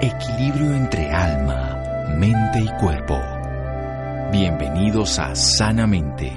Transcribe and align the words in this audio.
Equilibrio 0.00 0.74
entre 0.74 1.08
alma, 1.12 2.14
mente 2.18 2.60
y 2.60 2.68
cuerpo. 2.80 3.16
Bienvenidos 4.32 5.20
a 5.20 5.36
Sanamente, 5.36 6.32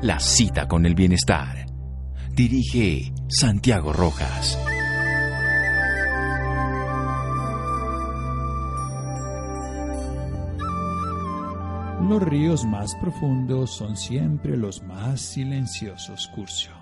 la 0.00 0.20
cita 0.20 0.68
con 0.68 0.86
el 0.86 0.94
bienestar. 0.94 1.66
Dirige 2.30 3.12
Santiago 3.28 3.92
Rojas. 3.92 4.56
Los 12.08 12.22
ríos 12.22 12.64
más 12.64 12.94
profundos 12.94 13.72
son 13.72 13.96
siempre 13.96 14.56
los 14.56 14.80
más 14.82 15.20
silenciosos, 15.20 16.28
Curcio. 16.28 16.81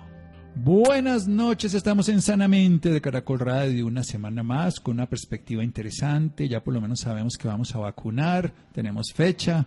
Buenas 0.63 1.27
noches, 1.27 1.73
estamos 1.73 2.07
en 2.07 2.21
Sanamente 2.21 2.91
de 2.91 3.01
Caracol 3.01 3.39
Radio, 3.39 3.87
una 3.87 4.03
semana 4.03 4.43
más 4.43 4.79
con 4.79 4.93
una 4.93 5.09
perspectiva 5.09 5.63
interesante, 5.63 6.47
ya 6.47 6.63
por 6.63 6.75
lo 6.75 6.79
menos 6.79 6.99
sabemos 6.99 7.35
que 7.35 7.47
vamos 7.47 7.73
a 7.73 7.79
vacunar, 7.79 8.53
tenemos 8.71 9.11
fecha, 9.11 9.65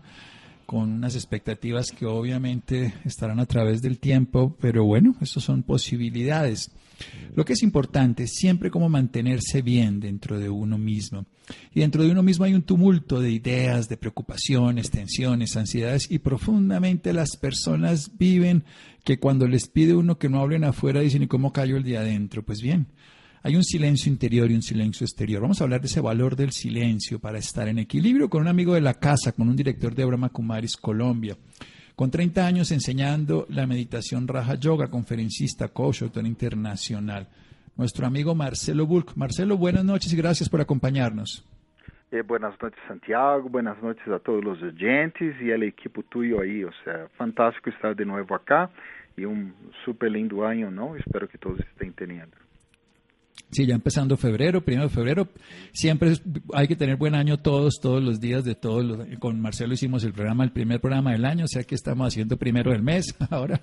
con 0.67 0.91
unas 0.91 1.15
expectativas 1.15 1.91
que 1.91 2.07
obviamente 2.07 2.95
estarán 3.05 3.41
a 3.41 3.47
través 3.47 3.83
del 3.83 3.99
tiempo, 3.99 4.57
pero 4.61 4.85
bueno, 4.85 5.15
eso 5.21 5.41
son 5.41 5.63
posibilidades. 5.63 6.71
Lo 7.35 7.45
que 7.45 7.55
es 7.55 7.63
importante 7.63 8.25
es 8.25 8.35
siempre 8.35 8.71
como 8.71 8.89
mantenerse 8.89 9.63
bien 9.63 10.01
dentro 10.01 10.39
de 10.39 10.49
uno 10.49 10.79
mismo. 10.79 11.27
Y 11.75 11.81
dentro 11.81 12.03
de 12.03 12.11
uno 12.11 12.23
mismo 12.23 12.45
hay 12.45 12.55
un 12.55 12.63
tumulto 12.63 13.21
de 13.21 13.31
ideas, 13.31 13.89
de 13.89 13.97
preocupaciones, 13.97 14.91
tensiones, 14.91 15.57
ansiedades 15.57 16.11
y 16.11 16.21
profundamente 16.21 17.13
las 17.13 17.37
personas 17.37 18.13
viven 18.17 18.65
que 19.05 19.19
cuando 19.19 19.47
les 19.47 19.69
pide 19.69 19.95
uno 19.95 20.19
que 20.19 20.29
no 20.29 20.41
hablen 20.41 20.65
afuera 20.65 21.01
dicen 21.01 21.25
¿y 21.25 21.27
cómo 21.27 21.53
cayó 21.53 21.77
el 21.77 21.83
día 21.83 22.01
adentro? 22.01 22.43
Pues 22.43 22.63
bien, 22.63 22.87
hay 23.45 23.55
un 23.55 23.63
silencio 23.63 24.11
interior 24.11 24.51
y 24.51 24.55
un 24.55 24.63
silencio 24.63 25.05
exterior. 25.05 25.43
Vamos 25.43 25.61
a 25.61 25.65
hablar 25.65 25.81
de 25.81 25.87
ese 25.87 26.01
valor 26.01 26.35
del 26.35 26.51
silencio 26.51 27.21
para 27.21 27.39
estar 27.39 27.69
en 27.69 27.79
equilibrio 27.79 28.29
con 28.29 28.43
un 28.43 28.49
amigo 28.49 28.75
de 28.75 28.81
la 28.81 28.95
casa, 28.95 29.31
con 29.31 29.49
un 29.49 29.55
director 29.55 29.95
de 29.95 30.05
Brahma 30.05 30.31
Kumaris 30.31 30.77
Colombia 30.77 31.37
con 31.97 32.11
30 32.11 32.45
años 32.45 32.73
enseñando 32.73 33.47
la 33.49 33.67
meditación 33.67 34.27
Raja 34.27 34.55
Yoga, 34.57 34.89
conferencista, 34.89 35.69
coach, 35.69 36.03
autor 36.03 36.27
internacional. 36.27 37.29
Nuestro 37.77 38.07
amigo 38.07 38.35
Marcelo 38.35 38.87
Bulk. 38.87 39.17
Marcelo, 39.17 39.57
buenas 39.57 39.85
noches 39.85 40.13
y 40.13 40.17
gracias 40.17 40.49
por 40.49 40.61
acompañarnos. 40.61 41.49
Eh, 42.11 42.23
buenas 42.23 42.61
noches, 42.61 42.81
Santiago. 42.87 43.49
Buenas 43.49 43.81
noches 43.83 44.07
a 44.09 44.19
todos 44.19 44.45
los 44.45 44.63
oyentes 44.63 45.41
y 45.41 45.53
al 45.53 45.63
equipo 45.65 46.03
tuyo 46.03 46.41
ahí. 46.41 46.65
O 46.65 46.73
sea, 46.85 47.09
fantástico 47.17 47.71
estar 47.71 47.95
de 47.95 48.05
nuevo 48.05 48.35
acá 48.35 48.71
y 49.17 49.25
un 49.25 49.55
súper 49.85 50.11
lindo 50.13 50.45
año, 50.45 50.71
¿no? 50.71 50.97
Espero 50.97 51.29
que 51.29 51.39
todos 51.39 51.61
estén 51.61 51.93
teniendo. 51.93 52.37
Sí, 53.55 53.67
ya 53.67 53.77
empezando 53.77 54.17
febrero, 54.17 54.63
primero 54.63 54.89
de 54.89 54.93
febrero. 54.93 55.29
Siempre 55.71 56.15
hay 56.55 56.67
que 56.67 56.75
tener 56.75 56.97
buen 56.97 57.15
año 57.15 57.37
todos, 57.37 57.75
todos 57.81 58.03
los 58.03 58.19
días 58.19 58.45
de 58.45 58.57
todos. 58.57 58.85
Los, 58.85 59.07
con 59.21 59.41
Marcelo 59.41 59.75
hicimos 59.75 60.03
el 60.03 60.13
programa, 60.13 60.43
el 60.43 60.51
primer 60.51 60.81
programa 60.81 61.13
del 61.13 61.25
año, 61.25 61.45
o 61.45 61.47
sea 61.47 61.63
que 61.63 61.77
estamos 61.77 62.09
haciendo 62.09 62.37
primero 62.37 62.73
del 62.73 62.83
mes 62.83 63.17
ahora. 63.31 63.61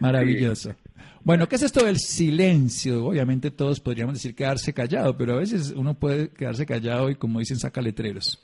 Maravilloso. 0.00 0.74
Bueno, 1.22 1.46
¿qué 1.46 1.54
es 1.54 1.62
esto 1.62 1.84
del 1.84 1.98
silencio? 1.98 3.04
Obviamente 3.06 3.52
todos 3.52 3.78
podríamos 3.78 4.14
decir 4.14 4.34
quedarse 4.34 4.74
callado, 4.74 5.16
pero 5.16 5.34
a 5.34 5.38
veces 5.38 5.72
uno 5.76 5.94
puede 5.94 6.30
quedarse 6.30 6.66
callado 6.66 7.08
y 7.08 7.14
como 7.14 7.38
dicen, 7.38 7.56
saca 7.56 7.80
letreros. 7.80 8.42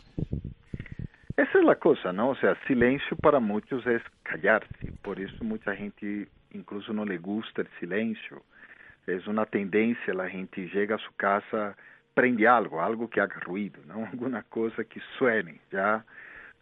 Esa 1.36 1.58
es 1.58 1.64
la 1.64 1.74
cosa, 1.74 2.12
¿no? 2.12 2.28
O 2.30 2.36
sea, 2.36 2.56
silencio 2.68 3.16
para 3.16 3.40
muchos 3.40 3.84
es 3.88 4.02
callarse. 4.22 4.92
Por 5.02 5.18
eso 5.18 5.42
mucha 5.42 5.74
gente 5.74 6.28
incluso 6.52 6.92
no 6.92 7.04
le 7.04 7.18
gusta 7.18 7.62
el 7.62 7.68
silencio 7.80 8.44
é 9.06 9.30
uma 9.30 9.46
tendência 9.46 10.12
a 10.20 10.28
gente 10.28 10.68
chega 10.68 10.96
a 10.96 10.98
sua 10.98 11.12
casa 11.16 11.76
prende 12.16 12.46
algo, 12.46 12.78
algo 12.78 13.06
que 13.06 13.20
haga 13.20 13.38
ruído, 13.44 13.78
não 13.86 14.06
alguma 14.10 14.42
coisa 14.44 14.82
que 14.82 14.98
suene, 15.18 15.60
já. 15.70 16.02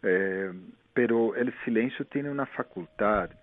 Eh, 0.03 0.51
pero 0.93 1.29
o 1.29 1.63
silêncio 1.63 2.05
tem 2.05 2.27
uma 2.29 2.45
faculdade, 2.45 3.33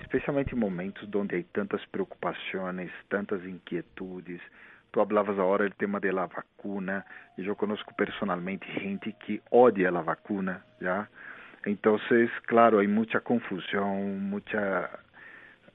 especialmente 0.00 0.54
em 0.54 0.58
momentos 0.58 1.08
onde 1.14 1.36
há 1.36 1.42
tantas 1.52 1.84
preocupações, 1.86 2.90
tantas 3.08 3.44
inquietudes. 3.44 4.40
Tu 4.90 5.06
falavas 5.06 5.38
agora 5.38 5.68
do 5.68 5.74
tema 5.74 6.00
da 6.00 6.26
vacuna, 6.26 7.04
e 7.36 7.46
eu 7.46 7.54
conosco 7.54 7.94
personalmente 7.94 8.66
gente 8.80 9.12
que 9.12 9.40
odia 9.50 9.90
a 9.90 10.02
vacuna, 10.02 10.64
já. 10.80 11.06
Então, 11.66 12.00
claro, 12.46 12.80
há 12.80 12.88
muita 12.88 13.20
confusão, 13.20 13.96
muita 13.96 14.98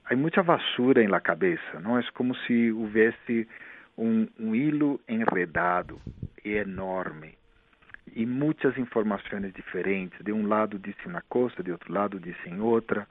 Há 0.06 0.16
muita 0.16 0.42
vassoura 0.42 1.02
em 1.02 1.08
la 1.08 1.20
cabeça, 1.20 1.80
não 1.80 1.98
é 1.98 2.02
como 2.12 2.34
se 2.34 2.70
houvesse 2.72 3.48
um, 3.96 4.28
um 4.38 4.54
hilo 4.54 5.00
enredado 5.08 6.00
e 6.44 6.52
enorme 6.52 7.34
e 8.14 8.26
muitas 8.26 8.76
informações 8.76 9.52
diferentes. 9.54 10.18
De 10.22 10.32
um 10.32 10.46
lado 10.46 10.78
disse 10.78 11.06
uma 11.06 11.22
coisa, 11.22 11.62
de 11.62 11.72
outro 11.72 11.92
lado 11.92 12.20
disse 12.20 12.48
em 12.48 12.60
outra. 12.60 13.06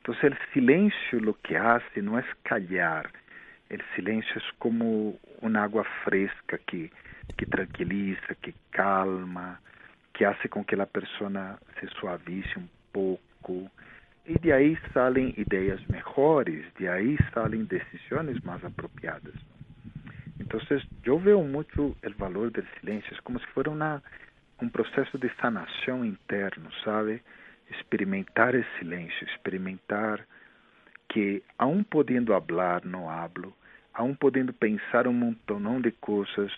Então, 0.00 0.14
o 0.14 0.52
silêncio 0.52 1.30
o 1.30 1.34
que 1.34 1.54
hace 1.54 2.00
não 2.00 2.18
é 2.18 2.24
calhar. 2.44 3.10
O 3.70 3.94
silêncio 3.94 4.38
é 4.38 4.42
como 4.58 5.18
uma 5.42 5.60
água 5.60 5.84
fresca 6.04 6.58
que 6.66 6.90
que 7.36 7.46
tranquiliza, 7.46 8.34
que 8.42 8.54
calma, 8.72 9.60
que 10.12 10.24
hace 10.24 10.48
com 10.48 10.64
que 10.64 10.74
a 10.74 10.86
pessoa 10.86 11.30
se 11.78 11.86
suavize 11.98 12.58
um 12.58 12.66
pouco. 12.92 13.70
E 14.28 14.38
de 14.38 14.52
aí 14.52 14.78
saem 14.92 15.32
ideias 15.38 15.80
melhores, 15.86 16.62
de 16.78 16.86
aí 16.86 17.18
saem 17.32 17.64
decisões 17.64 18.38
mais 18.42 18.62
apropriadas. 18.62 19.32
Então, 20.38 20.60
eu 21.02 21.18
vejo 21.18 21.42
muito 21.42 21.96
o 22.04 22.10
valor 22.18 22.50
do 22.50 22.62
silêncio, 22.78 23.16
é 23.16 23.22
como 23.22 23.40
se 23.40 23.46
fosse 23.46 23.70
um 24.60 24.68
processo 24.68 25.16
de 25.16 25.30
sanação 25.40 26.04
interno, 26.04 26.70
sabe? 26.84 27.22
Experimentar 27.70 28.54
esse 28.54 28.68
silêncio, 28.78 29.26
experimentar 29.28 30.26
que, 31.08 31.42
a 31.58 31.64
um 31.64 31.82
podendo 31.82 32.38
falar, 32.38 32.84
não 32.84 33.08
hablo, 33.08 33.56
um 33.98 34.14
podendo 34.14 34.52
pensar 34.52 35.06
um 35.08 35.12
montão 35.14 35.80
de 35.80 35.90
coisas, 35.92 36.52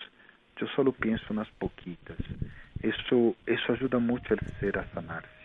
eu 0.59 0.67
só 0.69 0.83
penso 0.91 1.33
nas 1.33 1.49
pouquitas. 1.51 2.17
Isso, 2.83 3.35
isso 3.47 3.71
ajuda 3.71 3.97
muito 3.97 4.33
a 4.33 4.37
ser 4.59 4.77
a 4.77 4.83
sanar-se. 4.93 5.40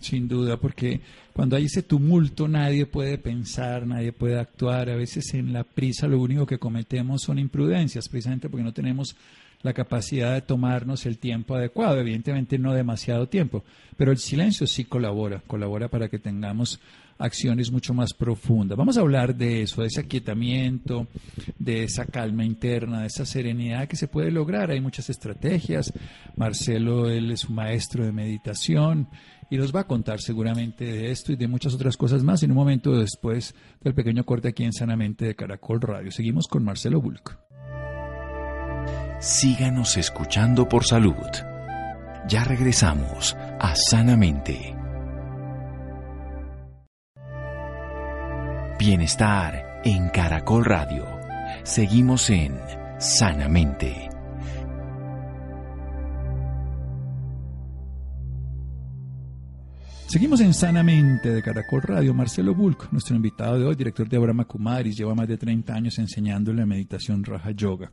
Sin 0.00 0.28
duda, 0.28 0.56
porque 0.56 1.00
cuando 1.32 1.56
hay 1.56 1.66
ese 1.66 1.82
tumulto 1.82 2.48
nadie 2.48 2.86
puede 2.86 3.18
pensar, 3.18 3.86
nadie 3.86 4.12
puede 4.12 4.38
actuar. 4.38 4.90
A 4.90 4.96
veces 4.96 5.34
en 5.34 5.52
la 5.52 5.64
prisa 5.64 6.08
lo 6.08 6.20
único 6.20 6.46
que 6.46 6.58
cometemos 6.58 7.22
son 7.22 7.38
imprudencias, 7.38 8.08
precisamente 8.08 8.48
porque 8.48 8.64
no 8.64 8.72
tenemos 8.72 9.16
la 9.62 9.72
capacidad 9.72 10.34
de 10.34 10.42
tomarnos 10.42 11.06
el 11.06 11.16
tiempo 11.18 11.54
adecuado, 11.54 11.98
evidentemente 11.98 12.58
no 12.58 12.74
demasiado 12.74 13.28
tiempo, 13.28 13.64
pero 13.96 14.12
el 14.12 14.18
silencio 14.18 14.66
sí 14.66 14.84
colabora, 14.84 15.42
colabora 15.46 15.88
para 15.88 16.08
que 16.08 16.18
tengamos 16.18 16.80
acciones 17.18 17.70
mucho 17.70 17.94
más 17.94 18.12
profundas. 18.12 18.76
Vamos 18.76 18.98
a 18.98 19.00
hablar 19.00 19.34
de 19.34 19.62
eso, 19.62 19.80
de 19.80 19.88
ese 19.88 20.00
aquietamiento, 20.00 21.06
de 21.58 21.84
esa 21.84 22.04
calma 22.04 22.44
interna, 22.44 23.00
de 23.00 23.06
esa 23.06 23.24
serenidad 23.24 23.88
que 23.88 23.96
se 23.96 24.08
puede 24.08 24.30
lograr. 24.30 24.70
Hay 24.70 24.80
muchas 24.80 25.08
estrategias. 25.10 25.92
Marcelo, 26.36 27.08
él 27.08 27.30
es 27.30 27.44
un 27.44 27.54
maestro 27.54 28.04
de 28.04 28.12
meditación 28.12 29.08
y 29.50 29.56
nos 29.56 29.74
va 29.74 29.80
a 29.80 29.86
contar 29.86 30.20
seguramente 30.20 30.84
de 30.84 31.10
esto 31.10 31.32
y 31.32 31.36
de 31.36 31.48
muchas 31.48 31.74
otras 31.74 31.96
cosas 31.96 32.22
más 32.22 32.42
en 32.42 32.50
un 32.50 32.56
momento 32.56 32.92
después 32.92 33.54
del 33.82 33.94
pequeño 33.94 34.24
corte 34.24 34.48
aquí 34.48 34.64
en 34.64 34.72
Sanamente 34.72 35.26
de 35.26 35.34
Caracol 35.34 35.80
Radio. 35.80 36.10
Seguimos 36.10 36.46
con 36.48 36.64
Marcelo 36.64 37.00
Bulk. 37.00 37.38
Síganos 39.20 39.96
escuchando 39.96 40.68
por 40.68 40.84
salud. 40.84 41.14
Ya 42.28 42.44
regresamos 42.44 43.34
a 43.58 43.74
Sanamente. 43.74 44.74
Bienestar 48.78 49.80
en 49.84 50.08
Caracol 50.08 50.64
Radio. 50.64 51.06
Seguimos 51.62 52.28
en 52.28 52.58
Sanamente. 52.98 54.13
Seguimos 60.14 60.40
en 60.42 60.54
Sanamente 60.54 61.32
de 61.32 61.42
Caracol 61.42 61.82
Radio. 61.82 62.14
Marcelo 62.14 62.54
Bulk, 62.54 62.92
nuestro 62.92 63.16
invitado 63.16 63.58
de 63.58 63.64
hoy, 63.64 63.74
director 63.74 64.08
de 64.08 64.16
Abraham 64.16 64.44
Kumaris, 64.44 64.96
lleva 64.96 65.12
más 65.12 65.26
de 65.26 65.36
30 65.36 65.74
años 65.74 65.98
enseñando 65.98 66.52
la 66.52 66.64
meditación 66.64 67.24
Raja 67.24 67.50
Yoga. 67.50 67.90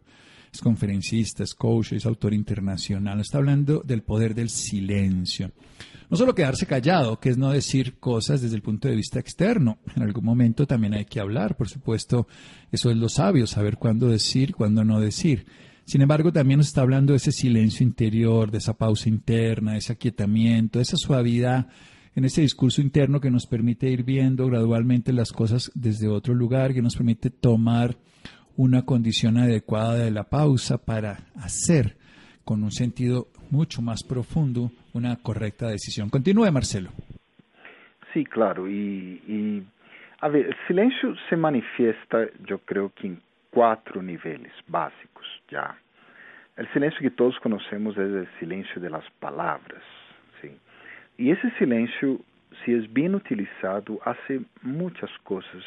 Es 0.54 0.62
conferencista, 0.62 1.44
es 1.44 1.56
coach, 1.56 1.94
es 1.94 2.06
autor 2.06 2.36
internacional. 2.36 3.20
Está 3.20 3.40
hablando 3.40 3.82
del 3.84 4.04
poder 4.04 4.36
del 4.36 4.52
silencio. 4.52 5.52
No 6.12 6.16
solo 6.16 6.36
quedarse 6.36 6.68
callado, 6.68 7.20
que 7.20 7.30
es 7.30 7.40
no 7.40 7.50
decir 7.50 7.98
cosas 7.98 8.40
desde 8.40 8.56
el 8.56 8.62
punto 8.62 8.88
de 8.88 8.98
vista 8.98 9.20
externo. 9.20 9.80
En 9.96 10.04
algún 10.04 10.24
momento 10.24 10.68
también 10.68 10.94
hay 10.94 11.06
que 11.06 11.20
hablar, 11.20 11.58
por 11.58 11.70
supuesto. 11.70 12.28
Eso 12.72 12.92
es 12.92 12.98
lo 12.98 13.10
sabio, 13.10 13.48
saber 13.48 13.78
cuándo 13.78 14.10
decir, 14.10 14.54
cuándo 14.54 14.84
no 14.84 15.00
decir. 15.00 15.48
Sin 15.86 16.04
embargo, 16.04 16.32
también 16.32 16.60
nos 16.60 16.68
está 16.68 16.82
hablando 16.82 17.14
de 17.14 17.18
ese 17.18 17.32
silencio 17.32 17.84
interior, 17.84 18.52
de 18.52 18.60
esa 18.60 18.78
pausa 18.78 19.10
interna, 19.10 19.72
de 19.72 19.80
ese 19.80 19.94
aquietamiento, 19.94 20.78
de 20.78 20.84
esa 20.84 20.98
suavidad 20.98 21.68
en 22.16 22.26
ese 22.26 22.42
discurso 22.42 22.82
interno 22.82 23.22
que 23.22 23.32
nos 23.32 23.48
permite 23.48 23.88
ir 23.88 24.04
viendo 24.04 24.48
gradualmente 24.48 25.14
las 25.14 25.32
cosas 25.32 25.72
desde 25.76 26.08
otro 26.08 26.34
lugar, 26.34 26.74
que 26.74 26.82
nos 26.82 26.96
permite 26.96 27.30
tomar 27.30 27.96
una 28.58 28.84
condición 28.84 29.38
adecuada 29.38 29.96
de 29.96 30.12
la 30.12 30.24
pausa 30.26 30.78
para 30.78 31.20
hacer 31.36 31.96
con 32.44 32.64
un 32.64 32.72
sentido 32.72 33.28
mucho 33.50 33.82
más 33.82 34.04
profundo 34.04 34.72
una 34.94 35.16
correcta 35.18 35.68
decisión. 35.68 36.10
Continúe, 36.10 36.52
Marcelo. 36.52 36.90
Sí, 38.14 38.26
claro. 38.26 38.70
Y, 38.70 39.64
a 40.20 40.28
ver, 40.28 40.48
el 40.48 40.56
silencio 40.68 41.16
se 41.30 41.38
manifiesta, 41.38 42.28
yo 42.46 42.60
creo 42.60 42.92
que 42.94 43.08
en 43.08 43.22
cuatro 43.50 44.02
niveles 44.02 44.54
básicos 44.68 45.26
ya. 45.50 45.78
El 46.58 46.72
silencio 46.74 47.00
que 47.00 47.12
todos 47.12 47.40
conocemos 47.40 47.98
es 47.98 48.14
el 48.14 48.28
silencio 48.40 48.82
de 48.82 48.90
las 48.90 49.10
palabras. 49.20 49.82
E 51.18 51.30
esse 51.30 51.50
silêncio, 51.58 52.24
se 52.64 52.74
é 52.74 52.88
bem 52.88 53.14
utilizado, 53.14 54.02
hace 54.06 54.46
muitas 54.64 55.16
coisas 55.18 55.64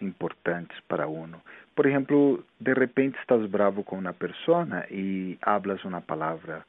importantes 0.00 0.78
para 0.88 1.08
uno. 1.08 1.40
Por 1.74 1.86
exemplo, 1.86 2.44
de 2.60 2.72
repente 2.72 3.18
estás 3.18 3.44
bravo 3.46 3.82
com 3.84 3.98
uma 3.98 4.12
pessoa 4.12 4.66
e 4.90 5.38
hablas 5.42 5.84
uma 5.84 6.00
palavra 6.00 6.64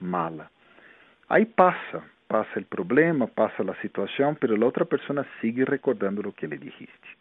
mala. 0.00 0.50
Aí 1.28 1.46
passa, 1.46 2.02
passa 2.28 2.60
o 2.60 2.64
problema, 2.64 3.26
passa 3.28 3.62
a 3.62 3.74
situação, 3.76 4.36
mas 4.40 4.50
a 4.50 4.64
outra 4.64 4.84
pessoa 4.84 5.26
sigue 5.40 5.64
recordando 5.64 6.28
o 6.28 6.32
que 6.32 6.46
lhe 6.46 6.58
dijiste. 6.58 7.16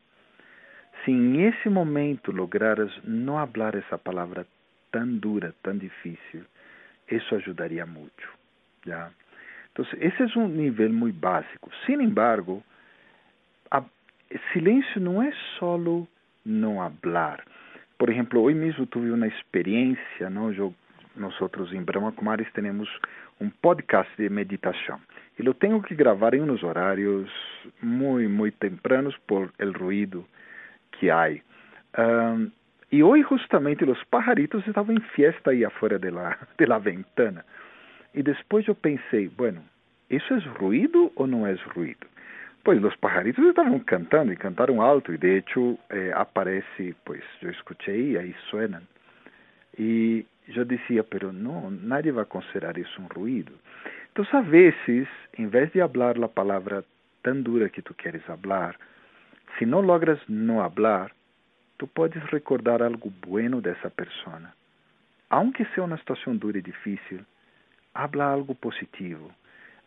Se 1.04 1.12
em 1.12 1.48
esse 1.48 1.70
momento 1.70 2.32
lograras 2.32 2.92
não 3.04 3.40
hablar 3.40 3.76
essa 3.76 3.98
palavra 3.98 4.46
tão 4.92 5.08
dura, 5.18 5.56
tão 5.64 5.78
difícil, 5.78 6.44
isso 7.10 7.34
ajudaria 7.36 7.86
muito. 7.86 8.30
Já? 8.86 9.10
Entonces, 9.74 10.00
ese 10.02 10.26
es 10.26 10.36
un 10.36 10.58
nivel 10.58 10.92
muy 10.92 11.12
básico. 11.12 11.70
Sin 11.86 12.02
embargo, 12.02 12.62
a, 13.70 13.84
silencio 14.54 15.02
no 15.02 15.24
es 15.24 15.34
solo 15.58 16.08
no 16.44 16.84
hablar. 16.84 17.44
Por 17.98 18.10
ejemplo, 18.10 18.42
hoy 18.42 18.54
mismo 18.54 18.86
tuve 18.88 19.12
una 19.12 19.28
experiencia, 19.28 20.30
¿no? 20.30 20.52
Yo, 20.52 20.74
nosotros 21.16 21.72
en 21.72 21.86
Brahma 21.86 22.12
Kumaris 22.12 22.52
tenemos 22.54 22.90
un 23.40 23.52
podcast 23.62 24.10
de 24.18 24.30
meditación 24.30 25.00
y 25.38 25.44
lo 25.44 25.54
tengo 25.54 25.82
que 25.82 25.96
grabar 25.96 26.36
en 26.36 26.44
unos 26.44 26.64
horarios 26.64 27.30
muy, 27.82 28.28
muy 28.28 28.52
tempranos 28.52 29.16
por 29.26 29.54
el 29.58 29.74
ruido 29.74 30.26
que 31.00 31.12
hay. 31.12 31.42
Um, 31.98 32.52
y 32.90 33.02
hoy 33.02 33.24
justamente 33.24 33.86
los 33.86 33.98
pajaritos 34.10 34.68
estaban 34.68 34.98
en 34.98 35.02
fiesta 35.02 35.52
ahí 35.52 35.64
afuera 35.64 35.98
de 35.98 36.12
la, 36.12 36.38
de 36.58 36.68
la 36.68 36.78
ventana. 36.78 37.46
E 38.14 38.22
depois 38.22 38.68
eu 38.68 38.76
pensei, 38.76 39.30
bueno, 39.30 39.64
isso 40.10 40.34
é 40.34 40.38
ruído 40.60 41.12
ou 41.16 41.26
não 41.26 41.48
é 41.48 41.54
ruído? 41.54 42.08
Pois 42.64 42.84
os 42.84 42.96
pajaritos 42.98 43.44
estavam 43.46 43.80
cantando 43.80 44.32
e 44.32 44.36
cantaram 44.36 44.82
alto 44.82 45.14
e 45.14 45.18
de 45.18 45.38
hecho 45.38 45.80
eh, 45.90 46.12
aparece, 46.14 46.96
pois 47.04 47.24
eu 47.42 47.50
escutei 47.50 48.12
e 48.12 48.18
aí 48.18 48.36
suenam. 48.50 48.82
E 49.80 50.26
eu 50.48 50.66
dizia, 50.66 51.04
pero 51.04 51.32
não, 51.32 51.72
nadie 51.72 52.12
vai 52.12 52.26
considerar 52.26 52.78
isso 52.78 53.02
um 53.02 53.08
ruído. 53.08 53.54
Então, 54.12 54.26
a 54.34 54.42
vezes, 54.42 55.08
em 55.38 55.48
vez 55.48 55.72
de 55.72 55.80
falar 55.80 56.22
a 56.22 56.28
palavra 56.28 56.84
tão 57.24 57.42
dura 57.42 57.70
que 57.70 57.82
tu 57.82 57.94
queres 57.94 58.22
falar, 58.24 58.76
se 59.58 59.66
não 59.66 59.80
logras 59.80 60.20
não 60.28 60.58
falar, 60.70 61.12
tu 61.78 61.88
podes 61.88 62.22
recordar 62.26 62.82
algo 62.82 63.10
bueno 63.26 63.62
dessa 63.62 63.90
pessoa. 63.90 64.54
Aunque 65.30 65.64
seja 65.66 65.84
uma 65.84 65.98
situação 65.98 66.36
dura 66.36 66.58
e 66.58 66.62
difícil, 66.62 67.22
habla 67.94 68.34
algo 68.34 68.54
positivo. 68.54 69.32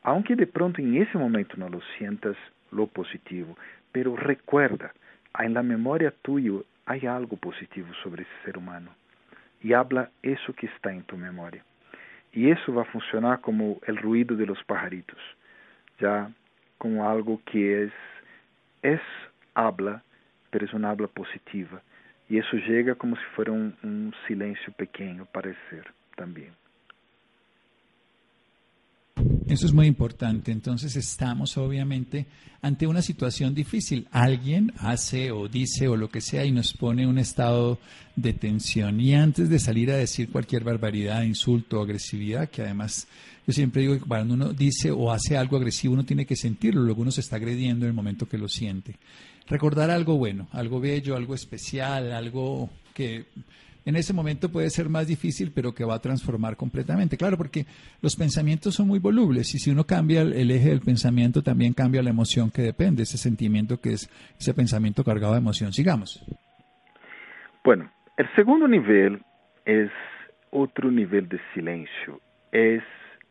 Aunque 0.03 0.37
de 0.37 0.47
pronto 0.47 0.81
en 0.81 1.01
ese 1.01 1.17
momento 1.17 1.57
no 1.57 1.69
lo 1.69 1.81
sientas, 1.97 2.37
lo 2.71 2.87
positivo, 2.87 3.57
pero 3.93 4.17
recuerda, 4.17 4.93
en 5.39 5.55
la 5.55 5.63
memoria 5.63 6.13
tuya 6.23 6.61
hay 6.87 7.07
algo 7.07 7.37
positivo 7.37 7.89
sobre 8.03 8.23
ese 8.23 8.33
ser 8.45 8.59
humano 8.59 8.91
y 9.63 9.73
habla 9.73 10.11
eso 10.23 10.53
que 10.53 10.67
está 10.67 10.93
en 10.93 11.03
tu 11.05 11.17
memoria. 11.17 11.65
Y 12.33 12.51
eso 12.51 12.75
va 12.75 12.83
a 12.83 12.87
funcionar 12.87 13.41
como 13.41 13.79
el 13.87 13.97
ruido 13.97 14.37
de 14.37 14.47
los 14.47 14.63
pajaritos, 14.65 15.19
ya 16.01 16.31
como 16.79 17.09
algo 17.09 17.41
que 17.47 17.85
es, 17.85 17.93
es 18.83 19.01
habla, 19.55 20.03
pero 20.51 20.67
es 20.67 20.73
una 20.75 20.91
habla 20.91 21.07
positiva. 21.07 21.81
Y 22.29 22.39
eso 22.39 22.57
llega 22.57 22.95
como 22.95 23.17
si 23.17 23.23
fuera 23.37 23.53
un, 23.53 23.75
un 23.83 24.15
silencio 24.27 24.73
pequeño, 24.75 25.27
parecer 25.27 25.91
también. 26.17 26.53
Eso 29.47 29.67
es 29.67 29.73
muy 29.75 29.87
importante. 29.87 30.53
Entonces 30.53 30.97
estamos 30.97 31.57
obviamente 31.59 32.27
ante 32.63 32.87
una 32.87 33.03
situación 33.03 33.55
difícil. 33.55 34.09
Alguien 34.11 34.73
hace 34.79 35.31
o 35.33 35.49
dice 35.49 35.87
o 35.87 35.97
lo 35.97 36.09
que 36.09 36.23
sea 36.23 36.47
y 36.47 36.51
nos 36.51 36.73
pone 36.73 37.07
un 37.07 37.19
estado 37.19 37.79
de 38.17 38.33
tensión. 38.33 39.01
Y 39.01 39.15
antes 39.15 39.51
de 39.51 39.59
salir 39.59 39.91
a 39.91 39.97
decir 39.97 40.31
cualquier 40.31 40.65
barbaridad, 40.65 41.23
insulto, 41.23 41.83
agresividad, 41.83 42.49
que 42.49 42.63
además 42.63 43.07
yo 43.47 43.53
siempre 43.53 43.83
digo 43.83 43.95
que 43.95 44.07
cuando 44.07 44.33
uno 44.33 44.55
dice 44.55 44.91
o 44.91 45.13
hace 45.13 45.37
algo 45.37 45.59
agresivo 45.59 45.93
uno 45.93 46.07
tiene 46.07 46.25
que 46.25 46.37
sentirlo, 46.37 46.83
luego 46.83 47.03
uno 47.03 47.11
se 47.11 47.21
está 47.21 47.37
agrediendo 47.37 47.85
en 47.85 47.91
el 47.91 47.95
momento 47.95 48.27
que 48.27 48.39
lo 48.39 48.49
siente. 48.49 48.97
Recordar 49.47 49.91
algo 49.91 50.17
bueno, 50.17 50.49
algo 50.53 50.81
bello, 50.81 51.17
algo 51.17 51.35
especial, 51.35 52.13
algo 52.13 52.71
que 52.95 53.27
en 53.85 53.97
ese 53.97 54.13
momento 54.13 54.51
puede 54.51 54.71
ser 54.71 54.89
más 54.89 55.07
difícil, 55.07 55.53
pero 55.55 55.75
que 55.75 55.85
va 55.85 55.95
a 55.95 56.01
transformar 56.01 56.57
completamente. 56.57 57.17
Claro, 57.17 57.37
porque 57.37 57.67
los 58.01 58.17
pensamientos 58.17 58.75
son 58.75 58.89
muy 58.89 58.99
volubles 58.99 59.55
y 59.55 59.59
si 59.59 59.71
uno 59.71 59.85
cambia 59.85 60.23
el, 60.23 60.51
eje 60.51 60.71
del 60.71 60.81
pensamiento, 60.81 61.43
también 61.43 61.75
cambia 61.75 62.03
la 62.03 62.11
emoción 62.11 62.51
que 62.51 62.63
depende, 62.63 63.03
ese 63.03 63.19
sentimiento 63.19 63.81
que 63.81 63.93
es 63.93 64.11
ese 64.39 64.55
pensamiento 64.55 65.05
cargado 65.05 65.35
de 65.35 65.39
emoción. 65.39 65.73
Sigamos. 65.73 66.25
Bueno, 67.63 67.91
el 68.17 68.27
segundo 68.37 68.69
nivel 68.69 69.23
es 69.65 69.91
otro 70.51 70.91
nivel 70.91 71.29
de 71.29 71.41
silencio, 71.53 72.21
es 72.53 72.83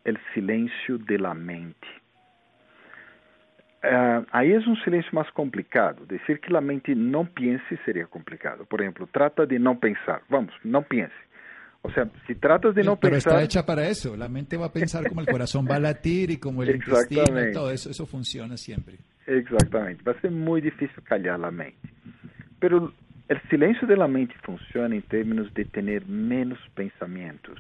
el 0.03 0.19
silencio 0.33 0.97
de 0.97 1.19
la 1.19 1.33
mente. 1.33 1.87
Uh, 3.83 4.25
aí 4.31 4.53
é 4.53 4.59
um 4.59 4.77
silêncio 4.77 5.13
mais 5.13 5.29
complicado. 5.31 6.05
Dizer 6.07 6.39
que 6.39 6.55
a 6.55 6.61
mente 6.61 6.95
não 6.95 7.25
pense 7.25 7.77
seria 7.83 8.07
complicado. 8.07 8.65
Por 8.65 8.79
exemplo, 8.79 9.07
trata 9.11 9.45
de 9.45 9.59
não 9.59 9.75
pensar. 9.75 10.21
Vamos, 10.29 10.53
não 10.63 10.81
pense. 10.81 11.13
O 11.81 11.91
sea, 11.91 12.09
si 12.25 12.35
tratas 12.35 12.73
de 12.73 12.81
no 12.81 12.95
Pero 12.95 13.15
pensar... 13.15 13.33
está 13.33 13.43
hecha 13.43 13.65
para 13.65 13.85
eso. 13.85 14.15
La 14.15 14.29
mente 14.29 14.55
va 14.55 14.67
a 14.67 14.71
pensar 14.71 15.05
como 15.09 15.19
el 15.19 15.27
corazón 15.27 15.67
va 15.69 15.75
a 15.75 15.79
latir 15.79 16.31
y 16.31 16.37
como 16.37 16.63
el 16.63 16.75
intestino 16.75 17.45
y 17.45 17.51
todo 17.51 17.69
eso. 17.71 17.89
Eso 17.89 18.05
funciona 18.05 18.55
siempre. 18.55 18.95
Exactamente. 19.27 20.01
Va 20.01 20.13
a 20.13 20.21
ser 20.21 20.31
muy 20.31 20.61
difícil 20.61 21.03
callar 21.03 21.37
la 21.41 21.51
mente. 21.51 21.89
Pero 22.59 22.93
el 23.27 23.41
silencio 23.49 23.85
de 23.85 23.97
la 23.97 24.07
mente 24.07 24.33
funciona 24.43 24.95
en 24.95 25.01
términos 25.01 25.53
de 25.53 25.65
tener 25.65 26.05
menos 26.07 26.57
pensamientos. 26.73 27.59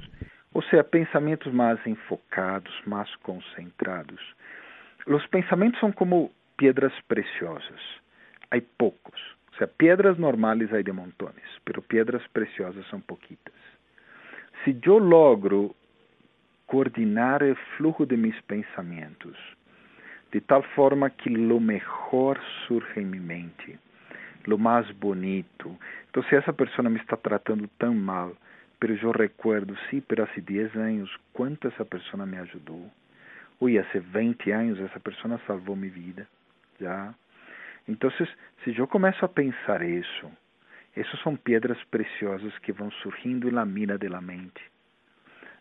O 0.53 0.61
sea, 0.61 0.83
pensamientos 0.83 1.53
más 1.53 1.77
enfocados, 1.85 2.73
más 2.85 3.09
concentrados. 3.23 4.21
Los 5.05 5.27
pensamientos 5.27 5.79
son 5.81 5.91
como 5.91 6.31
piedras 6.55 6.93
preciosas. 7.07 7.79
Hay 8.49 8.61
pocos. 8.61 9.19
O 9.53 9.57
sea, 9.57 9.67
piedras 9.67 10.17
normales 10.17 10.71
hay 10.71 10.83
de 10.83 10.93
montones, 10.93 11.43
pero 11.63 11.81
piedras 11.81 12.21
preciosas 12.31 12.85
son 12.87 13.01
poquitas. 13.01 13.53
Si 14.63 14.79
yo 14.79 14.99
logro 14.99 15.75
coordinar 16.65 17.43
el 17.43 17.55
flujo 17.77 18.05
de 18.05 18.17
mis 18.17 18.41
pensamientos 18.43 19.35
de 20.31 20.41
tal 20.41 20.63
forma 20.75 21.11
que 21.11 21.29
lo 21.29 21.59
mejor 21.59 22.39
surge 22.67 23.01
en 23.01 23.11
mi 23.11 23.19
mente, 23.19 23.77
lo 24.45 24.57
más 24.57 24.85
bonito. 24.99 25.77
Entonces 26.07 26.33
esa 26.41 26.53
persona 26.53 26.89
me 26.89 26.99
está 26.99 27.17
tratando 27.17 27.67
tan 27.77 27.99
mal, 28.03 28.33
pero 28.79 28.95
yo 28.95 29.13
recuerdo, 29.13 29.75
sí, 29.89 30.01
pero 30.01 30.23
hace 30.23 30.41
10 30.41 30.75
años, 30.77 31.09
cuánto 31.33 31.67
esa 31.67 31.85
persona 31.85 32.25
me 32.25 32.39
ayudó 32.39 32.89
uy, 33.59 33.77
hace 33.77 33.99
20 33.99 34.53
años 34.53 34.79
esa 34.79 34.99
persona 34.99 35.39
salvó 35.47 35.75
mi 35.75 35.89
vida, 35.89 36.27
¿ya? 36.79 37.13
Entonces, 37.87 38.29
si 38.63 38.73
yo 38.73 38.87
começo 38.87 39.25
a 39.25 39.31
pensar 39.31 39.83
eso, 39.83 40.31
esas 40.95 41.19
son 41.19 41.37
piedras 41.37 41.77
preciosas 41.89 42.53
que 42.61 42.71
van 42.71 42.91
surgindo 43.01 43.47
en 43.47 43.55
la 43.55 43.65
mina 43.65 43.97
de 43.97 44.09
la 44.09 44.21
mente. 44.21 44.61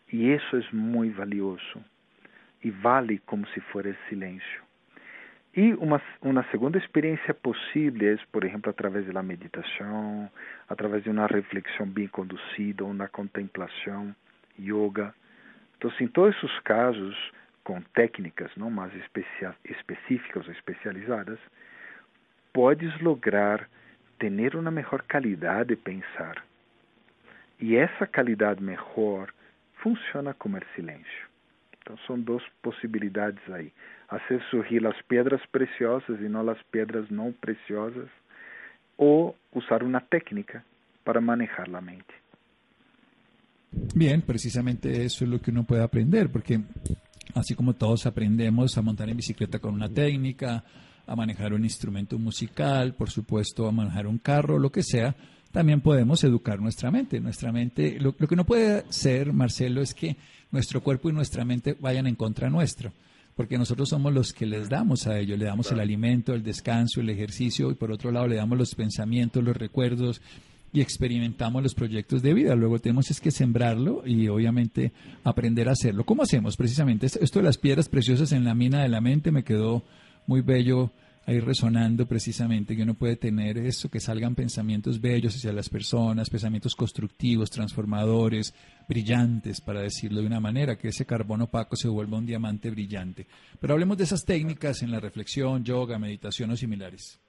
Y 0.07 0.31
eso 0.31 0.57
es 0.57 0.71
muy 0.73 1.09
valioso 1.09 1.83
y 2.61 2.69
vale 2.69 3.19
como 3.25 3.45
si 3.47 3.59
fuera 3.59 3.89
el 3.89 3.97
silencio. 4.09 4.61
Y 5.55 5.73
uma, 5.73 6.01
uma 6.21 6.43
segunda 6.49 6.79
experiência 6.79 7.31
possível 7.31 8.15
é, 8.15 8.17
por 8.31 8.43
exemplo, 8.43 8.71
através 8.71 9.05
da 9.05 9.21
meditação, 9.21 10.27
através 10.67 11.03
de 11.03 11.11
uma 11.11 11.27
reflexão 11.27 11.85
bem 11.85 12.07
conduzida, 12.07 12.83
uma 12.83 13.07
contemplação, 13.07 14.15
yoga. 14.59 15.13
Então, 15.77 15.91
em 15.99 16.07
todos 16.07 16.35
esses 16.37 16.59
casos, 16.61 17.15
com 17.63 17.81
técnicas 17.81 18.51
não 18.57 18.69
mais 18.69 18.93
específicas 18.95 20.45
ou 20.45 20.51
especializadas, 20.51 21.39
podes 22.51 22.99
lograr 23.01 23.67
ter 24.19 24.55
uma 24.55 24.71
melhor 24.71 25.01
qualidade 25.03 25.69
de 25.69 25.75
pensar. 25.75 26.43
E 27.59 27.75
essa 27.75 28.07
qualidade 28.07 28.61
melhor 28.61 29.33
funciona 29.81 30.33
como 30.33 30.57
o 30.57 30.61
silêncio. 30.75 31.27
Então 31.81 31.97
são 32.07 32.19
duas 32.19 32.43
possibilidades 32.61 33.43
aí: 33.51 33.71
fazer 34.07 34.41
surgir 34.49 34.85
as 34.85 35.01
pedras 35.03 35.45
preciosas 35.47 36.19
e 36.21 36.29
não 36.29 36.49
as 36.49 36.61
pedras 36.63 37.09
não 37.09 37.33
preciosas, 37.33 38.09
ou 38.97 39.35
usar 39.53 39.83
uma 39.83 39.99
técnica 39.99 40.63
para 41.03 41.19
manejar 41.19 41.67
a 41.73 41.81
mente. 41.81 42.23
Bien, 43.95 44.21
precisamente 44.21 45.03
eso 45.03 45.23
es 45.25 45.29
lo 45.29 45.39
que 45.39 45.49
uno 45.49 45.63
puede 45.63 45.83
aprender, 45.83 46.29
porque 46.29 46.59
así 47.33 47.55
como 47.55 47.73
todos 47.73 48.05
aprendemos 48.05 48.77
a 48.77 48.81
montar 48.81 49.09
en 49.09 49.17
bicicleta 49.17 49.59
con 49.59 49.73
una 49.73 49.89
técnica, 49.89 50.63
a 51.05 51.15
manejar 51.15 51.53
un 51.53 51.63
instrumento 51.63 52.17
musical, 52.17 52.93
por 52.93 53.09
supuesto, 53.09 53.67
a 53.67 53.71
manejar 53.71 54.07
un 54.07 54.17
carro, 54.17 54.59
lo 54.59 54.71
que 54.71 54.83
sea, 54.83 55.15
también 55.51 55.81
podemos 55.81 56.23
educar 56.23 56.59
nuestra 56.59 56.89
mente. 56.89 57.19
Nuestra 57.19 57.51
mente, 57.51 57.99
lo, 57.99 58.15
que 58.15 58.35
no 58.35 58.45
puede 58.45 58.85
ser, 58.89 59.33
Marcelo, 59.33 59.81
es 59.81 59.93
que 59.93 60.17
nuestro 60.51 60.81
cuerpo 60.81 61.09
y 61.09 61.13
nuestra 61.13 61.45
mente 61.45 61.77
vayan 61.79 62.07
en 62.07 62.15
contra 62.15 62.49
nuestro, 62.49 62.91
porque 63.35 63.57
nosotros 63.57 63.89
somos 63.89 64.13
los 64.13 64.33
que 64.33 64.45
les 64.45 64.69
damos 64.69 65.07
a 65.07 65.19
ellos, 65.19 65.37
le 65.37 65.45
damos 65.45 65.71
el 65.71 65.79
alimento, 65.79 66.33
el 66.33 66.43
descanso, 66.43 67.01
el 67.01 67.09
ejercicio, 67.09 67.69
y 67.69 67.75
por 67.75 67.91
otro 67.91 68.11
lado 68.11 68.27
le 68.27 68.37
damos 68.37 68.57
los 68.57 68.75
pensamientos, 68.75 69.43
los 69.43 69.55
recuerdos, 69.55 70.21
y 70.73 70.81
experimentamos 70.81 71.61
los 71.61 71.75
proyectos 71.75 72.21
de 72.23 72.33
vida. 72.33 72.55
Luego 72.55 72.79
tenemos 72.79 73.09
es 73.11 73.21
que 73.21 73.31
sembrarlo 73.31 74.01
y 74.05 74.27
obviamente 74.27 74.91
aprender 75.23 75.69
a 75.69 75.73
hacerlo. 75.73 76.03
¿Cómo 76.03 76.23
hacemos 76.23 76.57
precisamente? 76.57 77.05
Esto 77.05 77.39
de 77.39 77.45
las 77.45 77.59
piedras 77.59 77.87
preciosas 77.87 78.31
en 78.31 78.43
la 78.43 78.55
mina 78.55 78.81
de 78.81 78.89
la 78.89 78.99
mente 78.99 79.31
me 79.31 79.43
quedó 79.43 79.83
muy 80.25 80.41
bello 80.41 80.91
ahí 81.25 81.39
resonando 81.39 82.05
precisamente 82.05 82.75
que 82.75 82.83
uno 82.83 82.95
puede 82.95 83.15
tener 83.15 83.57
eso, 83.57 83.89
que 83.89 83.99
salgan 83.99 84.35
pensamientos 84.35 84.99
bellos 84.99 85.35
hacia 85.35 85.53
las 85.53 85.69
personas, 85.69 86.29
pensamientos 86.29 86.75
constructivos, 86.75 87.49
transformadores, 87.49 88.53
brillantes, 88.89 89.61
para 89.61 89.81
decirlo 89.81 90.21
de 90.21 90.27
una 90.27 90.39
manera, 90.39 90.77
que 90.77 90.89
ese 90.89 91.05
carbón 91.05 91.41
opaco 91.41 91.75
se 91.75 91.87
vuelva 91.87 92.17
un 92.17 92.25
diamante 92.25 92.69
brillante. 92.69 93.27
Pero 93.59 93.73
hablemos 93.73 93.97
de 93.97 94.03
esas 94.03 94.25
técnicas 94.25 94.81
en 94.81 94.91
la 94.91 94.99
reflexión, 94.99 95.63
yoga, 95.63 95.97
meditación 95.97 96.51
o 96.51 96.57
similares. 96.57 97.19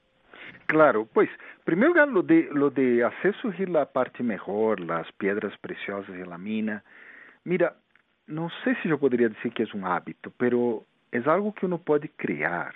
Claro, 0.67 1.09
pois 1.13 1.31
primeiro 1.65 1.93
o 1.93 1.95
lugar, 1.95 2.09
lo 2.09 2.23
de, 2.23 2.49
lo 2.51 2.71
de 2.71 3.03
surgir 3.41 3.75
a 3.77 3.87
parte 3.87 4.23
melhor, 4.23 4.79
as 4.91 5.11
piedras 5.13 5.55
preciosas 5.57 6.17
e 6.17 6.23
a 6.23 6.39
mina. 6.39 6.83
Mira, 7.45 7.75
não 8.27 8.49
sei 8.63 8.75
se 8.77 8.89
eu 8.89 8.99
poderia 8.99 9.29
dizer 9.29 9.51
que 9.51 9.63
é 9.63 9.67
um 9.75 9.87
hábito, 9.87 10.33
pero 10.39 10.85
é 11.13 11.21
algo 11.29 11.53
que 11.53 11.67
uno 11.67 11.79
pode 11.79 12.09
criar 12.09 12.75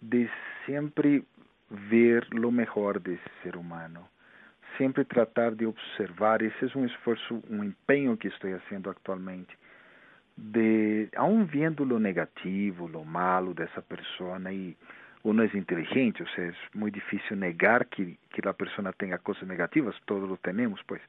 de 0.00 0.30
sempre 0.66 1.24
ver 1.70 2.26
lo 2.32 2.52
melhor 2.52 2.98
desse 3.00 3.28
ser 3.42 3.56
humano, 3.56 4.06
sempre 4.76 5.04
tratar 5.04 5.54
de 5.54 5.66
observar, 5.66 6.42
Esse 6.42 6.64
é 6.64 6.78
um 6.78 6.84
esforço, 6.84 7.42
um 7.50 7.64
empenho 7.64 8.16
que 8.16 8.28
estou 8.28 8.50
fazendo 8.60 8.90
atualmente, 8.90 9.56
de 10.36 11.08
aun 11.16 11.46
viendo 11.46 11.84
lo 11.84 11.98
negativo, 11.98 12.86
lo 12.86 13.04
malo 13.04 13.54
dessa 13.54 13.80
pessoa 13.80 14.38
e 14.52 14.54
y 14.54 14.76
uno 15.24 15.42
é 15.42 15.46
inteligente, 15.56 16.22
ou 16.22 16.28
seja, 16.28 16.56
é 16.74 16.78
muito 16.78 16.94
difícil 16.94 17.34
negar 17.34 17.86
que, 17.86 18.18
que 18.30 18.46
a 18.46 18.52
pessoa 18.52 18.92
tenha 18.92 19.18
coisas 19.18 19.48
negativas, 19.48 19.98
todos 20.06 20.28
lo 20.28 20.36
temos, 20.36 20.80
pues. 20.82 21.00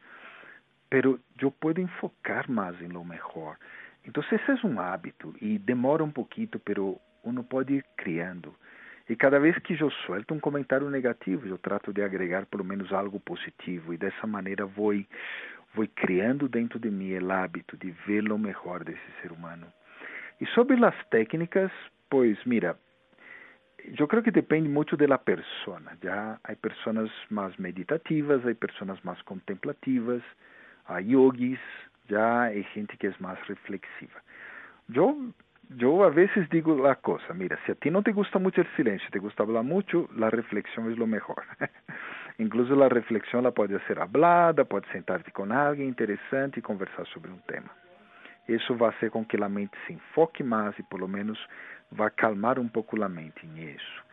Pero 0.90 1.20
eu 1.40 1.52
posso 1.52 1.82
enfocar 1.82 2.50
mais 2.50 2.82
em 2.82 2.88
lo 2.88 3.04
melhor. 3.04 3.58
Então, 4.06 4.24
esse 4.24 4.52
é 4.52 4.68
um 4.68 4.80
hábito 4.80 5.36
e 5.42 5.60
demora 5.60 6.04
um 6.04 6.12
pouquinho, 6.12 6.48
pero 6.64 6.98
uno 7.24 7.44
pode 7.44 7.74
ir 7.74 7.86
criando. 7.98 8.56
E 9.10 9.16
cada 9.16 9.40
vez 9.40 9.58
que 9.60 9.80
eu 9.80 9.92
suelto 9.92 10.34
um 10.34 10.40
comentário 10.40 10.90
negativo, 10.90 11.48
eu 11.48 11.58
trato 11.58 11.92
de 11.92 12.02
agregar 12.02 12.46
pelo 12.46 12.64
menos 12.64 12.94
algo 12.94 13.20
positivo 13.20 13.94
e 13.94 13.98
dessa 13.98 14.26
maneira 14.26 14.66
vou 14.66 14.94
vou 15.74 15.86
criando 15.94 16.48
dentro 16.48 16.80
de 16.80 16.90
mim 16.90 17.18
o 17.20 17.32
hábito 17.32 17.76
de 17.76 17.92
ver 18.08 18.32
o 18.32 18.38
melhor 18.38 18.84
desse 18.86 19.12
ser 19.22 19.32
humano. 19.32 19.68
E 20.40 20.46
sobre 20.48 20.84
as 20.86 20.96
técnicas, 21.10 21.70
pois 22.10 22.42
mira, 22.46 22.78
eu 23.98 24.08
creio 24.08 24.24
que 24.24 24.32
depende 24.32 24.70
muito 24.70 24.98
da 24.98 25.18
persona. 25.18 25.98
Já 26.04 26.40
há 26.44 26.56
pessoas 26.56 27.12
mais 27.30 27.56
meditativas, 27.58 28.46
há 28.46 28.56
pessoas 28.56 29.00
mais 29.04 29.22
contemplativas, 29.24 30.22
há 30.88 31.00
yogis, 31.00 31.60
já 32.10 32.44
há 32.44 32.52
gente 32.74 32.98
que 32.98 33.08
é 33.08 33.14
mais 33.20 33.40
reflexiva. 33.48 34.20
Eu 34.94 35.34
yo 35.70 36.04
a 36.04 36.10
veces 36.10 36.48
digo 36.50 36.76
la 36.76 36.96
cosa, 36.96 37.34
mira, 37.34 37.58
si 37.66 37.72
a 37.72 37.76
ti 37.76 37.90
no 37.90 38.04
te 38.04 38.12
gusta 38.12 38.38
mucho 38.40 38.62
el 38.62 38.68
silencio, 38.76 39.10
te 39.12 39.20
gusta 39.20 39.44
hablar 39.44 39.64
mucho, 39.64 40.08
la 40.16 40.30
reflexión 40.30 40.92
es 40.92 40.98
lo 40.98 41.08
mejor. 41.08 41.44
Incluso 42.38 42.76
la 42.76 42.90
reflexión 42.90 43.44
la 43.44 43.52
puedes 43.52 43.82
hacer 43.82 44.00
hablada, 44.00 44.66
puedes 44.66 44.90
sentarte 44.92 45.32
con 45.32 45.52
alguien 45.52 45.88
interesante 45.88 46.60
y 46.60 46.64
conversar 46.64 47.08
sobre 47.08 47.32
un 47.32 47.42
tema. 47.48 47.72
Isso 48.48 48.76
vai 48.76 48.92
fazer 48.94 49.10
com 49.10 49.26
que 49.26 49.42
a 49.42 49.50
mente 49.50 49.76
se 49.86 49.94
enfoque 49.94 50.44
mais 50.44 50.78
e, 50.78 50.84
pelo 50.84 51.08
menos, 51.08 51.40
vai 51.92 52.10
calmar 52.12 52.60
um 52.60 52.68
pouco 52.68 53.02
a 53.02 53.10
mente 53.10 53.46
nisso. 53.48 54.04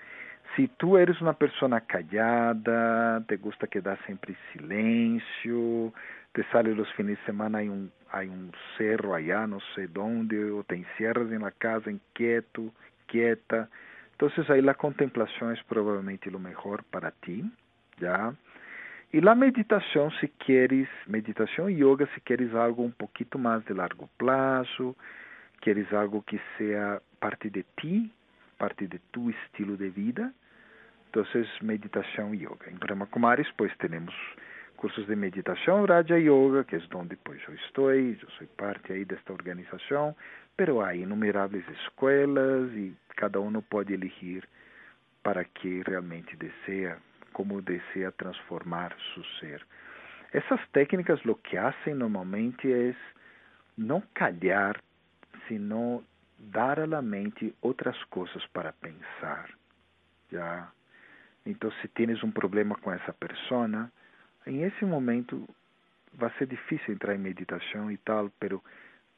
Se 0.55 0.69
tu 0.79 0.99
eres 0.99 1.21
uma 1.21 1.35
pessoa 1.35 1.81
callada, 1.81 3.25
te 3.27 3.37
gusta 3.37 3.67
quedar 3.67 3.99
sempre 4.07 4.33
em 4.33 4.53
silêncio, 4.53 5.93
te 6.35 6.43
sales 6.51 6.77
los 6.77 6.91
fines 6.93 7.19
de 7.19 7.25
semana 7.25 7.59
hay 7.59 7.71
um 7.71 7.91
hay 8.13 8.29
um 8.29 8.51
cerro 8.77 9.15
allá, 9.15 9.47
não 9.47 9.61
sei 9.75 9.87
dónde, 9.87 10.37
ou 10.37 10.63
te 10.65 10.77
encierras 10.77 11.33
em 11.33 11.39
la 11.39 11.51
casa 11.51 11.91
inquieto, 11.91 12.73
quieta. 13.09 13.69
então 14.15 14.29
aí 14.51 14.69
a 14.69 14.75
contemplação 14.75 15.51
é 15.51 15.57
provavelmente 15.67 16.29
o 16.29 16.39
melhor 16.39 16.83
para 16.91 17.11
ti, 17.23 17.43
já 17.99 18.35
Y 19.13 19.21
la 19.21 19.35
meditación, 19.35 20.11
si 20.21 20.29
quieres, 20.29 20.89
meditación 21.07 21.71
y 21.71 21.77
yoga, 21.77 22.09
si 22.15 22.21
quieres 22.23 22.55
algo 22.55 22.83
un 22.83 22.93
poquito 22.93 23.39
más 23.39 23.63
de 23.67 23.75
largo 23.75 24.09
plazo, 24.17 24.97
quieres 25.61 25.93
algo 25.93 26.23
que 26.23 26.41
sea 26.57 27.01
parte 27.21 27.51
de 27.51 27.63
ti, 27.77 28.11
parte 28.57 28.89
de 28.89 28.99
tu 29.11 29.29
estilo 29.29 29.77
de 29.77 29.91
vida, 29.91 30.33
entonces 31.07 31.47
meditación 31.61 32.35
y 32.35 32.39
yoga. 32.39 32.67
En 32.69 32.79
Brahma 32.79 33.05
Kumaris, 33.05 33.49
pues 33.59 33.77
tenemos 33.77 34.15
cursos 34.77 35.07
de 35.07 35.15
meditação, 35.15 35.85
Raja 35.87 36.19
Yoga, 36.19 36.65
que 36.65 36.75
é 36.75 36.81
onde 36.95 37.15
pois 37.17 37.41
eu 37.47 37.55
estou, 37.55 37.93
eu 37.93 38.17
sou 38.37 38.47
parte 38.57 38.93
aí 38.93 39.05
desta 39.05 39.33
organização, 39.33 40.17
pero 40.57 40.81
há 40.81 40.95
inumeráveis 40.97 41.65
escolas 41.69 42.73
e 42.73 42.93
cada 43.17 43.41
um 43.41 43.53
pode 43.63 43.93
elegir 43.93 44.43
para 45.23 45.45
que 45.45 45.83
realmente 45.87 46.35
deseja, 46.35 46.97
como 47.33 47.63
deseja 47.63 48.13
transformar 48.13 48.97
seu 49.15 49.25
ser. 49.41 49.67
Essas 50.33 50.61
técnicas 50.69 51.23
lo 51.25 51.37
que 51.37 51.59
hacen 51.59 51.95
normalmente 51.95 52.73
é 52.73 52.95
não 53.77 54.03
calhar, 54.15 54.81
sino 55.47 56.05
dar 56.39 56.89
la 56.89 57.03
mente 57.03 57.55
outras 57.61 58.03
coisas 58.05 58.45
para 58.49 58.73
pensar. 58.73 59.51
Já? 60.31 60.71
Então, 61.45 61.71
se 61.81 61.89
tens 61.89 62.23
um 62.23 62.31
problema 62.31 62.77
com 62.77 62.93
essa 62.93 63.13
persona, 63.13 63.93
em 64.47 64.63
esse 64.63 64.85
momento 64.85 65.47
vai 66.15 66.31
ser 66.39 66.47
difícil 66.47 66.95
entrar 66.95 67.15
em 67.15 67.19
meditação 67.19 67.91
e 67.91 67.97
tal, 67.99 68.31
pero 68.39 68.63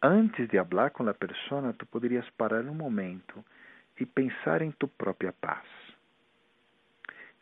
antes 0.02 0.48
de 0.48 0.62
falar 0.64 0.90
com 0.90 1.08
a 1.08 1.14
pessoa, 1.14 1.72
tu 1.74 1.86
poderias 1.86 2.28
parar 2.30 2.64
um 2.64 2.74
momento 2.74 3.44
e 3.98 4.06
pensar 4.06 4.62
em 4.62 4.70
tu 4.72 4.88
própria 4.88 5.32
paz. 5.32 5.66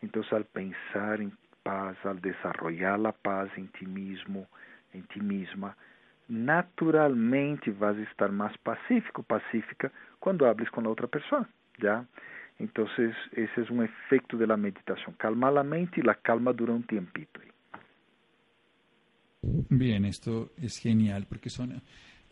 Então, 0.02 0.22
ao 0.30 0.44
pensar 0.44 1.20
em 1.20 1.32
paz, 1.62 1.96
ao 2.04 2.14
desarrollar 2.14 3.06
a 3.06 3.12
paz 3.12 3.50
em 3.56 3.66
ti 3.66 3.86
mesmo, 3.86 4.46
em 4.94 5.00
ti 5.02 5.22
mesma, 5.22 5.76
naturalmente 6.28 7.70
vas 7.70 7.96
estar 7.98 8.30
mais 8.32 8.56
pacífico, 8.58 9.22
pacífica 9.22 9.92
quando 10.20 10.44
hables 10.44 10.68
com 10.70 10.80
a 10.80 10.88
outra 10.88 11.06
pessoa, 11.06 11.48
já? 11.80 12.04
Então, 12.58 12.86
esse 13.32 13.60
é 13.60 13.72
um 13.72 13.82
efeito 13.82 14.36
da 14.36 14.56
meditação. 14.56 15.12
Calmar 15.18 15.56
a 15.56 15.64
mente 15.64 16.00
e 16.00 16.08
a 16.08 16.14
calma 16.14 16.52
dura 16.52 16.72
um 16.72 16.82
tempito. 16.82 17.40
Bien, 19.42 20.04
esto 20.04 20.52
es 20.56 20.80
genial 20.80 21.24
porque 21.28 21.50
son 21.50 21.82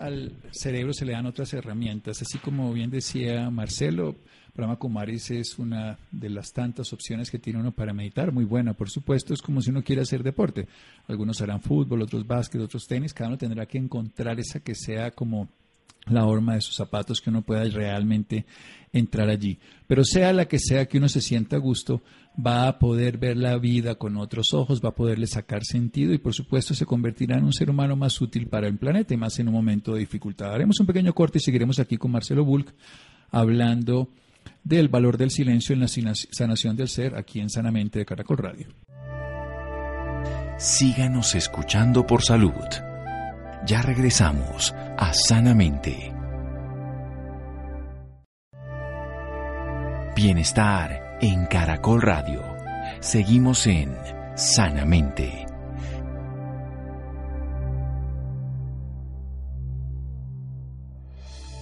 al 0.00 0.32
cerebro 0.50 0.94
se 0.94 1.04
le 1.04 1.12
dan 1.12 1.26
otras 1.26 1.52
herramientas, 1.52 2.22
así 2.22 2.38
como 2.38 2.72
bien 2.72 2.90
decía 2.90 3.50
Marcelo, 3.50 4.16
Brahma 4.54 4.76
Kumaris 4.76 5.30
es 5.30 5.58
una 5.58 5.98
de 6.10 6.30
las 6.30 6.52
tantas 6.52 6.92
opciones 6.94 7.30
que 7.30 7.38
tiene 7.38 7.60
uno 7.60 7.72
para 7.72 7.92
meditar, 7.92 8.32
muy 8.32 8.44
buena, 8.44 8.72
por 8.72 8.88
supuesto, 8.90 9.34
es 9.34 9.42
como 9.42 9.60
si 9.60 9.70
uno 9.70 9.84
quiere 9.84 10.02
hacer 10.02 10.22
deporte. 10.22 10.66
Algunos 11.06 11.40
harán 11.42 11.60
fútbol, 11.60 12.02
otros 12.02 12.26
básquet, 12.26 12.62
otros 12.62 12.86
tenis, 12.86 13.12
cada 13.12 13.28
uno 13.28 13.38
tendrá 13.38 13.66
que 13.66 13.76
encontrar 13.76 14.40
esa 14.40 14.60
que 14.60 14.74
sea 14.74 15.10
como 15.10 15.50
la 16.06 16.26
horma 16.26 16.54
de 16.54 16.60
sus 16.60 16.76
zapatos, 16.76 17.20
que 17.20 17.30
uno 17.30 17.42
pueda 17.42 17.64
realmente 17.64 18.44
entrar 18.92 19.28
allí. 19.28 19.58
Pero 19.86 20.04
sea 20.04 20.32
la 20.32 20.46
que 20.46 20.58
sea 20.58 20.86
que 20.86 20.98
uno 20.98 21.08
se 21.08 21.20
sienta 21.20 21.56
a 21.56 21.60
gusto, 21.60 22.02
va 22.34 22.68
a 22.68 22.78
poder 22.78 23.18
ver 23.18 23.36
la 23.36 23.56
vida 23.58 23.96
con 23.96 24.16
otros 24.16 24.54
ojos, 24.54 24.82
va 24.84 24.90
a 24.90 24.94
poderle 24.94 25.26
sacar 25.26 25.64
sentido 25.64 26.12
y 26.12 26.18
por 26.18 26.34
supuesto 26.34 26.74
se 26.74 26.86
convertirá 26.86 27.38
en 27.38 27.44
un 27.44 27.52
ser 27.52 27.70
humano 27.70 27.96
más 27.96 28.20
útil 28.20 28.46
para 28.46 28.68
el 28.68 28.78
planeta 28.78 29.14
y 29.14 29.16
más 29.16 29.38
en 29.38 29.48
un 29.48 29.54
momento 29.54 29.94
de 29.94 30.00
dificultad. 30.00 30.52
Haremos 30.52 30.80
un 30.80 30.86
pequeño 30.86 31.12
corte 31.12 31.38
y 31.38 31.40
seguiremos 31.40 31.78
aquí 31.78 31.96
con 31.96 32.10
Marcelo 32.10 32.44
Bulk 32.44 32.72
hablando 33.30 34.08
del 34.64 34.88
valor 34.88 35.16
del 35.16 35.30
silencio 35.30 35.74
en 35.74 35.80
la 35.80 35.88
sanación 35.88 36.76
del 36.76 36.88
ser 36.88 37.16
aquí 37.16 37.40
en 37.40 37.50
Sanamente 37.50 37.98
de 37.98 38.06
Caracol 38.06 38.38
Radio. 38.38 38.68
Síganos 40.58 41.34
escuchando 41.34 42.06
por 42.06 42.22
salud. 42.22 42.89
Ya 43.66 43.82
regresamos 43.82 44.74
a 44.96 45.12
Sanamente. 45.12 46.14
Bienestar 50.16 51.18
en 51.20 51.44
Caracol 51.44 52.00
Radio. 52.00 52.42
Seguimos 53.00 53.66
en 53.66 53.94
Sanamente. 54.34 55.46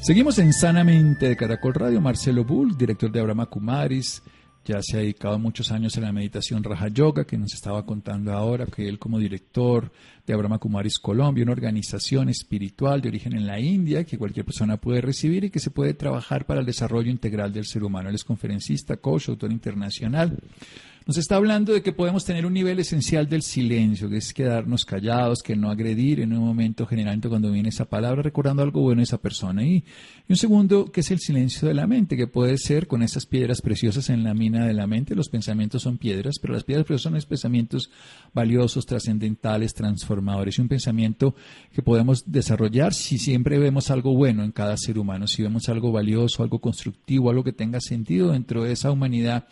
Seguimos 0.00 0.38
en 0.38 0.52
Sanamente 0.52 1.28
de 1.28 1.36
Caracol 1.36 1.74
Radio. 1.74 2.00
Marcelo 2.00 2.44
Bull, 2.44 2.78
director 2.78 3.10
de 3.10 3.20
Abraham 3.20 3.46
Kumaris 3.50 4.22
ya 4.68 4.82
se 4.82 4.98
ha 4.98 5.00
dedicado 5.00 5.38
muchos 5.38 5.72
años 5.72 5.96
a 5.96 6.00
la 6.02 6.12
meditación 6.12 6.62
Raja 6.62 6.88
Yoga, 6.88 7.24
que 7.24 7.38
nos 7.38 7.54
estaba 7.54 7.86
contando 7.86 8.32
ahora, 8.32 8.66
que 8.66 8.86
él 8.86 8.98
como 8.98 9.18
director 9.18 9.90
de 10.26 10.34
Abraham 10.34 10.58
Kumaris 10.58 10.98
Colombia, 10.98 11.42
una 11.42 11.52
organización 11.52 12.28
espiritual 12.28 13.00
de 13.00 13.08
origen 13.08 13.32
en 13.32 13.46
la 13.46 13.58
India, 13.58 14.04
que 14.04 14.18
cualquier 14.18 14.44
persona 14.44 14.76
puede 14.76 15.00
recibir 15.00 15.44
y 15.44 15.50
que 15.50 15.58
se 15.58 15.70
puede 15.70 15.94
trabajar 15.94 16.44
para 16.44 16.60
el 16.60 16.66
desarrollo 16.66 17.10
integral 17.10 17.50
del 17.50 17.64
ser 17.64 17.82
humano. 17.82 18.10
Él 18.10 18.14
es 18.14 18.24
conferencista, 18.24 18.98
coach, 18.98 19.30
autor 19.30 19.50
internacional. 19.52 20.36
Nos 21.08 21.16
está 21.16 21.36
hablando 21.36 21.72
de 21.72 21.80
que 21.80 21.94
podemos 21.94 22.26
tener 22.26 22.44
un 22.44 22.52
nivel 22.52 22.80
esencial 22.80 23.30
del 23.30 23.40
silencio, 23.40 24.10
que 24.10 24.18
es 24.18 24.34
quedarnos 24.34 24.84
callados, 24.84 25.38
que 25.42 25.56
no 25.56 25.70
agredir 25.70 26.20
en 26.20 26.34
un 26.34 26.40
momento 26.40 26.84
generalmente 26.84 27.30
cuando 27.30 27.50
viene 27.50 27.70
esa 27.70 27.86
palabra, 27.86 28.20
recordando 28.20 28.62
algo 28.62 28.82
bueno 28.82 29.00
de 29.00 29.04
esa 29.04 29.16
persona. 29.16 29.64
Y, 29.64 29.84
un 30.28 30.36
segundo, 30.36 30.92
que 30.92 31.00
es 31.00 31.10
el 31.10 31.18
silencio 31.18 31.66
de 31.66 31.72
la 31.72 31.86
mente, 31.86 32.14
que 32.14 32.26
puede 32.26 32.58
ser 32.58 32.86
con 32.86 33.02
esas 33.02 33.24
piedras 33.24 33.62
preciosas 33.62 34.10
en 34.10 34.22
la 34.22 34.34
mina 34.34 34.66
de 34.66 34.74
la 34.74 34.86
mente. 34.86 35.14
Los 35.14 35.30
pensamientos 35.30 35.80
son 35.80 35.96
piedras, 35.96 36.34
pero 36.42 36.52
las 36.52 36.64
piedras 36.64 36.84
preciosas 36.84 37.04
son 37.04 37.14
los 37.14 37.24
pensamientos 37.24 37.90
valiosos, 38.34 38.84
trascendentales, 38.84 39.72
transformadores. 39.72 40.58
Y 40.58 40.60
un 40.60 40.68
pensamiento 40.68 41.34
que 41.72 41.80
podemos 41.80 42.30
desarrollar 42.30 42.92
si 42.92 43.16
siempre 43.16 43.58
vemos 43.58 43.90
algo 43.90 44.14
bueno 44.14 44.44
en 44.44 44.52
cada 44.52 44.76
ser 44.76 44.98
humano, 44.98 45.26
si 45.26 45.42
vemos 45.42 45.70
algo 45.70 45.90
valioso, 45.90 46.42
algo 46.42 46.60
constructivo, 46.60 47.30
algo 47.30 47.44
que 47.44 47.54
tenga 47.54 47.80
sentido 47.80 48.32
dentro 48.32 48.64
de 48.64 48.72
esa 48.72 48.90
humanidad 48.90 49.46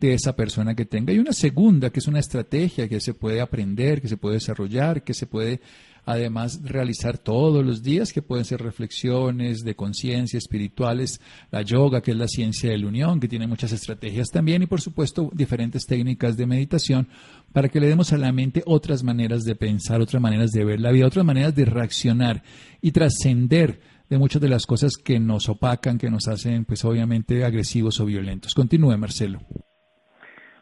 de 0.00 0.14
esa 0.14 0.34
persona 0.34 0.74
que 0.74 0.84
tenga. 0.84 1.12
Y 1.12 1.18
una 1.18 1.32
segunda, 1.32 1.90
que 1.90 2.00
es 2.00 2.06
una 2.06 2.20
estrategia 2.20 2.88
que 2.88 3.00
se 3.00 3.14
puede 3.14 3.40
aprender, 3.40 4.00
que 4.00 4.08
se 4.08 4.16
puede 4.16 4.34
desarrollar, 4.34 5.02
que 5.02 5.14
se 5.14 5.26
puede 5.26 5.60
además 6.08 6.60
realizar 6.62 7.18
todos 7.18 7.62
los 7.64 7.82
días, 7.82 8.14
que 8.14 8.22
pueden 8.22 8.46
ser 8.46 8.62
reflexiones 8.62 9.58
de 9.58 9.76
conciencia 9.76 10.38
espirituales, 10.38 11.20
la 11.50 11.60
yoga, 11.60 12.00
que 12.00 12.12
es 12.12 12.16
la 12.16 12.28
ciencia 12.28 12.70
de 12.70 12.78
la 12.78 12.86
unión, 12.86 13.20
que 13.20 13.28
tiene 13.28 13.46
muchas 13.46 13.72
estrategias 13.72 14.28
también, 14.28 14.62
y 14.62 14.66
por 14.66 14.80
supuesto 14.80 15.30
diferentes 15.34 15.84
técnicas 15.84 16.38
de 16.38 16.46
meditación 16.46 17.08
para 17.52 17.68
que 17.68 17.78
le 17.78 17.88
demos 17.88 18.14
a 18.14 18.18
la 18.18 18.32
mente 18.32 18.62
otras 18.64 19.02
maneras 19.02 19.44
de 19.44 19.54
pensar, 19.54 20.00
otras 20.00 20.22
maneras 20.22 20.50
de 20.50 20.64
ver 20.64 20.80
la 20.80 20.92
vida, 20.92 21.06
otras 21.06 21.26
maneras 21.26 21.54
de 21.54 21.66
reaccionar 21.66 22.42
y 22.80 22.92
trascender 22.92 23.78
de 24.08 24.16
muchas 24.16 24.40
de 24.40 24.48
las 24.48 24.64
cosas 24.64 24.92
que 24.96 25.20
nos 25.20 25.50
opacan, 25.50 25.98
que 25.98 26.10
nos 26.10 26.26
hacen, 26.26 26.64
pues 26.64 26.86
obviamente, 26.86 27.44
agresivos 27.44 28.00
o 28.00 28.06
violentos. 28.06 28.54
Continúe, 28.54 28.96
Marcelo. 28.96 29.40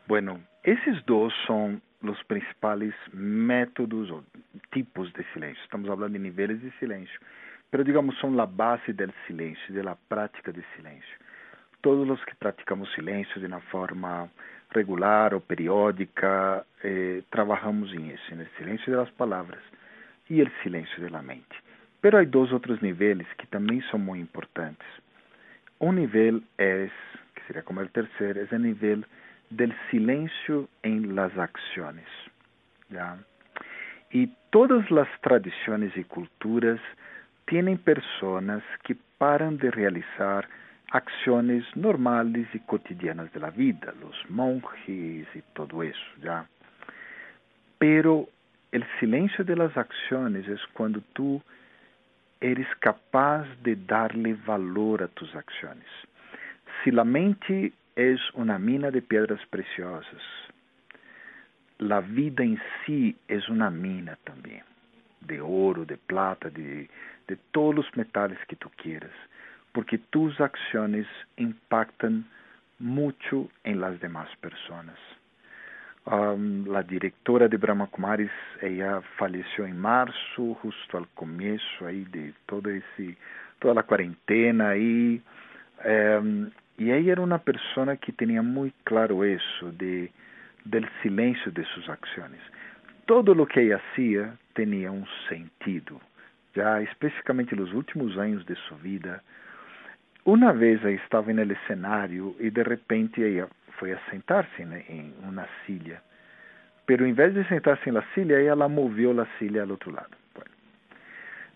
Bueno, 0.06 0.40
esses 0.62 1.02
dois 1.02 1.34
são 1.46 1.82
os 2.00 2.22
principais 2.24 2.94
métodos 3.12 4.08
ou 4.08 4.22
tipos 4.72 5.12
de 5.12 5.24
silêncio. 5.32 5.60
Estamos 5.64 5.88
falando 5.88 6.12
de 6.12 6.18
níveis 6.20 6.60
de 6.60 6.70
silêncio, 6.78 7.18
mas 7.72 7.84
digamos 7.84 8.16
são 8.20 8.38
a 8.40 8.46
base 8.46 8.92
do 8.92 9.12
silêncio, 9.26 9.82
da 9.82 9.96
prática 10.08 10.52
de 10.52 10.62
silêncio. 10.76 11.18
Todos 11.82 12.08
os 12.08 12.24
que 12.24 12.36
praticamos 12.36 12.92
silêncio 12.94 13.40
de 13.40 13.46
uma 13.46 13.60
forma 13.62 14.30
regular 14.72 15.34
ou 15.34 15.40
periódica, 15.40 16.64
eh, 16.84 17.22
trabalhamos 17.30 17.92
em 17.92 18.10
isso, 18.12 18.34
no 18.36 18.46
silêncio 18.56 18.92
das 18.92 19.10
palavras 19.10 19.62
e 20.30 20.40
o 20.40 20.50
silêncio 20.62 21.10
da 21.10 21.20
mente. 21.20 21.56
Pero 22.00 22.18
há 22.18 22.24
dois 22.24 22.52
outros 22.52 22.80
níveis 22.80 23.26
que 23.38 23.46
também 23.48 23.82
são 23.90 23.98
muito 23.98 24.22
importantes. 24.22 24.86
Um 25.80 25.90
nível 25.90 26.40
é, 26.58 26.88
que 27.34 27.42
seria 27.46 27.62
como 27.64 27.80
o 27.80 27.88
terceiro, 27.88 28.38
é 28.38 28.54
o 28.54 28.58
nível 28.58 29.02
del 29.50 29.74
silencio 29.90 30.68
en 30.82 31.14
las 31.14 31.36
acciones. 31.36 32.06
¿ya? 32.90 33.18
Y 34.10 34.28
todas 34.50 34.90
las 34.90 35.08
tradiciones 35.20 35.96
y 35.96 36.04
culturas 36.04 36.80
tienen 37.46 37.78
personas 37.78 38.62
que 38.82 38.96
paran 39.18 39.58
de 39.58 39.70
realizar 39.70 40.48
acciones 40.90 41.64
normales 41.74 42.46
y 42.54 42.60
cotidianas 42.60 43.32
de 43.32 43.40
la 43.40 43.50
vida, 43.50 43.92
los 44.00 44.14
monjes 44.28 45.26
y 45.34 45.42
todo 45.52 45.82
eso, 45.82 46.06
¿ya? 46.22 46.46
Pero 47.78 48.28
el 48.72 48.84
silencio 49.00 49.44
de 49.44 49.56
las 49.56 49.76
acciones 49.76 50.46
es 50.48 50.60
cuando 50.72 51.00
tú 51.12 51.42
eres 52.40 52.68
capaz 52.80 53.46
de 53.62 53.76
darle 53.76 54.34
valor 54.46 55.02
a 55.02 55.08
tus 55.08 55.34
acciones. 55.34 55.86
Si 56.82 56.90
la 56.90 57.04
mente 57.04 57.72
es 57.96 58.20
una 58.34 58.58
mina 58.58 58.90
de 58.90 59.00
piedras 59.00 59.40
preciosas. 59.50 60.22
La 61.78 62.00
vida 62.00 62.44
em 62.44 62.58
si 62.84 63.16
é 63.28 63.38
uma 63.48 63.70
mina 63.70 64.16
também, 64.24 64.62
de 65.22 65.40
ouro, 65.40 65.84
de 65.84 65.96
plata, 65.96 66.50
de, 66.50 66.88
de 67.26 67.36
todos 67.52 67.86
os 67.86 67.92
metais 67.96 68.38
que 68.48 68.56
tu 68.56 68.70
quieras, 68.76 69.12
porque 69.72 69.98
tus 70.10 70.40
acciones 70.40 71.06
impactam 71.36 72.24
muito 72.78 73.50
em 73.64 73.74
las 73.74 73.98
demás 74.00 74.28
pessoas. 74.40 74.98
Um, 76.06 76.72
a 76.76 76.82
diretora 76.82 77.48
de 77.48 77.56
Brahma 77.56 77.88
Kumaris, 77.88 78.30
ella 78.62 79.02
faleceu 79.18 79.66
em 79.66 79.74
março, 79.74 80.56
justo 80.62 80.96
al 80.96 81.06
começo 81.16 81.84
aí 81.84 82.04
de 82.04 82.32
todo 82.46 82.70
esse, 82.70 83.18
toda 83.58 83.80
a 83.80 83.82
quarentena 83.82 84.68
aí. 84.68 85.20
Um, 85.84 86.50
e 86.78 86.90
ella 86.90 87.12
era 87.12 87.22
uma 87.22 87.38
pessoa 87.38 87.96
que 87.96 88.12
tinha 88.12 88.42
muito 88.42 88.74
claro 88.84 89.24
isso 89.24 89.72
de 89.72 90.10
silêncio 91.02 91.50
de 91.50 91.64
suas 91.64 91.88
ações. 91.88 92.40
Todo 93.06 93.32
o 93.40 93.46
que 93.46 93.60
ella 93.60 93.76
hacía 93.76 94.32
tinha 94.54 94.92
um 94.92 95.06
sentido. 95.28 96.00
Já 96.54 96.82
especificamente 96.82 97.54
nos 97.54 97.72
últimos 97.72 98.18
anos 98.18 98.44
de 98.44 98.54
sua 98.56 98.76
vida, 98.78 99.22
uma 100.24 100.52
vez 100.52 100.80
ela 100.82 100.92
estava 100.92 101.32
no 101.32 101.56
cenário 101.66 102.34
e 102.40 102.50
de 102.50 102.62
repente 102.62 103.22
ela 103.22 103.48
foi 103.78 103.92
a 103.92 103.98
sentar-se 104.10 104.62
em 104.62 105.14
uma 105.22 105.46
silla. 105.64 106.02
Pero 106.86 107.06
em 107.06 107.12
vez 107.12 107.34
de 107.34 107.44
sentar-se 107.48 107.90
na 107.90 108.02
silla, 108.14 108.34
ela 108.34 108.68
moveu 108.68 109.18
a 109.20 109.26
silla 109.38 109.62
ao 109.62 109.70
outro 109.70 109.92
lado. 109.92 110.16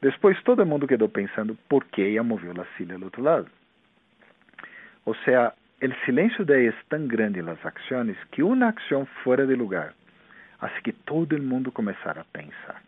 Depois 0.02 0.42
todo 0.42 0.64
mundo 0.64 0.86
quedou 0.86 1.08
pensando 1.08 1.54
por 1.68 1.84
que 1.84 2.16
ela 2.16 2.22
moveu 2.22 2.52
a 2.52 2.64
silla 2.76 2.94
ao 2.94 3.02
outro 3.02 3.22
lado. 3.22 3.50
O 5.04 5.14
sea, 5.24 5.54
el 5.80 5.94
silencio 6.04 6.44
de 6.44 6.62
ella 6.62 6.76
es 6.76 7.08
grande 7.08 7.42
las 7.42 7.64
acciones 7.64 8.16
que 8.30 8.42
una 8.42 8.68
acción 8.68 9.06
fuera 9.24 9.46
de 9.46 9.56
lugar 9.56 9.94
hace 10.60 10.82
que 10.82 10.92
todo 10.92 11.34
mundo 11.42 11.72
comenzara 11.72 12.20
a 12.20 12.24
pensar. 12.24 12.82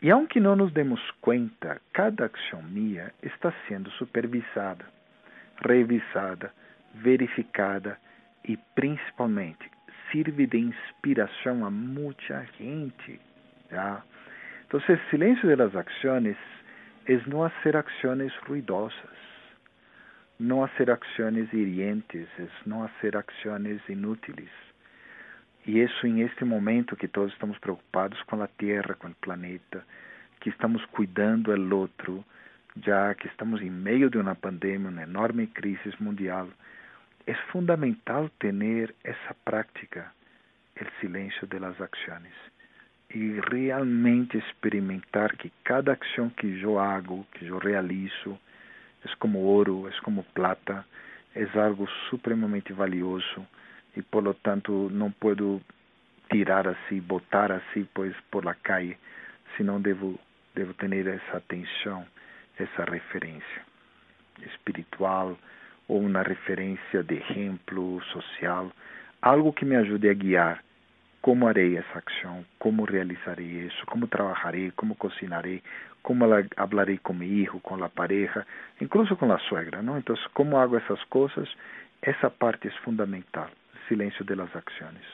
Y 0.00 0.10
aunque 0.10 0.38
no 0.38 0.54
nos 0.54 0.72
demos 0.72 1.00
cuenta, 1.20 1.80
cada 1.90 2.26
acción 2.26 2.72
mía 2.72 3.12
está 3.20 3.52
siendo 3.66 3.90
supervisada, 3.90 4.84
revisada, 5.60 6.52
verificada 7.02 7.98
y 8.44 8.56
principalmente 8.74 9.68
sirve 10.12 10.46
de 10.46 10.58
inspiración 10.58 11.64
a 11.64 11.70
mucha 11.70 12.44
gente. 12.56 13.18
¿ya? 13.72 14.04
Entonces, 14.62 14.90
el 14.90 15.10
silencio 15.10 15.48
de 15.48 15.56
las 15.56 15.74
acciones 15.74 16.36
es 17.06 17.26
no 17.26 17.44
hacer 17.44 17.76
acciones 17.76 18.32
ruidosas 18.46 19.27
no 20.38 20.64
hacer 20.64 20.90
acciones 20.90 21.52
hirientes, 21.52 22.28
es 22.38 22.50
no 22.64 22.84
hacer 22.84 23.16
acciones 23.16 23.80
inútiles. 23.88 24.50
E 25.66 25.80
isso 25.80 26.06
em 26.06 26.22
este 26.22 26.44
momento 26.44 26.96
que 26.96 27.08
todos 27.08 27.32
estamos 27.32 27.58
preocupados 27.58 28.22
com 28.22 28.40
a 28.42 28.46
Terra, 28.46 28.94
com 28.94 29.08
o 29.08 29.14
planeta, 29.16 29.84
que 30.40 30.48
estamos 30.50 30.84
cuidando 30.86 31.54
do 31.54 31.76
outro, 31.76 32.24
já 32.84 33.14
que 33.14 33.26
estamos 33.26 33.60
em 33.60 33.70
meio 33.70 34.08
de 34.08 34.18
uma 34.18 34.34
pandemia, 34.34 34.88
uma 34.88 35.02
enorme 35.02 35.48
crise 35.48 35.92
mundial, 35.98 36.48
é 37.26 37.34
fundamental 37.52 38.30
ter 38.38 38.94
essa 39.04 39.34
prática, 39.44 40.10
o 40.80 41.00
silêncio 41.00 41.46
das 41.48 41.78
ações, 41.80 42.32
e 43.12 43.40
realmente 43.50 44.38
experimentar 44.38 45.36
que 45.36 45.52
cada 45.64 45.92
ação 45.92 46.30
que 46.30 46.60
eu 46.62 46.78
hago, 46.78 47.26
que 47.32 47.46
eu 47.46 47.58
realizo, 47.58 48.38
é 49.12 49.16
como 49.18 49.38
ouro, 49.40 49.88
é 49.88 50.00
como 50.02 50.24
plata, 50.34 50.84
é 51.34 51.58
algo 51.58 51.88
supremamente 52.08 52.72
valioso 52.72 53.46
e 53.96 54.02
por 54.02 54.22
lo 54.22 54.34
tanto 54.34 54.88
não 54.90 55.10
posso 55.10 55.60
tirar 56.30 56.66
assim, 56.68 57.00
botar 57.00 57.52
assim 57.52 57.88
pois 57.94 58.14
por 58.30 58.44
la 58.44 58.54
calle, 58.54 58.96
senão 59.56 59.80
devo 59.80 60.18
devo 60.54 60.74
ter 60.74 61.06
essa 61.06 61.36
atenção, 61.36 62.04
essa 62.58 62.84
referência 62.84 63.62
espiritual 64.42 65.38
ou 65.86 66.00
uma 66.00 66.22
referência 66.22 67.02
de 67.02 67.14
exemplo 67.14 68.02
social, 68.12 68.70
algo 69.22 69.52
que 69.52 69.64
me 69.64 69.76
ajude 69.76 70.08
a 70.08 70.14
guiar 70.14 70.62
como 71.20 71.48
harei 71.48 71.76
essa 71.76 72.02
ação, 72.06 72.44
como 72.58 72.84
realizarei 72.84 73.66
isso, 73.66 73.84
como 73.86 74.06
trabalharei, 74.06 74.70
como 74.72 74.94
cocinarei, 74.94 75.62
como 76.08 76.24
hablarei 76.56 76.96
com 76.96 77.12
meu 77.12 77.28
filho, 77.28 77.60
com 77.60 77.84
a 77.84 77.88
pareja, 77.90 78.46
incluso 78.80 79.14
com 79.14 79.30
a 79.30 79.38
suegra, 79.40 79.82
não? 79.82 79.98
Então, 79.98 80.16
como 80.32 80.56
hago 80.56 80.78
essas 80.78 81.02
coisas? 81.10 81.46
Essa 82.00 82.30
parte 82.30 82.66
é 82.66 82.70
fundamental, 82.82 83.50
silêncio 83.86 84.24
de 84.24 84.34
las 84.34 84.48
acciones. 84.56 85.04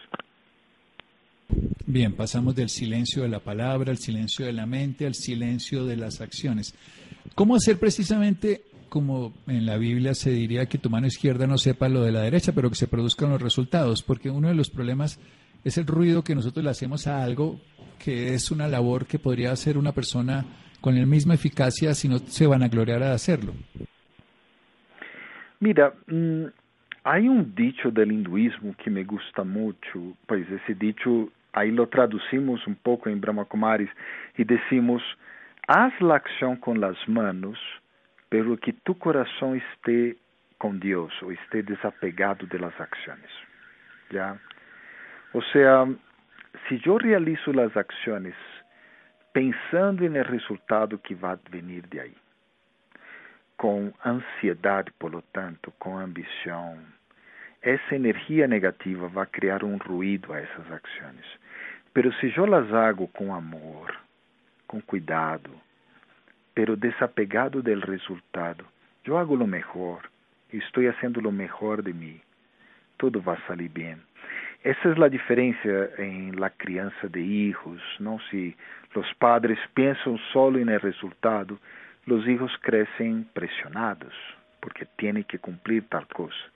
Bien, 1.85 2.13
pasamos 2.13 2.55
del 2.55 2.69
silencio 2.69 3.25
de 3.25 3.29
la 3.29 3.41
palabra, 3.41 3.91
al 3.91 3.99
silencio 3.99 4.47
de 4.47 4.53
la 4.53 4.67
mente, 4.67 5.05
al 5.05 5.15
silencio 5.15 5.85
de 5.85 5.97
las 5.97 6.21
acciones. 6.21 6.73
¿Cómo 7.35 7.57
hacer 7.57 7.81
precisamente 7.81 8.63
como 8.89 9.33
en 9.49 9.67
la 9.67 9.77
Biblia 9.77 10.15
se 10.15 10.31
diría 10.31 10.67
que 10.67 10.79
tu 10.79 10.91
mano 10.91 11.09
izquierda 11.09 11.49
no 11.49 11.59
sepa 11.59 11.89
lo 11.89 12.03
de 12.03 12.13
la 12.13 12.21
derecha, 12.21 12.53
pero 12.53 12.71
que 12.71 12.77
se 12.77 12.87
produzcan 12.87 13.31
los 13.31 13.43
resultados, 13.43 14.05
porque 14.05 14.31
uno 14.31 14.47
de 14.47 14.55
los 14.55 14.71
problemas 14.71 15.19
es 15.65 15.77
el 15.77 15.89
ruido 15.89 16.23
que 16.23 16.37
nosotros 16.37 16.63
le 16.63 16.71
hacemos 16.71 17.09
a 17.09 17.25
algo 17.25 17.59
que 17.99 18.35
es 18.35 18.53
una 18.53 18.69
labor 18.69 19.07
que 19.07 19.19
podría 19.19 19.51
hacer 19.51 19.77
una 19.77 19.91
persona 19.91 20.45
con 20.85 20.95
la 21.01 21.07
misma 21.07 21.33
eficacia 21.33 21.95
si 21.95 22.11
no 22.11 22.19
se 22.19 22.47
van 22.47 22.63
a 22.63 22.69
gloriar 22.69 23.03
a 23.03 23.15
hacerlo. 23.15 23.55
Mira, 25.59 25.95
mm, 26.09 26.45
hay 27.05 27.27
un 27.27 27.55
dicho 27.55 27.91
del 27.91 28.13
hinduismo 28.13 28.75
que 28.77 28.91
me 28.91 29.03
gusta 29.03 29.45
mucho, 29.45 30.15
pues 30.27 30.47
ese 30.51 30.75
dicho 30.75 31.31
ahí 31.55 31.71
lo 31.71 31.89
traducimos 31.89 32.67
un 32.67 32.75
poco 32.75 33.09
en 33.09 33.19
Brahma 33.19 33.47
Kumaris 33.47 33.89
y 34.37 34.45
decimos, 34.45 35.03
haz 35.67 35.99
la 36.03 36.17
acción 36.17 36.57
con 36.57 36.79
las 36.79 36.99
manos, 37.09 37.59
pero 38.29 38.55
que 38.59 38.75
tu 38.75 38.99
corazón 38.99 39.57
esté 39.57 40.19
con 40.59 40.81
Dios 40.81 41.15
o 41.23 41.33
esté 41.33 41.63
desapegado 41.63 42.47
de 42.47 42.59
las 42.59 42.79
acciones. 42.79 43.31
¿Ya? 44.11 44.39
O 45.33 45.41
sea, 45.51 45.87
si 46.69 46.79
yo 46.81 46.99
realizo 46.99 47.55
las 47.55 47.75
acciones 47.75 48.35
pensando 49.35 50.05
en 50.05 50.15
el 50.15 50.25
resultado 50.25 50.97
que 50.99 51.17
va 51.17 51.33
a 51.33 51.39
venir 51.51 51.89
de 51.89 52.01
ahí, 52.01 52.17
com 53.57 53.93
ansiedade, 54.05 54.93
por 54.93 55.21
tanto, 55.33 55.73
com 55.73 55.99
ambição, 55.99 56.79
essa 57.61 57.97
energia 57.97 58.47
negativa 58.47 59.09
vai 59.09 59.27
criar 59.27 59.65
um 59.65 59.77
ruído 59.77 60.33
a 60.33 60.39
essas 60.39 60.71
ações. 60.71 61.27
Pero 61.93 62.13
se 62.15 62.33
eu 62.37 62.47
las 62.47 62.73
hago 62.73 63.09
com 63.09 63.35
amor, 63.35 63.93
com 64.69 64.81
cuidado, 64.81 65.51
pero 66.55 66.77
desapegado 66.77 67.61
del 67.61 67.81
resultado, 67.81 68.65
eu 69.05 69.19
hago 69.19 69.35
lo 69.35 69.49
mejor, 69.49 70.09
estou 70.53 70.89
haciendo 70.89 71.21
lo 71.21 71.33
mejor 71.33 71.83
de 71.83 71.93
mim, 71.93 72.21
tudo 72.99 73.21
vai 73.21 73.39
sair 73.49 73.69
bem. 73.69 73.97
Essa 74.65 74.89
é 74.89 75.05
a 75.05 75.09
diferença 75.09 75.93
em 75.99 76.31
la 76.31 76.49
criança 76.49 77.07
de 77.07 77.21
hijos, 77.21 77.83
não? 78.01 78.19
Se 78.31 78.57
os 78.95 79.13
padres 79.15 79.59
pensam 79.75 80.19
en 80.59 80.71
el 80.71 80.81
resultado, 80.81 81.61
los 82.07 82.27
hijos 82.27 82.51
crecen 82.63 83.25
presionados 83.35 84.15
porque 84.61 84.87
tienen 84.97 85.25
que 85.25 85.39
cumplir 85.39 85.83
tal 85.91 86.07
cosa. 86.07 86.51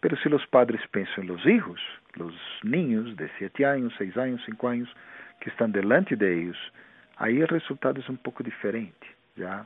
Pero 0.00 0.16
si 0.16 0.28
los 0.28 0.44
padres 0.46 0.80
piensan 0.90 1.22
en 1.22 1.28
los 1.28 1.46
hijos, 1.46 1.80
los 2.16 2.34
niños 2.64 3.16
de 3.16 3.30
siete 3.38 3.64
años, 3.64 3.94
seis 3.96 4.16
años, 4.16 4.42
cinco 4.44 4.68
años, 4.68 4.88
que 5.40 5.50
están 5.50 5.70
delante 5.70 6.16
de 6.16 6.42
ellos, 6.42 6.58
ahí 7.18 7.40
el 7.40 7.46
resultado 7.46 8.00
es 8.00 8.08
un 8.08 8.16
poco 8.16 8.42
diferente, 8.42 9.06
¿ya? 9.36 9.64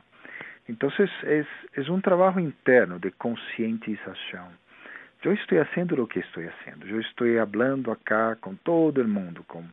Entonces 0.67 1.09
es, 1.23 1.47
es 1.73 1.89
un 1.89 2.03
trabajo 2.03 2.39
interno 2.39 2.99
de 2.99 3.11
concientización. 3.13 4.61
Yo 5.23 5.31
estoy 5.31 5.59
haciendo 5.59 5.95
lo 5.95 6.05
que 6.05 6.19
estoy 6.19 6.47
haciendo, 6.47 6.85
yo 6.85 6.99
estoy 6.99 7.37
hablando 7.37 7.93
acá 7.93 8.35
con 8.41 8.57
todo 8.57 8.99
el 8.99 9.07
mundo, 9.07 9.41
con, 9.47 9.71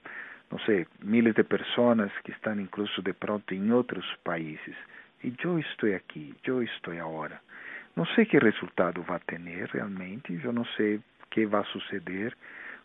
no 0.48 0.58
sé, 0.60 0.86
miles 1.02 1.34
de 1.34 1.42
personas 1.42 2.12
que 2.22 2.30
están 2.30 2.60
incluso 2.60 3.02
de 3.02 3.12
pronto 3.12 3.52
en 3.52 3.72
otros 3.72 4.04
países. 4.22 4.76
E 5.24 5.34
eu 5.42 5.58
estou 5.58 5.92
aqui, 5.92 6.36
eu 6.44 6.62
estou 6.62 6.94
agora. 6.94 7.40
Não 7.96 8.06
sei 8.06 8.26
que 8.26 8.38
resultado 8.38 9.02
vai 9.02 9.18
ter 9.26 9.40
realmente, 9.72 10.38
eu 10.44 10.52
não 10.52 10.64
sei 10.76 10.96
o 10.96 11.02
que 11.30 11.44
vai 11.46 11.64
suceder. 11.64 12.32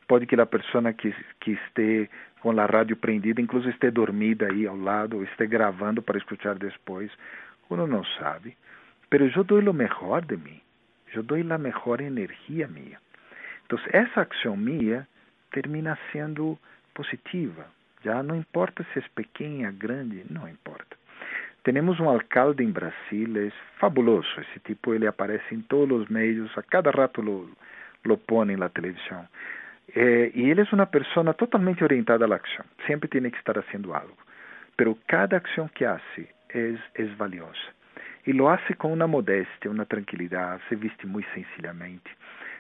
Pode 0.08 0.26
que 0.26 0.36
a 0.36 0.46
pessoa 0.48 0.92
que, 0.92 1.14
que 1.40 1.52
esteja 1.52 2.10
com 2.42 2.60
a 2.60 2.66
rádio 2.66 2.98
prendida, 2.98 3.40
inclusive 3.40 3.74
esteja 3.74 3.92
dormida 3.92 4.48
aí 4.48 4.66
ao 4.66 4.76
lado, 4.76 5.18
ou 5.18 5.24
esteja 5.24 5.50
gravando 5.50 6.02
para 6.02 6.18
escutar 6.18 6.56
depois. 6.56 7.12
Uno 7.70 7.86
não 7.86 8.04
sabe. 8.20 8.58
Pero 9.08 9.28
eu 9.28 9.44
dou 9.44 9.60
o 9.60 9.74
melhor 9.74 10.26
de 10.26 10.36
mim. 10.36 10.65
Eu 11.16 11.24
dou 11.24 11.38
a 11.38 11.58
melhor 11.58 12.02
energia 12.02 12.68
minha. 12.68 13.00
Então, 13.66 13.80
essa 13.92 14.22
ação 14.22 14.56
minha 14.56 15.08
termina 15.52 15.98
sendo 16.12 16.58
positiva. 16.94 17.66
Já 18.04 18.22
não 18.22 18.36
importa 18.36 18.86
se 18.94 19.00
é 19.00 19.04
pequena, 19.16 19.72
grande, 19.72 20.24
não 20.30 20.48
importa. 20.48 20.96
Temos 21.64 22.00
um 22.00 22.08
alcalde 22.08 22.64
em 22.64 22.72
Brasil, 22.72 23.28
é 23.38 23.52
fabuloso. 23.80 24.30
Esse 24.40 24.60
tipo 24.60 24.94
ele 24.94 25.08
aparece 25.08 25.56
em 25.56 25.62
todos 25.62 26.04
os 26.04 26.08
meios, 26.10 26.56
a 26.56 26.62
cada 26.62 26.92
rato 26.92 27.22
lo, 27.22 27.50
lo 28.06 28.18
pone 28.18 28.56
na 28.56 28.70
televisão. 28.70 29.28
Eh, 29.96 30.32
e 30.36 30.50
ele 30.52 30.62
é 30.62 30.68
uma 30.72 30.86
pessoa 30.86 31.34
totalmente 31.34 31.84
orientada 31.84 32.26
à 32.26 32.36
ação. 32.36 32.66
Sempre 32.86 33.10
tem 33.10 33.32
que 33.32 33.38
estar 33.38 33.56
fazendo 33.64 33.96
algo. 33.96 34.16
Pero 34.78 34.96
cada 35.08 35.38
ação 35.38 35.68
que 35.70 35.86
hace 35.86 36.30
é, 36.50 36.76
é 36.96 37.04
valiosa. 37.18 37.74
E 38.28 38.34
lo 38.34 38.50
hace 38.50 38.74
com 38.74 38.92
uma 38.94 39.08
modéstia, 39.08 39.70
uma 39.70 39.86
tranquilidade, 39.86 40.62
se 40.68 40.76
viste 40.76 41.06
muito 41.06 41.30
sencillamente. 41.34 42.10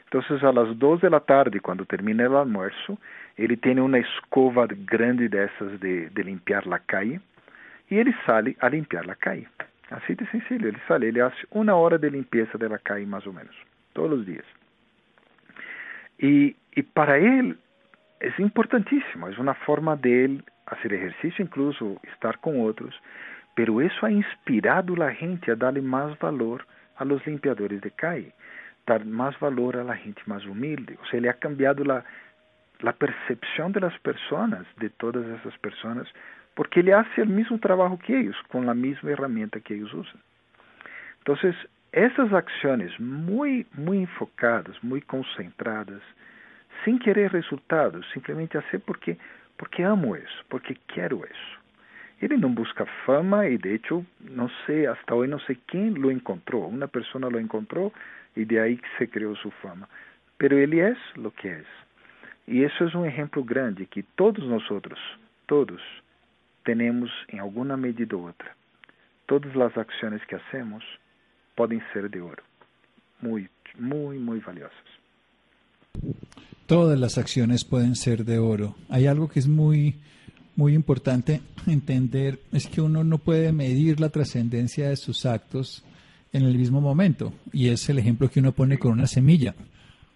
Então, 0.07 0.21
las 0.53 0.77
duas 0.77 1.01
da 1.01 1.19
tarde, 1.19 1.59
quando 1.59 1.85
termina 1.85 2.29
o 2.29 2.37
almoço, 2.37 2.97
ele 3.37 3.57
tem 3.57 3.79
uma 3.79 3.99
escova 3.99 4.67
grande 4.67 5.27
dessas 5.27 5.79
de, 5.79 6.09
de 6.09 6.21
limpiar 6.21 6.63
a 6.71 6.79
calle 6.79 7.19
e 7.89 7.95
ele 7.95 8.15
sale 8.25 8.55
a 8.61 8.69
limpar 8.69 9.09
a 9.09 9.15
calle. 9.15 9.47
Assim 9.91 10.13
de 10.15 10.25
sencillo, 10.31 10.67
ele 10.67 10.79
sale, 10.87 11.07
ele 11.07 11.19
faz 11.19 11.33
uma 11.51 11.75
hora 11.75 11.97
de 11.97 12.09
limpeza 12.09 12.57
da 12.57 12.77
calle 12.79 13.05
mais 13.05 13.25
ou 13.25 13.33
menos, 13.33 13.55
todos 13.93 14.19
os 14.19 14.25
dias. 14.25 14.45
E, 16.19 16.55
e 16.75 16.83
para 16.83 17.19
ele 17.19 17.57
é 18.21 18.41
importantíssimo, 18.41 19.27
é 19.27 19.39
uma 19.39 19.53
forma 19.53 19.97
de 19.97 20.09
ele 20.09 20.43
fazer 20.67 20.93
exercício, 20.93 21.43
incluso 21.43 21.99
estar 22.05 22.37
com 22.37 22.59
outros, 22.59 22.99
pero 23.55 23.81
isso 23.81 24.05
ha 24.05 24.11
inspirado 24.11 25.01
a 25.01 25.11
gente 25.11 25.49
a 25.49 25.55
darle 25.55 25.81
mais 25.81 26.17
valor 26.19 26.65
a 26.97 27.03
los 27.03 27.25
limpiadores 27.25 27.81
de 27.81 27.89
calle, 27.91 28.33
dar 28.85 29.03
mais 29.05 29.35
valor 29.39 29.75
a 29.77 29.83
la 29.83 29.95
gente 29.95 30.21
mais 30.27 30.45
humilde. 30.45 30.97
O 31.01 31.05
sea, 31.07 31.17
ele 31.17 31.29
ha 31.29 31.33
cambiado 31.33 31.83
la, 31.83 32.03
la 32.81 32.93
percepção 32.93 33.71
de 33.71 33.79
las 33.79 33.97
personas, 33.99 34.65
de 34.77 34.89
todas 34.89 35.25
essas 35.27 35.55
pessoas, 35.57 36.07
porque 36.55 36.79
ele 36.79 36.93
hace 36.93 37.21
o 37.21 37.27
mesmo 37.27 37.57
trabalho 37.57 37.97
que 37.97 38.13
eles, 38.13 38.39
com 38.49 38.69
a 38.69 38.73
mesma 38.73 39.09
ferramenta 39.09 39.59
que 39.59 39.73
eles 39.73 39.91
usam. 39.93 40.19
Então, 41.21 41.35
essas 41.91 42.33
ações 42.33 42.97
muito, 42.99 43.69
muito 43.79 44.03
enfocadas, 44.03 44.77
muito 44.81 45.07
concentradas, 45.07 46.01
sem 46.83 46.97
querer 46.97 47.31
resultados, 47.31 48.05
simplesmente 48.11 48.59
fazer 48.61 48.79
porque 48.79 49.17
porque 49.57 49.83
amo 49.83 50.17
isso, 50.17 50.45
porque 50.49 50.75
quero 50.87 51.23
isso. 51.25 51.64
Ele 52.25 52.37
não 52.37 52.51
busca 52.51 52.87
fama 53.05 53.47
e, 53.47 53.55
de 53.55 53.75
hecho, 53.75 54.03
não 54.19 54.49
sei, 54.65 54.87
hasta 54.87 55.13
hoje 55.13 55.29
não 55.29 55.39
sei 55.41 55.55
quem 55.67 55.91
lo 55.91 56.11
encontrou. 56.11 56.67
Uma 56.67 56.87
pessoa 56.87 57.29
lo 57.29 57.39
encontrou 57.39 57.93
e 58.35 58.43
de 58.43 58.57
ahí 58.57 58.79
se 58.97 59.05
criou 59.05 59.35
sua 59.35 59.51
fama. 59.61 59.87
Pero 60.39 60.57
ele 60.57 60.79
é 60.79 60.97
lo 61.17 61.29
que 61.29 61.47
é 61.47 61.63
e 62.47 62.63
isso 62.63 62.83
é 62.83 62.97
um 62.97 63.05
exemplo 63.05 63.43
grande 63.43 63.85
que 63.85 64.01
todos 64.03 64.43
nós, 64.43 64.63
todos, 65.45 65.81
temos 66.63 67.11
em 67.31 67.37
alguma 67.37 67.77
medida 67.77 68.17
ou 68.17 68.23
outra. 68.23 68.49
Todas 69.27 69.55
as 69.55 69.77
acciones 69.77 70.25
que 70.25 70.33
hacemos 70.33 70.83
podem 71.55 71.79
ser 71.93 72.09
de 72.09 72.19
ouro, 72.19 72.43
Muy, 73.21 73.47
muito, 73.77 74.19
muito 74.19 74.43
valiosas. 74.43 74.89
Todas 76.67 77.01
as 77.03 77.17
acciones 77.19 77.63
podem 77.63 77.93
ser 77.93 78.23
de 78.23 78.39
ouro. 78.39 78.73
Hay 78.89 79.07
algo 79.07 79.29
que 79.29 79.39
é 79.39 79.47
muito 79.47 79.97
muy 80.55 80.73
importante 80.73 81.41
entender, 81.67 82.39
es 82.51 82.67
que 82.67 82.81
uno 82.81 83.03
no 83.03 83.17
puede 83.17 83.51
medir 83.51 83.99
la 83.99 84.09
trascendencia 84.09 84.89
de 84.89 84.95
sus 84.95 85.25
actos 85.25 85.83
en 86.31 86.43
el 86.43 86.57
mismo 86.57 86.81
momento. 86.81 87.33
Y 87.51 87.69
es 87.69 87.87
el 87.89 87.99
ejemplo 87.99 88.29
que 88.29 88.39
uno 88.39 88.51
pone 88.51 88.77
con 88.77 88.91
una 88.91 89.07
semilla. 89.07 89.55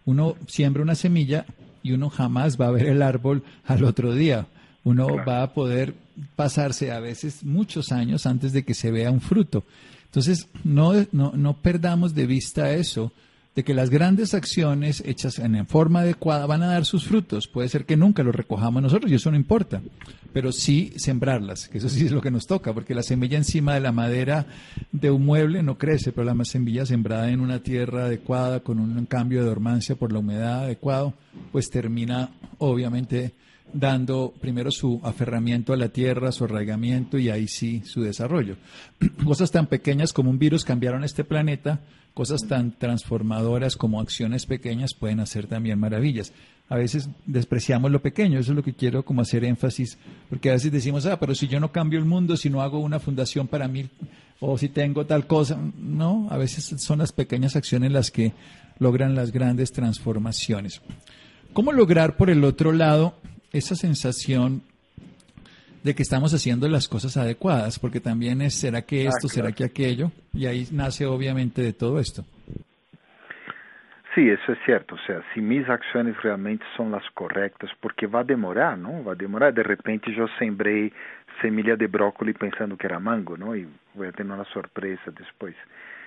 Uno 0.06 0.36
siembra 0.47 0.84
una 0.84 0.95
semilla 0.95 1.45
y 1.84 1.91
uno 1.91 2.10
jamás 2.10 2.60
va 2.60 2.67
a 2.67 2.71
ver 2.71 2.88
el 2.88 3.02
árbol 3.02 3.43
al 3.65 3.84
otro 3.84 4.13
día. 4.13 4.47
Uno 4.84 5.08
va 5.28 5.43
a 5.43 5.54
poder 5.54 5.93
pasarse 6.36 6.91
a 6.91 6.99
veces 6.99 7.43
muchos 7.43 7.91
años 7.91 8.25
antes 8.25 8.54
de 8.54 8.63
que 8.63 8.73
se 8.73 8.91
vea 8.91 9.12
un 9.12 9.21
fruto. 9.21 9.63
Entonces, 10.06 10.47
no, 10.63 10.93
no, 11.12 11.34
no 11.36 11.54
perdamos 11.58 12.15
de 12.15 12.25
vista 12.25 12.73
eso, 12.73 13.12
de 13.56 13.64
que 13.64 13.74
las 13.74 13.90
grandes 13.90 14.34
acciones 14.34 15.04
hechas 15.06 15.40
en 15.40 15.66
forma 15.68 16.02
adecuada 16.02 16.46
van 16.46 16.64
a 16.64 16.68
dar 16.68 16.86
sus 16.86 17.06
frutos. 17.06 17.48
Puede 17.48 17.68
ser 17.70 17.86
que 17.86 17.98
nunca 17.98 18.24
los 18.24 18.36
recojamos 18.36 18.82
nosotros 18.82 19.12
y 19.12 19.16
eso 19.16 19.32
no 19.32 19.38
importa, 19.38 19.82
pero 20.32 20.52
sí 20.52 20.94
sembrarlas, 20.98 21.68
que 21.68 21.80
eso 21.80 21.90
sí 21.90 22.06
es 22.06 22.12
lo 22.12 22.22
que 22.22 22.32
nos 22.32 22.48
toca, 22.48 22.74
porque 22.74 22.96
la 22.96 23.04
semilla 23.04 23.38
encima 23.38 23.74
de 23.74 23.80
la 23.80 23.92
madera 23.92 24.46
de 24.92 25.12
un 25.12 25.26
mueble 25.26 25.64
no 25.64 25.78
crece, 25.78 26.12
pero 26.12 26.34
la 26.34 26.46
semilla 26.46 26.86
sembrada 26.86 27.30
en 27.32 27.42
una 27.42 27.60
tierra 27.60 28.06
adecuada, 28.06 28.62
con 28.62 28.80
un 28.80 29.06
cambio 29.06 29.42
de 29.42 29.48
dormancia 29.48 29.96
por 29.96 30.12
la 30.12 30.20
humedad 30.20 30.64
adecuado, 30.64 31.14
pues 31.52 31.70
termina 31.70 32.30
obviamente 32.60 33.34
dando 33.73 34.34
primero 34.39 34.71
su 34.71 34.99
aferramiento 35.03 35.73
a 35.73 35.77
la 35.77 35.89
tierra, 35.89 36.32
su 36.32 36.45
arraigamiento 36.45 37.17
y 37.17 37.29
ahí 37.29 37.47
sí 37.47 37.82
su 37.86 38.01
desarrollo. 38.01 38.58
Cosas 39.25 39.51
tan 39.51 39.67
pequeñas 39.67 40.13
como 40.13 40.29
un 40.29 40.39
virus 40.39 40.65
cambiaron 40.65 41.03
este 41.03 41.23
planeta, 41.23 41.82
cosas 42.13 42.47
tan 42.47 42.77
transformadoras 42.77 43.77
como 43.77 44.01
acciones 44.01 44.45
pequeñas 44.45 44.93
pueden 44.93 45.19
hacer 45.19 45.47
también 45.47 45.79
maravillas. 45.79 46.34
A 46.67 46.75
veces 46.75 47.10
despreciamos 47.25 47.91
lo 47.91 48.01
pequeño, 48.01 48.39
eso 48.39 48.51
es 48.51 48.55
lo 48.55 48.63
que 48.63 48.73
quiero 48.73 49.03
como 49.03 49.21
hacer 49.21 49.43
énfasis, 49.43 49.97
porque 50.29 50.49
a 50.49 50.53
veces 50.53 50.71
decimos, 50.71 51.05
ah, 51.05 51.19
pero 51.19 51.34
si 51.34 51.47
yo 51.47 51.60
no 51.60 51.71
cambio 51.71 51.97
el 51.97 52.05
mundo, 52.05 52.36
si 52.36 52.49
no 52.49 52.62
hago 52.62 52.79
una 52.79 52.99
fundación 52.99 53.47
para 53.47 53.67
mil 53.67 53.89
o 54.39 54.58
si 54.58 54.69
tengo 54.69 55.05
tal 55.05 55.27
cosa, 55.27 55.58
no, 55.77 56.27
a 56.29 56.38
veces 56.38 56.82
son 56.82 56.99
las 56.99 57.12
pequeñas 57.12 57.55
acciones 57.55 57.91
las 57.91 58.12
que 58.12 58.34
logran 58.79 59.15
las 59.15 59.32
grandes 59.32 59.71
transformaciones. 59.71 60.82
¿Cómo 61.53 61.71
lograr 61.71 62.17
por 62.17 62.29
el 62.29 62.43
otro 62.43 62.71
lado 62.71 63.15
esa 63.52 63.76
sensación 63.76 64.62
de 65.84 65.96
que 65.96 66.04
estamos 66.04 66.34
haciendo 66.34 66.68
las 66.68 66.88
cosas 66.88 67.16
adecuadas? 67.18 67.80
Porque 67.80 68.00
también 68.00 68.42
es, 68.42 68.56
¿será 68.56 68.82
que 68.82 69.06
esto, 69.06 69.28
Ah, 69.28 69.30
será 69.30 69.52
claro. 69.52 69.56
que 69.56 69.64
aquello? 69.66 70.12
Y 70.34 70.46
ahí 70.46 70.68
nace 70.72 71.06
obviamente 71.06 71.62
de 71.62 71.74
todo 71.74 72.00
esto. 72.00 72.24
Sí, 74.16 74.28
eso 74.28 74.52
es 74.54 74.58
cierto. 74.66 74.96
O 74.96 74.98
sea, 75.06 75.22
si 75.34 75.40
mis 75.40 75.68
acciones 75.70 76.20
realmente 76.22 76.66
son 76.76 76.92
las 76.92 77.04
correctas, 77.14 77.70
porque 77.80 78.08
va 78.08 78.22
a 78.22 78.24
demorar, 78.24 78.78
¿no? 78.78 79.04
Va 79.04 79.12
a 79.14 79.16
demorar. 79.16 79.54
De 79.54 79.64
repente 79.64 80.12
yo 80.16 80.26
sembré 80.40 80.92
semilla 81.42 81.76
de 81.76 81.88
brócoli 81.88 82.34
pensando 82.34 82.76
que 82.76 82.88
era 82.88 83.00
mango, 83.00 83.38
¿no? 83.38 83.56
Y 83.56 83.68
voy 83.94 84.08
a 84.08 84.12
tener 84.12 84.34
una 84.34 84.46
sorpresa 84.46 85.12
después. 85.18 85.56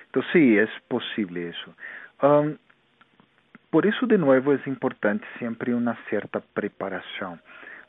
Entonces 0.07 0.31
sí, 0.33 0.59
es 0.59 0.69
posible 0.89 1.51
eso. 1.51 1.75
Um, 2.27 2.57
por 3.73 3.87
eso, 3.87 4.07
de 4.07 4.19
nuevo, 4.19 4.53
es 4.53 4.67
importante 4.67 5.27
siempre 5.39 5.75
una 5.75 5.97
cierta 6.11 6.41
preparación. 6.53 7.41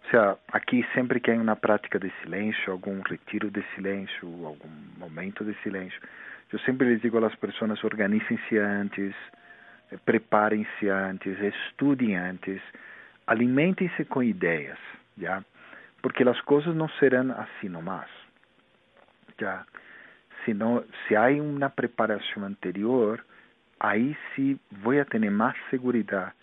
O 0.07 0.09
sea, 0.09 0.37
aquí 0.53 0.81
sempre 0.93 1.19
que 1.19 1.29
há 1.29 1.35
uma 1.35 1.57
prática 1.57 1.99
de 1.99 2.09
silêncio, 2.21 2.71
algum 2.71 3.01
retiro 3.01 3.51
de 3.51 3.61
silêncio, 3.75 4.25
algum 4.45 4.69
momento 4.97 5.43
de 5.43 5.53
silêncio, 5.55 5.99
eu 6.53 6.59
sempre 6.59 6.87
lhes 6.87 7.01
digo 7.01 7.17
às 7.25 7.35
pessoas, 7.35 7.83
organizem-se 7.83 8.57
antes, 8.57 9.13
preparem-se 10.05 10.87
antes, 10.87 11.37
estudem 11.41 12.15
antes, 12.15 12.61
alimentem-se 13.27 14.05
com 14.05 14.23
ideias, 14.23 14.79
já? 15.17 15.43
Porque 16.01 16.23
as 16.23 16.39
coisas 16.41 16.73
não 16.73 16.87
serão 16.97 17.29
assim 17.37 17.67
nomás, 17.67 18.09
já? 19.37 19.65
Sino, 20.45 20.85
se 21.07 21.15
há 21.17 21.27
uma 21.27 21.69
preparação 21.69 22.45
anterior, 22.45 23.21
aí 23.83 24.17
sim 24.33 24.57
vou 24.81 24.93
a 24.93 25.31
mais 25.31 25.55
segurança 25.69 26.33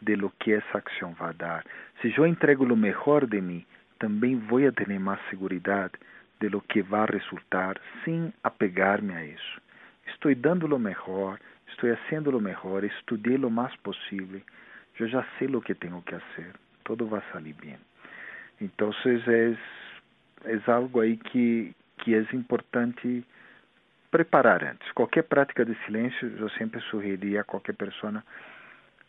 de 0.00 0.16
lo 0.16 0.30
que 0.40 0.52
essa 0.52 0.82
ação 0.84 1.12
vai 1.12 1.32
dar. 1.34 1.64
se 2.00 2.12
eu 2.16 2.26
entrego 2.26 2.64
lo 2.64 2.76
melhor 2.76 3.26
de 3.26 3.40
mim 3.40 3.64
também 3.98 4.36
vou 4.36 4.58
a 4.58 4.98
mais 4.98 5.20
segurança 5.28 5.92
de 6.40 6.48
lo 6.48 6.60
que 6.62 6.82
vai 6.82 7.06
resultar 7.06 7.76
resultar 7.76 7.80
sin 8.02 8.32
apegarme 8.42 9.14
a 9.14 9.24
isso 9.24 9.60
estou 10.06 10.34
dando 10.34 10.66
lo 10.66 10.78
melhor, 10.78 11.38
estou 11.68 11.94
fazendo 11.96 12.30
lo 12.30 12.40
melhor 12.40 12.82
estudei 12.84 13.36
lo 13.36 13.50
mais 13.50 13.76
possível 13.76 14.40
eu 14.98 15.06
já 15.06 15.22
sei 15.38 15.48
lo 15.48 15.60
que 15.60 15.74
tenho 15.74 16.02
que 16.02 16.18
fazer 16.18 16.52
todo 16.84 17.06
vai 17.06 17.22
sair 17.30 17.52
bem 17.54 17.78
então 18.60 18.90
é 19.04 19.56
é 20.46 20.70
algo 20.70 21.00
aí 21.00 21.16
que, 21.16 21.74
que 21.98 22.14
é 22.14 22.20
importante 22.32 23.24
preparar 24.16 24.64
antes. 24.64 24.90
Qualquer 24.92 25.24
prática 25.24 25.62
de 25.62 25.74
silêncio, 25.84 26.26
eu 26.38 26.48
sempre 26.50 26.80
sugeriria 26.90 27.42
a 27.42 27.44
qualquer 27.44 27.74
pessoa, 27.74 28.24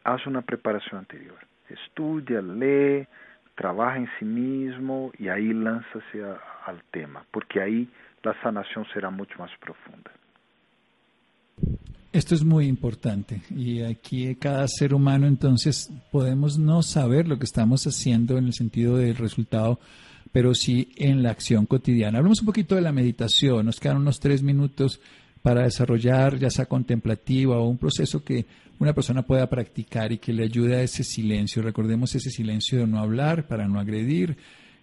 haja 0.04 0.30
uma 0.30 0.42
preparação 0.42 1.00
anterior. 1.00 1.40
Estudia, 1.70 2.42
lê, 2.42 3.08
trabalha 3.56 4.00
em 4.00 4.10
si 4.20 4.26
mesmo 4.26 5.14
e 5.18 5.30
aí 5.30 5.54
lança-se 5.54 6.22
ao 6.66 6.76
tema, 6.92 7.22
porque 7.32 7.58
aí 7.58 7.88
a 8.26 8.34
sanação 8.44 8.84
será 8.88 9.10
muito 9.10 9.40
mais 9.40 9.56
profunda. 9.56 10.12
Esto 12.12 12.36
es 12.36 12.44
muy 12.44 12.68
importante 12.68 13.42
y 13.50 13.84
aquí 13.84 14.36
cada 14.36 14.68
ser 14.68 14.94
humano 14.94 15.26
entonces 15.26 15.90
podemos 16.12 16.58
no 16.58 16.82
saber 16.84 17.30
lo 17.30 17.38
que 17.38 17.46
estamos 17.46 17.86
haciendo 17.88 18.38
en 18.38 18.48
el 18.48 18.54
sentido 18.54 18.98
del 18.98 19.16
resultado, 19.16 19.80
pero 20.32 20.54
sí 20.54 20.90
en 20.96 21.24
la 21.24 21.32
acción 21.32 21.66
cotidiana. 21.66 22.18
Hablamos 22.18 22.42
un 22.42 22.46
poquito 22.46 22.76
de 22.76 22.82
la 22.82 22.92
meditación, 22.92 23.66
nos 23.66 23.80
quedan 23.80 23.98
unos 23.98 24.20
tres 24.20 24.44
minutos 24.44 25.00
para 25.42 25.64
desarrollar 25.64 26.38
ya 26.38 26.50
sea 26.50 26.66
contemplativa 26.66 27.58
o 27.58 27.68
un 27.68 27.78
proceso 27.78 28.24
que 28.24 28.46
una 28.80 28.94
persona 28.94 29.24
pueda 29.26 29.50
practicar 29.50 30.12
y 30.12 30.18
que 30.18 30.34
le 30.34 30.44
ayude 30.44 30.76
a 30.76 30.82
ese 30.82 31.04
silencio. 31.04 31.62
Recordemos 31.62 32.14
ese 32.16 32.30
silencio 32.30 32.80
de 32.80 32.88
no 32.88 33.00
hablar 33.00 33.48
para 33.48 33.68
no 33.68 33.80
agredir, 33.80 34.38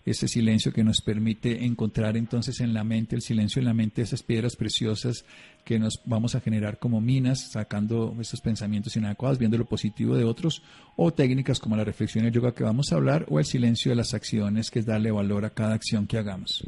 ese 0.05 0.29
silencio 0.29 0.73
que 0.73 0.85
nos 0.85 1.01
permite 1.01 1.65
encontrar 1.65 2.17
entonces 2.17 2.61
en 2.61 2.75
la 2.75 2.85
mente, 2.85 3.17
el 3.17 3.23
silencio 3.23 3.61
en 3.61 3.67
la 3.67 3.75
mente, 3.75 4.03
esas 4.03 4.23
piedras 4.23 4.57
preciosas 4.57 5.25
que 5.65 5.79
nos 5.79 6.03
vamos 6.05 6.35
a 6.35 6.41
generar 6.41 6.79
como 6.79 7.01
minas, 7.01 7.53
sacando 7.53 8.15
esos 8.21 8.41
pensamientos 8.41 8.97
inadecuados, 8.97 9.39
viendo 9.39 9.57
lo 9.57 9.65
positivo 9.65 10.17
de 10.17 10.25
otros, 10.25 10.63
o 10.97 11.13
técnicas 11.13 11.59
como 11.59 11.77
la 11.77 11.85
reflexión 11.85 12.25
y 12.25 12.29
el 12.29 12.35
yoga 12.35 12.55
que 12.55 12.65
vamos 12.65 12.93
a 12.93 12.97
hablar, 12.97 13.25
o 13.29 13.39
el 13.39 13.47
silencio 13.47 13.91
de 13.91 13.97
las 13.97 14.13
acciones, 14.13 14.71
que 14.71 14.81
es 14.81 14.87
darle 14.87 15.11
valor 15.11 15.45
a 15.45 15.51
cada 15.51 15.75
acción 15.75 16.07
que 16.07 16.19
hagamos. 16.19 16.63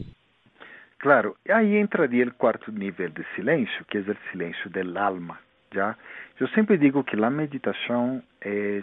Claro, 0.99 1.37
aí 1.53 1.77
entraria 1.77 2.27
o 2.27 2.35
quarto 2.35 2.73
nível 2.73 3.13
de 3.13 3.23
silêncio, 3.37 3.85
que 3.91 3.99
é 3.99 4.01
o 4.01 4.17
silêncio 4.33 4.71
del 4.71 4.97
alma, 4.97 5.39
já? 5.73 5.97
Eu 6.41 6.49
sempre 6.49 6.79
digo 6.79 7.05
que 7.05 7.17
a 7.17 7.31
meditação 7.31 8.23
é 8.41 8.83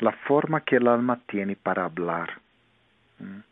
a 0.00 0.12
forma 0.26 0.60
que 0.60 0.76
o 0.76 0.88
alma 0.88 1.20
tem 1.26 1.54
para 1.56 1.88
falar. 1.90 2.38
¿Mm? 3.20 3.47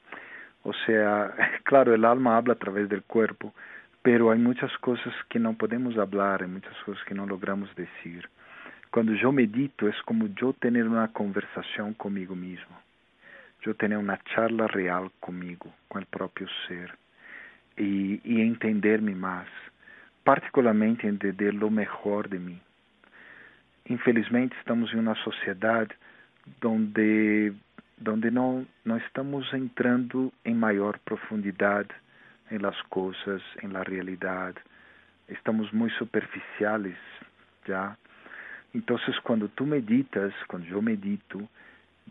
O 0.66 0.72
sea, 0.85 1.33
claro, 1.62 1.94
el 1.94 2.05
alma 2.05 2.37
habla 2.37 2.55
a 2.55 2.59
través 2.59 2.88
del 2.88 3.05
cuerpo, 3.05 3.55
pero 4.02 4.33
hay 4.33 4.38
muchas 4.40 4.76
cosas 4.79 5.14
que 5.29 5.38
no 5.38 5.55
podemos 5.55 5.96
hablar, 5.96 6.42
hay 6.42 6.48
muchas 6.48 6.76
cosas 6.85 7.02
que 7.05 7.14
no 7.14 7.24
logramos 7.24 7.72
decir. 7.76 8.29
Cuando 8.90 9.14
yo 9.14 9.31
medito 9.31 9.88
es 9.88 9.94
como 10.05 10.26
yo 10.35 10.55
tener 10.55 10.88
una 10.88 11.12
conversación 11.12 11.94
conmigo 11.94 12.35
mismo, 12.35 12.76
yo 13.62 13.74
tener 13.74 13.98
una 13.98 14.18
charla 14.35 14.66
real 14.66 15.12
conmigo, 15.20 15.72
con 15.87 16.00
el 16.00 16.07
propio 16.07 16.48
ser, 16.66 16.92
y, 17.76 18.20
entenderme 18.40 19.14
más, 19.14 19.46
particularmente 20.24 21.07
entender 21.07 21.55
lo 21.55 21.70
mejor 21.70 22.29
de 22.29 22.40
mí. 22.40 22.61
Infelizmente 23.85 24.57
estamos 24.59 24.92
en 24.92 25.00
una 25.00 25.14
sociedad 25.22 25.87
donde 26.61 27.55
donde 27.98 28.30
não 28.30 28.66
não 28.85 28.96
estamos 28.98 29.52
entrando 29.52 30.32
em 30.44 30.54
maior 30.54 30.98
profundidade 31.00 31.94
em 32.50 32.59
las 32.59 32.80
coisas, 32.82 33.42
em 33.62 33.68
la 33.68 33.82
realidade. 33.82 34.59
Estamos 35.28 35.70
muito 35.72 35.94
superficiales, 35.96 36.96
já. 37.66 37.96
Então, 38.74 38.96
quando 39.24 39.48
tu 39.48 39.66
meditas, 39.66 40.32
quando 40.46 40.66
eu 40.66 40.80
medito, 40.80 41.48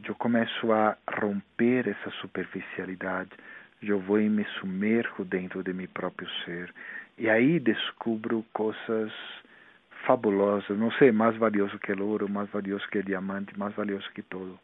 eu 0.04 0.16
começo 0.16 0.74
a 0.74 0.98
romper 1.22 1.88
essa 1.88 2.10
superficialidade. 2.22 3.32
Eu 3.82 4.00
vou 4.00 4.20
e 4.20 4.28
me 4.28 4.44
sumerjo 4.60 5.24
dentro 5.24 5.64
de 5.64 5.72
meu 5.72 5.88
próprio 5.90 6.28
ser 6.44 6.74
e 7.18 7.30
aí 7.30 7.60
descubro 7.60 8.46
coisas 8.52 9.12
fabulosas. 10.06 10.78
Não 10.78 10.92
sei, 10.94 11.12
mais 11.12 11.38
valioso 11.38 11.80
que 11.80 11.92
o 11.94 12.06
ouro, 12.06 12.28
mais 12.28 12.50
valioso 12.50 12.88
que 12.90 13.00
o 13.00 13.04
diamante, 13.04 13.58
mais 13.58 13.74
valioso 13.76 14.10
que 14.12 14.22
todo 14.22 14.60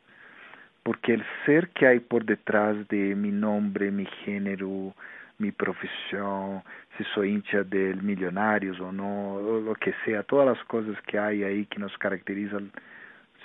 porque 0.84 1.14
el 1.14 1.24
ser 1.46 1.70
que 1.70 1.88
hay 1.88 2.00
por 2.00 2.26
detrás 2.26 2.88
de 2.88 3.16
mi 3.16 3.32
nombre, 3.32 3.92
mi 3.92 4.06
género, 4.26 4.94
mi 5.38 5.52
profesión, 5.52 6.64
si 6.98 7.04
soy 7.16 7.32
hincha 7.32 7.64
del 7.64 8.02
Millonarios 8.02 8.80
o 8.80 8.92
no, 8.92 9.34
o 9.34 9.62
lo 9.62 9.76
que 9.76 9.94
sea, 10.06 10.24
todas 10.24 10.48
las 10.48 10.64
cosas 10.66 11.00
que 11.04 11.18
hay 11.18 11.44
ahí 11.44 11.66
que 11.66 11.80
nos 11.80 11.96
caracterizan, 11.98 12.72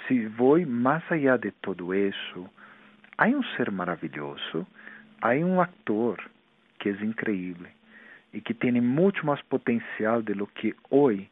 si 0.06 0.26
voy 0.26 0.64
más 0.66 1.02
allá 1.10 1.38
de 1.38 1.52
todo 1.52 1.92
eso, 1.92 2.50
hay 3.16 3.34
un 3.34 3.44
ser 3.56 3.72
maravilloso, 3.72 4.66
hay 5.20 5.42
un 5.42 5.58
actor 5.58 6.20
que 6.78 6.90
es 6.90 7.00
increíble 7.00 7.70
y 8.32 8.42
que 8.42 8.54
tiene 8.54 8.80
mucho 8.80 9.24
más 9.24 9.42
potencial 9.44 10.24
de 10.24 10.34
lo 10.34 10.46
que 10.48 10.74
hoy 10.90 11.28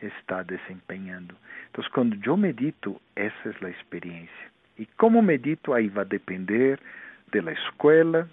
está 0.00 0.42
desempeñando. 0.42 1.34
Entonces, 1.66 1.92
cuando 1.92 2.16
yo 2.16 2.36
medito, 2.36 3.00
esa 3.14 3.48
es 3.48 3.62
la 3.62 3.68
experiencia. 3.68 4.50
E 4.80 4.86
como 4.96 5.20
medito 5.20 5.74
aí 5.74 5.88
vai 5.90 6.06
depender 6.06 6.80
da 7.30 7.52
escola, 7.52 8.26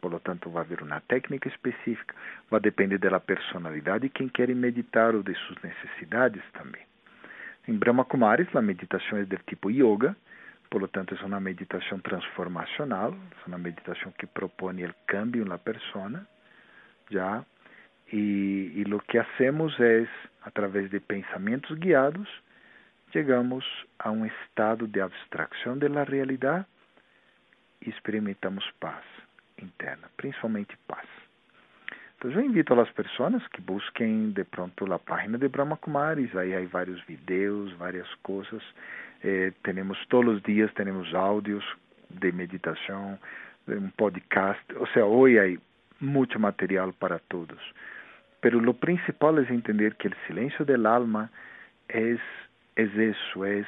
por 0.00 0.12
lo 0.12 0.20
tanto 0.20 0.48
vai 0.48 0.62
haver 0.62 0.80
uma 0.80 1.00
técnica 1.00 1.48
específica, 1.48 2.14
vai 2.48 2.60
depender 2.60 2.98
da 2.98 3.18
personalidade 3.18 4.04
de 4.04 4.10
quem 4.10 4.28
quer 4.28 4.48
meditar 4.54 5.12
ou 5.16 5.24
de 5.24 5.34
suas 5.34 5.60
necessidades 5.60 6.44
também. 6.52 6.82
Em 7.66 7.74
Brahma 7.74 8.04
Kumaris 8.04 8.46
a 8.54 8.62
meditação 8.62 9.18
é 9.18 9.24
do 9.24 9.36
tipo 9.38 9.72
yoga, 9.72 10.16
por 10.70 10.80
lo 10.80 10.86
tanto 10.86 11.16
é 11.16 11.26
uma 11.26 11.40
meditação 11.40 11.98
transformacional, 11.98 13.12
é 13.12 13.48
uma 13.48 13.58
meditação 13.58 14.12
que 14.12 14.26
propõe 14.26 14.84
o 14.84 14.94
cambio 15.04 15.44
na 15.44 15.58
persona, 15.58 16.24
e 17.10 18.84
o 18.86 19.00
que 19.00 19.18
hacemos 19.18 19.74
é 19.80 20.06
através 20.44 20.88
de 20.90 21.00
pensamentos 21.00 21.76
guiados, 21.76 22.28
chegamos 23.12 23.64
a 23.98 24.10
um 24.10 24.24
estado 24.26 24.86
de 24.86 25.00
abstração 25.00 25.78
da 25.78 26.04
realidade 26.04 26.66
e 27.80 27.90
experimentamos 27.90 28.64
paz 28.80 29.04
interna, 29.60 30.08
principalmente 30.16 30.76
paz. 30.86 31.06
Então, 32.16 32.30
eu 32.30 32.40
invito 32.40 32.78
as 32.80 32.90
pessoas 32.90 33.46
que 33.48 33.60
busquem 33.60 34.30
de 34.30 34.44
pronto 34.44 34.92
a 34.92 34.98
página 34.98 35.38
de 35.38 35.48
Brahma 35.48 35.76
Kumaris, 35.76 36.34
aí 36.36 36.54
há 36.54 36.66
vários 36.66 37.00
vídeos, 37.02 37.72
várias 37.74 38.12
coisas. 38.22 38.62
Eh, 39.22 39.52
temos 39.62 39.98
todos 40.06 40.36
os 40.36 40.42
dias 40.42 40.72
temos 40.74 41.14
áudios 41.14 41.64
de 42.10 42.32
meditação, 42.32 43.18
um 43.68 43.90
podcast, 43.90 44.64
ou 44.76 44.86
seja, 44.88 45.04
hoje 45.04 45.38
há 45.38 45.60
muito 46.00 46.38
material 46.40 46.92
para 46.92 47.18
todos. 47.28 47.60
pero 48.40 48.60
lo 48.60 48.74
principal 48.74 49.38
es 49.38 49.50
entender 49.50 49.96
que 49.96 50.08
el 50.08 50.14
silencio 50.26 50.64
del 50.64 50.86
alma 50.86 51.30
es 51.88 52.20
eso, 52.86 53.44
es 53.44 53.66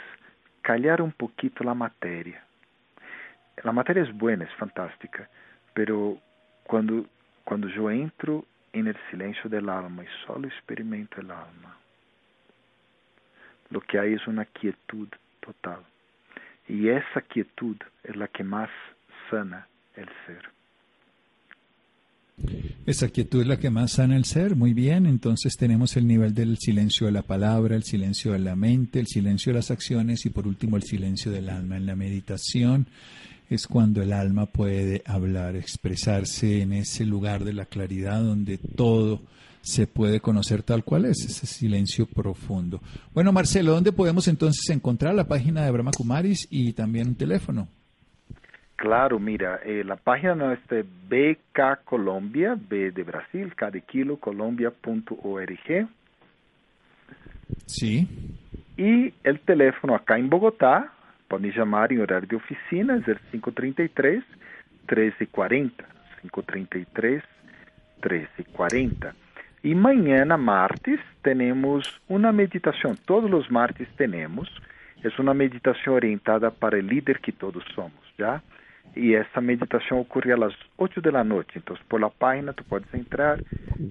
callar 0.63 1.03
un 1.03 1.13
poquito 1.13 1.65
la 1.65 1.75
materia. 1.75 2.45
La 3.65 3.73
materia 3.73 4.03
es 4.03 4.17
buena, 4.17 4.45
es 4.45 4.55
fantástica, 4.55 5.29
pero 5.75 6.19
cuando, 6.65 7.07
cuando 7.45 7.69
yo 7.69 7.91
entro 7.91 8.45
en 8.73 8.87
el 8.87 8.97
silencio 9.11 9.51
del 9.51 9.69
alma 9.69 10.05
y 10.05 10.27
solo 10.27 10.47
experimento 10.47 11.21
el 11.21 11.31
alma, 11.31 11.77
lo 13.71 13.81
que 13.81 13.99
hay 13.99 14.15
es 14.15 14.27
una 14.27 14.45
quietud 14.45 15.09
total. 15.41 15.81
Y 16.69 16.89
esa 16.89 17.21
quietud 17.23 17.77
es 18.05 18.17
la 18.17 18.29
que 18.29 18.45
más 18.45 18.71
sana 19.29 19.67
el 19.97 20.09
ser. 20.27 20.49
Esa 22.87 23.09
quietud 23.09 23.43
es 23.43 23.47
la 23.47 23.59
que 23.59 23.71
más 23.71 23.93
sana 23.93 24.17
el 24.17 24.25
ser. 24.25 24.57
Muy 24.57 24.75
bien, 24.75 25.07
entonces 25.07 25.57
tenemos 25.57 25.97
el 25.97 26.07
nivel 26.07 26.35
del 26.35 26.59
silencio 26.59 27.07
de 27.07 27.13
la 27.13 27.23
palabra, 27.23 27.77
el 27.77 27.85
silencio 27.85 28.33
de 28.33 28.39
la 28.39 28.57
mente, 28.57 29.01
el 29.01 29.07
silencio 29.07 29.53
de 29.53 29.59
las 29.59 29.71
acciones 29.71 30.25
y 30.27 30.31
por 30.31 30.47
último 30.47 30.77
el 30.77 30.83
silencio 30.83 31.31
del 31.31 31.51
alma. 31.51 31.77
En 31.77 31.87
la 31.87 31.97
meditación 31.97 32.87
es 33.49 33.67
cuando 33.67 34.03
el 34.03 34.13
alma 34.13 34.47
puede 34.47 35.03
hablar, 35.05 35.57
expresarse 35.57 36.63
en 36.63 36.73
ese 36.73 37.05
lugar 37.05 37.45
de 37.45 37.53
la 37.53 37.67
claridad 37.67 38.23
donde 38.23 38.59
todo 38.59 39.23
se 39.63 39.87
puede 39.87 40.21
conocer 40.21 40.63
tal 40.63 40.85
cual 40.85 41.05
es, 41.05 41.25
ese 41.25 41.47
silencio 41.47 42.07
profundo. 42.07 42.81
Bueno, 43.13 43.33
Marcelo, 43.33 43.73
¿dónde 43.73 43.93
podemos 43.93 44.27
entonces 44.29 44.69
encontrar 44.71 45.15
la 45.15 45.29
página 45.29 45.65
de 45.65 45.71
Brahma 45.71 45.91
Kumaris 45.91 46.47
y 46.51 46.73
también 46.73 47.09
un 47.09 47.15
teléfono? 47.15 47.69
Claro, 48.81 49.19
mira, 49.19 49.61
eh, 49.63 49.85
la 49.85 49.97
página 49.97 50.35
nuestra 50.35 50.79
es 50.79 50.87
BK 50.87 51.85
Colombia, 51.85 52.57
B 52.59 52.91
de 52.91 53.03
Brasil, 53.03 53.55
K 53.55 53.71
de 53.71 53.83
Kilo, 53.83 54.17
colombia.org. 54.17 55.87
Sí. 57.67 58.09
E 58.79 59.13
o 59.23 59.39
telefone 59.41 59.95
acá 59.95 60.19
em 60.19 60.27
Bogotá, 60.27 60.91
podem 61.29 61.53
chamar 61.53 61.93
em 61.93 61.99
horário 61.99 62.27
de 62.27 62.37
oficinas, 62.37 63.07
é 63.07 63.17
533 63.31 64.25
1340. 64.91 65.85
533 66.23 67.23
1340. 68.03 69.15
E 69.63 69.75
mañana, 69.75 70.39
martes, 70.39 71.01
temos 71.23 72.01
uma 72.09 72.33
meditação. 72.33 72.95
Todos 72.95 73.31
os 73.31 73.47
martes 73.51 73.87
temos. 73.99 74.49
É 75.05 75.21
uma 75.21 75.35
meditação 75.35 75.93
orientada 75.93 76.51
para 76.51 76.79
o 76.79 76.81
líder 76.81 77.19
que 77.21 77.31
todos 77.31 77.63
somos, 77.75 78.01
já? 78.19 78.41
Y 78.95 79.15
esta 79.15 79.41
meditación 79.41 80.01
ocurre 80.01 80.33
a 80.33 80.37
las 80.37 80.53
8 80.77 81.01
de 81.01 81.13
la 81.13 81.25
noche. 81.25 81.53
Entonces, 81.57 81.85
por 81.87 82.01
la 82.01 82.11
página 82.11 82.53
tú 82.53 82.65
puedes 82.65 82.93
entrar 82.93 83.43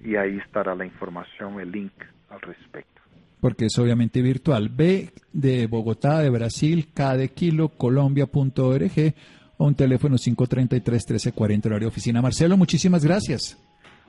y 0.03 0.15
ahí 0.15 0.37
estará 0.37 0.75
la 0.75 0.85
información, 0.85 1.59
el 1.59 1.71
link 1.71 1.93
al 2.29 2.41
respecto. 2.41 3.01
Porque 3.39 3.65
es 3.65 3.79
obviamente 3.79 4.21
virtual. 4.21 4.69
B 4.69 5.09
de 5.31 5.67
Bogotá, 5.67 6.19
de 6.19 6.29
Brasil, 6.29 6.89
K 6.93 7.15
de 7.15 7.29
Kilo, 7.29 7.69
Colombia.org 7.69 9.13
o 9.57 9.65
un 9.65 9.75
teléfono 9.75 10.15
533-1340, 10.15 11.65
horario 11.67 11.87
oficina. 11.87 12.21
Marcelo, 12.21 12.57
muchísimas 12.57 13.05
gracias. 13.05 13.57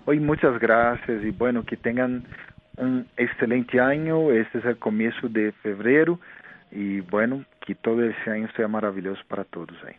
Hoy 0.06 0.18
muchas 0.18 0.58
gracias 0.58 1.24
y 1.24 1.30
bueno, 1.30 1.64
que 1.64 1.76
tengan 1.76 2.24
un 2.78 3.06
excelente 3.16 3.78
año. 3.80 4.32
Este 4.32 4.58
es 4.58 4.64
el 4.64 4.78
comienzo 4.78 5.28
de 5.28 5.52
febrero 5.62 6.18
y 6.72 7.00
bueno, 7.00 7.44
que 7.64 7.74
todo 7.74 8.02
ese 8.02 8.30
año 8.30 8.48
sea 8.56 8.66
maravilloso 8.68 9.20
para 9.28 9.44
todos 9.44 9.76
ahí. 9.86 9.94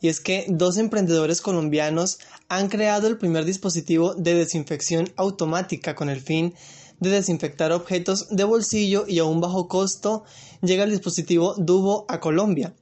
y 0.00 0.06
es 0.06 0.20
que 0.20 0.46
dos 0.48 0.76
emprendedores 0.76 1.40
colombianos 1.40 2.20
han 2.48 2.68
creado 2.68 3.08
el 3.08 3.18
primer 3.18 3.44
dispositivo 3.44 4.14
de 4.14 4.34
desinfección 4.34 5.12
automática 5.16 5.96
con 5.96 6.08
el 6.08 6.20
fin 6.20 6.54
de 7.00 7.10
desinfectar 7.10 7.72
objetos 7.72 8.28
de 8.30 8.44
bolsillo 8.44 9.06
y 9.08 9.18
a 9.18 9.24
un 9.24 9.40
bajo 9.40 9.66
costo 9.66 10.22
llega 10.60 10.84
el 10.84 10.90
dispositivo 10.90 11.56
Dubo 11.58 12.04
a 12.08 12.20
Colombia. 12.20 12.72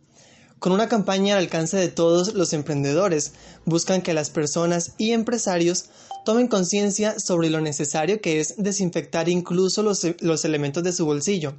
Con 0.60 0.72
una 0.72 0.90
campaña 0.90 1.36
al 1.36 1.44
alcance 1.44 1.78
de 1.78 1.88
todos 1.88 2.34
los 2.34 2.52
emprendedores, 2.52 3.32
buscan 3.64 4.02
que 4.02 4.12
las 4.12 4.28
personas 4.28 4.92
y 4.98 5.12
empresarios 5.12 5.86
tomen 6.26 6.48
conciencia 6.48 7.18
sobre 7.18 7.48
lo 7.48 7.62
necesario 7.62 8.20
que 8.20 8.40
es 8.40 8.56
desinfectar 8.58 9.30
incluso 9.30 9.82
los, 9.82 10.06
los, 10.20 10.44
elementos 10.44 10.84
de 10.84 10.92
su 10.92 11.06
bolsillo. 11.06 11.54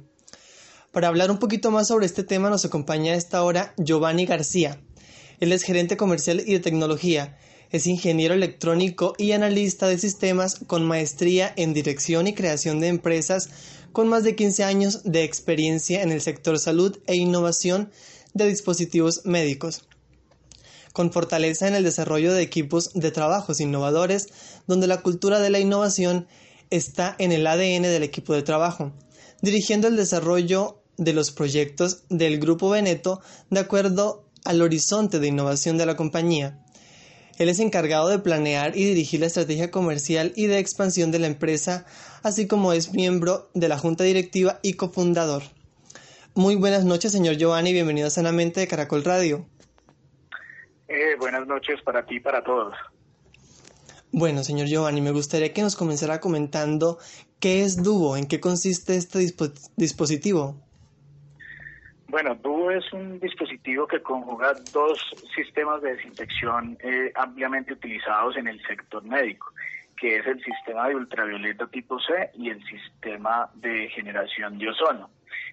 Para 0.92 1.08
hablar 1.08 1.32
un 1.32 1.40
poquito 1.40 1.72
más 1.72 1.88
sobre 1.88 2.06
este 2.06 2.22
tema 2.22 2.48
nos 2.48 2.64
acompaña 2.64 3.14
a 3.14 3.16
esta 3.16 3.42
hora 3.42 3.74
Giovanni 3.76 4.24
García. 4.24 4.80
Él 5.40 5.50
es 5.50 5.64
gerente 5.64 5.96
comercial 5.96 6.40
y 6.46 6.52
de 6.52 6.60
tecnología. 6.60 7.36
Es 7.72 7.88
ingeniero 7.88 8.34
electrónico 8.34 9.14
y 9.18 9.32
analista 9.32 9.88
de 9.88 9.98
sistemas 9.98 10.60
con 10.68 10.86
maestría 10.86 11.52
en 11.56 11.74
dirección 11.74 12.28
y 12.28 12.34
creación 12.34 12.78
de 12.78 12.86
empresas 12.86 13.48
con 13.90 14.06
más 14.06 14.22
de 14.22 14.36
15 14.36 14.62
años 14.62 15.02
de 15.02 15.24
experiencia 15.24 16.02
en 16.02 16.12
el 16.12 16.20
sector 16.20 16.60
salud 16.60 16.98
e 17.08 17.16
innovación 17.16 17.90
de 18.34 18.46
dispositivos 18.46 19.24
médicos. 19.24 19.84
Con 20.92 21.12
fortaleza 21.12 21.68
en 21.68 21.74
el 21.74 21.84
desarrollo 21.84 22.32
de 22.32 22.42
equipos 22.42 22.92
de 22.94 23.10
trabajos 23.10 23.60
innovadores, 23.60 24.28
donde 24.66 24.86
la 24.86 25.00
cultura 25.00 25.40
de 25.40 25.50
la 25.50 25.58
innovación 25.58 26.26
está 26.70 27.14
en 27.18 27.32
el 27.32 27.46
ADN 27.46 27.82
del 27.82 28.02
equipo 28.02 28.34
de 28.34 28.42
trabajo, 28.42 28.92
dirigiendo 29.40 29.88
el 29.88 29.96
desarrollo 29.96 30.82
de 30.96 31.12
los 31.12 31.30
proyectos 31.30 32.04
del 32.08 32.38
Grupo 32.38 32.70
Veneto 32.70 33.20
de 33.50 33.60
acuerdo 33.60 34.24
al 34.44 34.62
horizonte 34.62 35.18
de 35.18 35.28
innovación 35.28 35.78
de 35.78 35.86
la 35.86 35.96
compañía. 35.96 36.58
Él 37.38 37.48
es 37.48 37.58
encargado 37.58 38.08
de 38.08 38.18
planear 38.18 38.76
y 38.76 38.84
dirigir 38.84 39.20
la 39.20 39.26
estrategia 39.26 39.70
comercial 39.70 40.32
y 40.36 40.46
de 40.46 40.58
expansión 40.58 41.10
de 41.10 41.18
la 41.18 41.26
empresa, 41.26 41.86
así 42.22 42.46
como 42.46 42.72
es 42.72 42.92
miembro 42.92 43.50
de 43.54 43.68
la 43.68 43.78
junta 43.78 44.04
directiva 44.04 44.60
y 44.62 44.74
cofundador. 44.74 45.42
Muy 46.34 46.56
buenas 46.56 46.86
noches, 46.86 47.12
señor 47.12 47.36
Giovanni, 47.36 47.74
bienvenido 47.74 48.06
a 48.06 48.10
Sanamente 48.10 48.60
de 48.60 48.66
Caracol 48.66 49.04
Radio. 49.04 49.44
Eh, 50.88 51.14
buenas 51.18 51.46
noches 51.46 51.82
para 51.82 52.06
ti 52.06 52.16
y 52.16 52.20
para 52.20 52.42
todos. 52.42 52.74
Bueno, 54.12 54.42
señor 54.42 54.66
Giovanni, 54.66 55.02
me 55.02 55.10
gustaría 55.10 55.52
que 55.52 55.60
nos 55.60 55.76
comenzara 55.76 56.20
comentando 56.20 56.96
qué 57.38 57.64
es 57.64 57.82
Dubo, 57.82 58.16
en 58.16 58.26
qué 58.26 58.40
consiste 58.40 58.96
este 58.96 59.18
dispositivo. 59.76 60.56
Bueno, 62.08 62.34
DUO 62.36 62.70
es 62.70 62.90
un 62.94 63.20
dispositivo 63.20 63.86
que 63.86 64.00
conjuga 64.00 64.54
dos 64.72 64.98
sistemas 65.34 65.82
de 65.82 65.96
desinfección 65.96 66.78
eh, 66.82 67.12
ampliamente 67.14 67.74
utilizados 67.74 68.38
en 68.38 68.48
el 68.48 68.58
sector 68.62 69.04
médico, 69.04 69.52
que 69.98 70.16
es 70.16 70.26
el 70.26 70.42
sistema 70.42 70.88
de 70.88 70.96
ultravioleta 70.96 71.66
tipo 71.66 72.00
C 72.00 72.30
y 72.34 72.48
el 72.48 72.62
sistema 72.64 73.50
de 73.54 73.90
generación 73.90 74.58
de 74.58 74.70
ozono. 74.70 75.10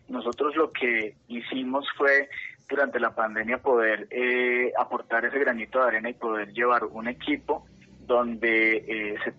Nosotros 0.08 0.56
lo 0.56 0.72
que 0.72 1.16
hicimos 1.28 1.88
fue 1.98 2.30
durante 2.68 3.00
la 3.00 3.16
pandemia 3.16 3.60
poder 3.60 4.08
eh, 4.12 4.72
aportar 4.78 5.26
ese 5.26 5.40
granito 5.40 5.80
de 5.80 5.88
arena 5.88 6.10
y 6.10 6.14
poder 6.14 6.54
llevar 6.54 6.84
un 6.86 7.08
equipo 7.08 7.66
donde 8.06 8.78
eh, 8.78 9.16
se, 9.24 9.34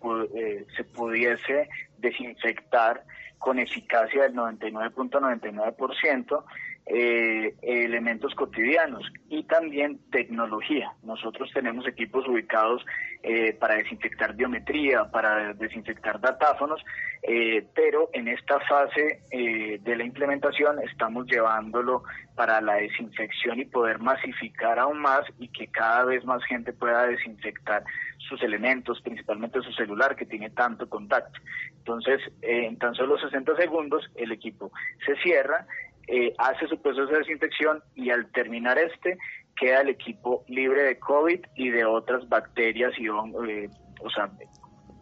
se 0.77 0.85
pudiese 0.85 1.69
desinfectar 1.99 3.05
con 3.39 3.59
eficacia 3.59 4.23
del 4.25 4.35
99.99% 4.35 6.45
eh, 6.87 7.55
elementos 7.63 8.35
cotidianos 8.35 9.05
y 9.29 9.45
también 9.45 10.01
tecnología. 10.11 10.93
Nosotros 11.05 11.49
tenemos 11.55 11.87
equipos 11.87 12.27
ubicados 12.27 12.85
eh, 13.23 13.53
para 13.53 13.77
desinfectar 13.77 14.35
biometría, 14.35 15.05
para 15.05 15.53
desinfectar 15.55 16.21
datáfonos, 16.21 16.83
eh, 17.23 17.65
pero 17.75 18.09
en 18.13 18.29
esta 18.29 18.59
fase 18.61 19.21
de 19.31 19.97
la 19.97 20.05
implementación 20.05 20.81
estamos 20.83 21.27
llevándolo 21.27 22.03
para 22.35 22.61
la 22.61 22.75
desinfección 22.75 23.61
y 23.61 23.67
poder 23.67 23.99
masificar 23.99 24.79
aún 24.79 24.99
más 24.99 25.21
y 25.39 25.49
que 25.49 25.69
cada 25.69 26.05
vez 26.07 26.25
más 26.25 26.43
gente 26.45 26.73
pueda 26.73 27.07
desinfectar 27.07 27.85
sus 28.17 28.43
elementos, 28.43 29.01
principalmente 29.03 29.61
su 29.61 29.73
celular 29.73 30.17
que 30.17 30.27
tiene 30.27 30.51
tanto 30.51 30.89
contacto. 30.89 31.39
Entonces, 31.79 32.21
en 32.43 32.79
tan 32.79 32.95
solo 32.95 33.19
60 33.19 33.57
segundos 33.57 34.11
el 34.15 34.33
equipo 34.33 34.73
se 35.05 35.15
cierra 35.17 35.67
eh, 36.13 36.35
hace 36.39 36.67
su 36.67 36.77
proceso 36.83 37.07
de 37.07 37.19
desinfección 37.19 37.81
y 37.95 38.11
al 38.11 38.27
terminar 38.33 38.77
este 38.79 39.17
queda 39.57 39.83
el 39.83 39.91
equipo 39.91 40.45
libre 40.49 40.83
de 40.83 40.99
COVID 40.99 41.39
y 41.55 41.71
de 41.71 41.85
otras 41.85 42.29
bacterias 42.29 42.93
y 42.99 43.09
hongos, 43.09 43.49
eh, 43.49 43.71
o 44.01 44.11
sea, 44.11 44.29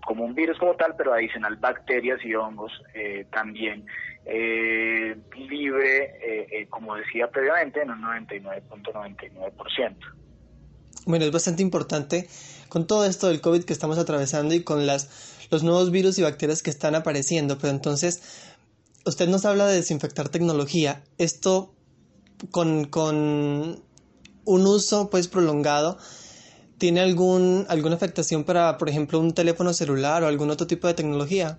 como 0.04 0.24
un 0.24 0.34
virus 0.34 0.58
como 0.58 0.74
tal, 0.74 0.94
pero 0.98 1.14
adicional 1.14 1.56
bacterias 1.56 2.22
y 2.22 2.34
hongos 2.34 2.72
eh, 2.94 3.24
también 3.32 3.86
libre, 5.34 6.66
como 6.68 6.94
decía 6.96 7.30
previamente, 7.30 7.80
en 7.80 7.90
un 7.90 8.02
99.99%. 8.02 9.96
Bueno, 11.06 11.24
es 11.24 11.32
bastante 11.32 11.62
importante 11.62 12.28
con 12.68 12.86
todo 12.86 13.06
esto 13.06 13.28
del 13.28 13.40
COVID 13.40 13.64
que 13.64 13.72
estamos 13.72 13.96
atravesando 13.96 14.54
y 14.54 14.62
con 14.62 14.86
las, 14.86 15.48
los 15.50 15.62
nuevos 15.62 15.90
virus 15.90 16.18
y 16.18 16.22
bacterias 16.22 16.62
que 16.62 16.68
están 16.68 16.94
apareciendo, 16.94 17.56
pero 17.56 17.72
entonces 17.72 18.57
usted 19.08 19.28
nos 19.28 19.44
habla 19.44 19.66
de 19.66 19.76
desinfectar 19.76 20.28
tecnología. 20.28 21.02
Esto 21.18 21.74
con, 22.50 22.84
con 22.84 23.82
un 24.44 24.66
uso 24.66 25.10
pues 25.10 25.28
prolongado, 25.28 25.98
¿tiene 26.78 27.00
algún, 27.00 27.66
alguna 27.68 27.96
afectación 27.96 28.44
para, 28.44 28.78
por 28.78 28.88
ejemplo, 28.88 29.18
un 29.18 29.34
teléfono 29.34 29.72
celular 29.72 30.22
o 30.22 30.28
algún 30.28 30.50
otro 30.50 30.66
tipo 30.66 30.86
de 30.86 30.94
tecnología? 30.94 31.58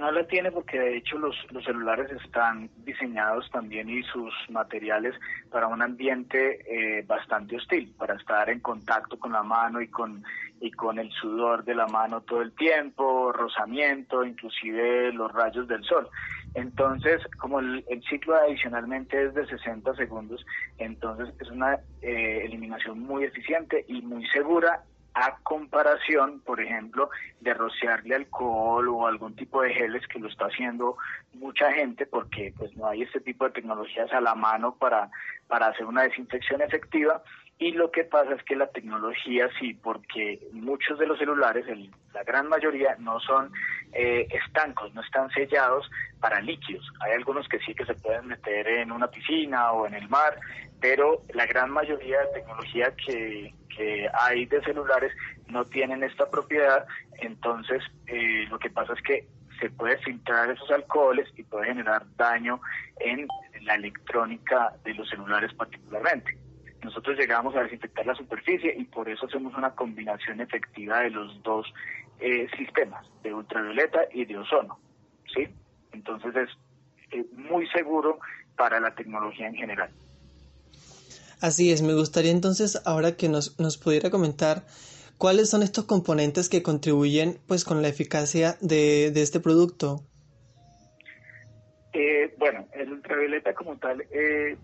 No 0.00 0.10
la 0.10 0.26
tiene 0.26 0.50
porque 0.50 0.80
de 0.80 0.96
hecho 0.96 1.18
los, 1.18 1.36
los 1.50 1.62
celulares 1.62 2.10
están 2.24 2.70
diseñados 2.86 3.50
también 3.50 3.90
y 3.90 4.02
sus 4.04 4.32
materiales 4.48 5.14
para 5.50 5.66
un 5.66 5.82
ambiente 5.82 6.60
eh, 6.66 7.04
bastante 7.06 7.56
hostil, 7.56 7.92
para 7.98 8.14
estar 8.14 8.48
en 8.48 8.60
contacto 8.60 9.18
con 9.18 9.32
la 9.32 9.42
mano 9.42 9.78
y 9.82 9.88
con 9.88 10.24
y 10.58 10.70
con 10.70 10.98
el 10.98 11.10
sudor 11.12 11.64
de 11.64 11.74
la 11.74 11.86
mano 11.86 12.22
todo 12.22 12.40
el 12.40 12.52
tiempo, 12.52 13.30
rozamiento, 13.32 14.24
inclusive 14.24 15.12
los 15.12 15.30
rayos 15.32 15.68
del 15.68 15.84
sol. 15.84 16.08
Entonces, 16.54 17.20
como 17.38 17.60
el, 17.60 17.84
ciclo 18.08 18.36
adicionalmente 18.36 19.22
es 19.22 19.34
de 19.34 19.46
60 19.46 19.94
segundos, 19.96 20.44
entonces 20.78 21.28
es 21.40 21.50
una 21.50 21.74
eh, 22.00 22.42
eliminación 22.44 23.00
muy 23.00 23.24
eficiente 23.24 23.84
y 23.86 24.00
muy 24.00 24.26
segura 24.28 24.82
a 25.14 25.38
comparación, 25.42 26.40
por 26.40 26.60
ejemplo, 26.60 27.10
de 27.40 27.54
rociarle 27.54 28.14
alcohol 28.14 28.88
o 28.88 29.06
algún 29.06 29.34
tipo 29.34 29.62
de 29.62 29.74
geles 29.74 30.06
que 30.06 30.18
lo 30.18 30.28
está 30.28 30.46
haciendo 30.46 30.96
mucha 31.34 31.72
gente 31.72 32.06
porque 32.06 32.54
pues 32.56 32.76
no 32.76 32.86
hay 32.86 33.02
este 33.02 33.20
tipo 33.20 33.44
de 33.44 33.52
tecnologías 33.52 34.12
a 34.12 34.20
la 34.20 34.34
mano 34.34 34.76
para, 34.76 35.10
para 35.48 35.68
hacer 35.68 35.86
una 35.86 36.02
desinfección 36.02 36.62
efectiva 36.62 37.22
y 37.60 37.72
lo 37.72 37.90
que 37.90 38.04
pasa 38.04 38.34
es 38.34 38.42
que 38.44 38.56
la 38.56 38.68
tecnología 38.68 39.50
sí, 39.58 39.74
porque 39.74 40.40
muchos 40.52 40.98
de 40.98 41.06
los 41.06 41.18
celulares, 41.18 41.66
la 42.14 42.24
gran 42.24 42.48
mayoría, 42.48 42.96
no 42.98 43.20
son 43.20 43.52
eh, 43.92 44.26
estancos, 44.30 44.94
no 44.94 45.02
están 45.02 45.28
sellados 45.28 45.90
para 46.20 46.40
líquidos. 46.40 46.90
Hay 47.00 47.12
algunos 47.12 47.46
que 47.48 47.58
sí 47.58 47.74
que 47.74 47.84
se 47.84 47.92
pueden 47.92 48.28
meter 48.28 48.66
en 48.66 48.90
una 48.90 49.08
piscina 49.08 49.72
o 49.72 49.86
en 49.86 49.92
el 49.92 50.08
mar, 50.08 50.40
pero 50.80 51.22
la 51.34 51.46
gran 51.46 51.70
mayoría 51.70 52.20
de 52.20 52.40
tecnología 52.40 52.94
que, 52.96 53.54
que 53.74 54.08
hay 54.12 54.46
de 54.46 54.62
celulares 54.62 55.12
no 55.48 55.64
tienen 55.66 56.02
esta 56.02 56.28
propiedad. 56.30 56.86
Entonces, 57.18 57.82
eh, 58.06 58.46
lo 58.48 58.58
que 58.58 58.70
pasa 58.70 58.94
es 58.94 59.02
que 59.02 59.26
se 59.60 59.70
puede 59.70 59.98
filtrar 59.98 60.50
esos 60.50 60.70
alcoholes 60.70 61.28
y 61.36 61.42
puede 61.42 61.66
generar 61.66 62.04
daño 62.16 62.60
en 62.98 63.28
la 63.62 63.74
electrónica 63.74 64.72
de 64.84 64.94
los 64.94 65.08
celulares 65.08 65.52
particularmente 65.52 66.38
nosotros 66.82 67.18
llegamos 67.18 67.54
a 67.56 67.62
desinfectar 67.62 68.06
la 68.06 68.14
superficie 68.14 68.74
y 68.76 68.84
por 68.84 69.08
eso 69.08 69.26
hacemos 69.26 69.54
una 69.56 69.74
combinación 69.74 70.40
efectiva 70.40 71.00
de 71.00 71.10
los 71.10 71.42
dos 71.42 71.72
eh, 72.20 72.48
sistemas, 72.56 73.06
de 73.22 73.34
ultravioleta 73.34 74.00
y 74.12 74.24
de 74.24 74.38
ozono. 74.38 74.78
¿sí? 75.34 75.48
Entonces 75.92 76.34
es 76.36 76.48
eh, 77.12 77.24
muy 77.32 77.66
seguro 77.68 78.18
para 78.56 78.80
la 78.80 78.94
tecnología 78.94 79.48
en 79.48 79.54
general. 79.54 79.90
Así 81.40 81.72
es, 81.72 81.80
me 81.82 81.94
gustaría 81.94 82.32
entonces 82.32 82.80
ahora 82.84 83.16
que 83.16 83.28
nos, 83.28 83.58
nos 83.58 83.78
pudiera 83.78 84.10
comentar 84.10 84.64
cuáles 85.16 85.48
son 85.50 85.62
estos 85.62 85.84
componentes 85.84 86.48
que 86.48 86.62
contribuyen 86.62 87.38
pues 87.46 87.64
con 87.64 87.82
la 87.82 87.88
eficacia 87.88 88.56
de, 88.60 89.10
de 89.10 89.22
este 89.22 89.40
producto. 89.40 90.02
Eh, 91.92 92.34
bueno, 92.38 92.66
el 92.72 92.92
ultravioleta 92.92 93.54
como 93.54 93.76
tal 93.76 94.02
eh, 94.12 94.56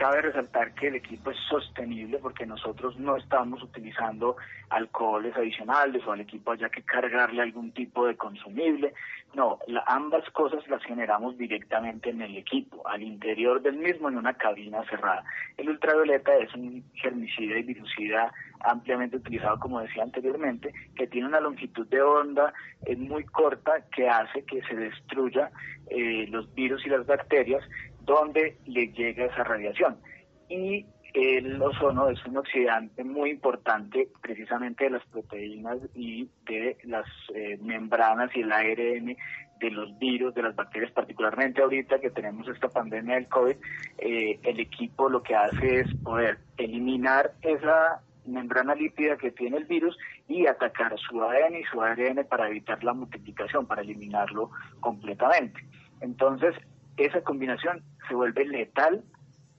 Cabe 0.00 0.22
resaltar 0.22 0.72
que 0.72 0.88
el 0.88 0.94
equipo 0.94 1.30
es 1.30 1.36
sostenible 1.46 2.16
porque 2.22 2.46
nosotros 2.46 2.98
no 2.98 3.18
estamos 3.18 3.62
utilizando 3.62 4.34
alcoholes 4.70 5.36
adicionales 5.36 6.02
o 6.06 6.12
al 6.12 6.22
equipo 6.22 6.52
haya 6.52 6.70
que 6.70 6.82
cargarle 6.82 7.42
algún 7.42 7.70
tipo 7.72 8.06
de 8.06 8.16
consumible. 8.16 8.94
No, 9.34 9.58
ambas 9.86 10.24
cosas 10.30 10.66
las 10.68 10.82
generamos 10.84 11.36
directamente 11.36 12.08
en 12.08 12.22
el 12.22 12.34
equipo, 12.38 12.82
al 12.88 13.02
interior 13.02 13.60
del 13.60 13.76
mismo 13.76 14.08
en 14.08 14.16
una 14.16 14.32
cabina 14.32 14.82
cerrada. 14.88 15.22
El 15.58 15.68
ultravioleta 15.68 16.34
es 16.38 16.54
un 16.54 16.82
germicida 16.94 17.58
y 17.58 17.62
virucida 17.62 18.32
ampliamente 18.60 19.18
utilizado, 19.18 19.58
como 19.58 19.80
decía 19.80 20.02
anteriormente, 20.02 20.72
que 20.96 21.08
tiene 21.08 21.28
una 21.28 21.40
longitud 21.40 21.86
de 21.88 22.00
onda 22.00 22.54
eh, 22.86 22.96
muy 22.96 23.24
corta 23.24 23.84
que 23.94 24.08
hace 24.08 24.44
que 24.44 24.62
se 24.62 24.76
destruya 24.76 25.50
eh, 25.90 26.26
los 26.30 26.52
virus 26.54 26.86
y 26.86 26.88
las 26.88 27.06
bacterias 27.06 27.62
donde 28.02 28.58
le 28.66 28.88
llega 28.88 29.26
esa 29.26 29.44
radiación. 29.44 29.96
Y 30.48 30.86
el 31.14 31.60
ozono 31.60 32.08
es 32.08 32.24
un 32.24 32.36
oxidante 32.36 33.02
muy 33.04 33.30
importante 33.30 34.08
precisamente 34.20 34.84
de 34.84 34.90
las 34.90 35.04
proteínas 35.06 35.78
y 35.94 36.28
de 36.46 36.76
las 36.84 37.06
eh, 37.34 37.58
membranas 37.60 38.30
y 38.34 38.40
el 38.40 38.52
ARN 38.52 39.16
de 39.60 39.70
los 39.70 39.98
virus, 39.98 40.34
de 40.34 40.42
las 40.42 40.56
bacterias, 40.56 40.90
particularmente 40.92 41.60
ahorita 41.60 42.00
que 42.00 42.10
tenemos 42.10 42.48
esta 42.48 42.68
pandemia 42.68 43.16
del 43.16 43.28
COVID, 43.28 43.56
eh, 43.98 44.38
el 44.42 44.60
equipo 44.60 45.08
lo 45.08 45.22
que 45.22 45.34
hace 45.34 45.80
es 45.80 45.94
poder 45.96 46.38
eliminar 46.56 47.32
esa 47.42 48.02
membrana 48.26 48.74
lípida 48.74 49.16
que 49.16 49.32
tiene 49.32 49.58
el 49.58 49.64
virus 49.64 49.98
y 50.28 50.46
atacar 50.46 50.96
su 50.98 51.22
ADN 51.22 51.56
y 51.56 51.64
su 51.64 51.82
ARN 51.82 52.26
para 52.28 52.48
evitar 52.48 52.82
la 52.84 52.94
multiplicación, 52.94 53.66
para 53.66 53.82
eliminarlo 53.82 54.50
completamente. 54.80 55.60
Entonces, 56.00 56.54
esa 57.04 57.22
combinación 57.22 57.82
se 58.08 58.14
vuelve 58.14 58.44
letal 58.44 59.02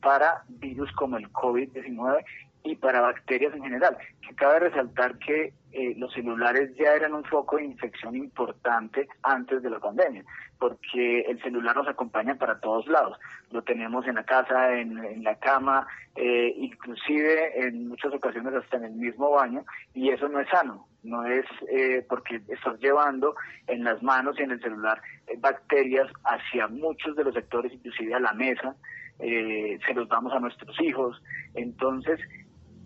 para 0.02 0.44
virus 0.48 0.92
como 0.94 1.18
el 1.18 1.32
COVID-19 1.32 2.24
y 2.64 2.76
para 2.76 3.02
bacterias 3.02 3.54
en 3.54 3.64
general. 3.64 3.98
Que 4.28 4.36
cabe 4.36 4.60
resaltar 4.60 5.18
que 5.20 5.54
eh, 5.74 5.94
los 5.98 6.12
celulares 6.14 6.76
ya 6.76 6.94
eran 6.94 7.14
un 7.14 7.24
foco 7.24 7.56
de 7.56 7.64
infección 7.64 8.16
importante 8.16 9.08
antes 9.24 9.62
de 9.64 9.70
la 9.70 9.80
pandemia, 9.80 10.24
porque 10.60 11.22
el 11.22 11.42
celular 11.42 11.76
nos 11.76 11.88
acompaña 11.88 12.36
para 12.36 12.60
todos 12.60 12.88
lados. 12.88 13.18
Lo 13.52 13.62
tenemos 13.64 14.06
en 14.06 14.16
la 14.16 14.24
casa, 14.24 14.78
en, 14.78 15.24
la 15.24 15.36
cama, 15.36 15.88
eh, 16.16 16.54
inclusive 16.58 17.66
en 17.66 17.88
muchas 17.88 18.14
ocasiones 18.14 18.54
hasta 18.54 18.78
en 18.78 18.86
el 18.86 18.94
mismo 18.94 19.32
baño, 19.32 19.64
y 19.94 20.10
eso 20.10 20.28
no 20.28 20.40
es 20.40 20.50
sano. 20.50 20.88
No 21.04 21.26
es 21.26 21.46
eh, 21.72 22.06
porque 22.08 22.42
estás 22.48 22.80
llevando 22.80 23.36
en 23.68 23.84
las 23.84 24.04
manos 24.04 24.38
y 24.38 24.44
en 24.44 24.52
el 24.52 24.62
celular 24.62 25.02
bacterias 25.40 26.12
hacia 26.26 26.68
muchos 26.68 27.16
de 27.16 27.24
los 27.24 27.34
sectores, 27.34 27.72
inclusive 27.72 28.14
a 28.14 28.20
la 28.20 28.34
mesa, 28.34 28.76
se 29.20 29.94
los 29.94 30.10
damos 30.10 30.34
a 30.34 30.40
nuestros 30.40 30.80
hijos. 30.82 31.22
Entonces, 31.54 32.20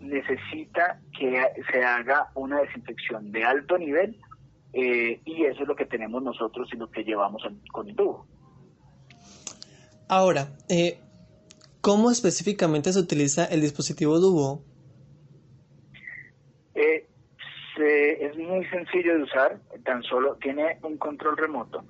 necesita 0.00 1.00
que 1.18 1.42
se 1.70 1.84
haga 1.84 2.30
una 2.34 2.60
desinfección 2.60 3.32
de 3.32 3.44
alto 3.44 3.78
nivel 3.78 4.16
eh, 4.72 5.20
y 5.24 5.44
eso 5.44 5.62
es 5.62 5.68
lo 5.68 5.76
que 5.76 5.86
tenemos 5.86 6.22
nosotros 6.22 6.68
y 6.72 6.76
lo 6.76 6.90
que 6.90 7.02
llevamos 7.02 7.42
con 7.72 7.88
el 7.88 7.96
tubo. 7.96 8.26
Ahora, 10.08 10.48
eh, 10.68 11.00
¿Cómo 11.86 12.10
específicamente 12.10 12.92
se 12.92 12.98
utiliza 12.98 13.44
el 13.44 13.60
dispositivo 13.60 14.18
Duo? 14.18 14.64
Eh, 16.74 17.06
es 17.78 18.36
muy 18.36 18.66
sencillo 18.66 19.16
de 19.16 19.22
usar, 19.22 19.60
tan 19.84 20.02
solo 20.02 20.34
tiene 20.42 20.80
un 20.82 20.98
control 20.98 21.36
remoto 21.36 21.84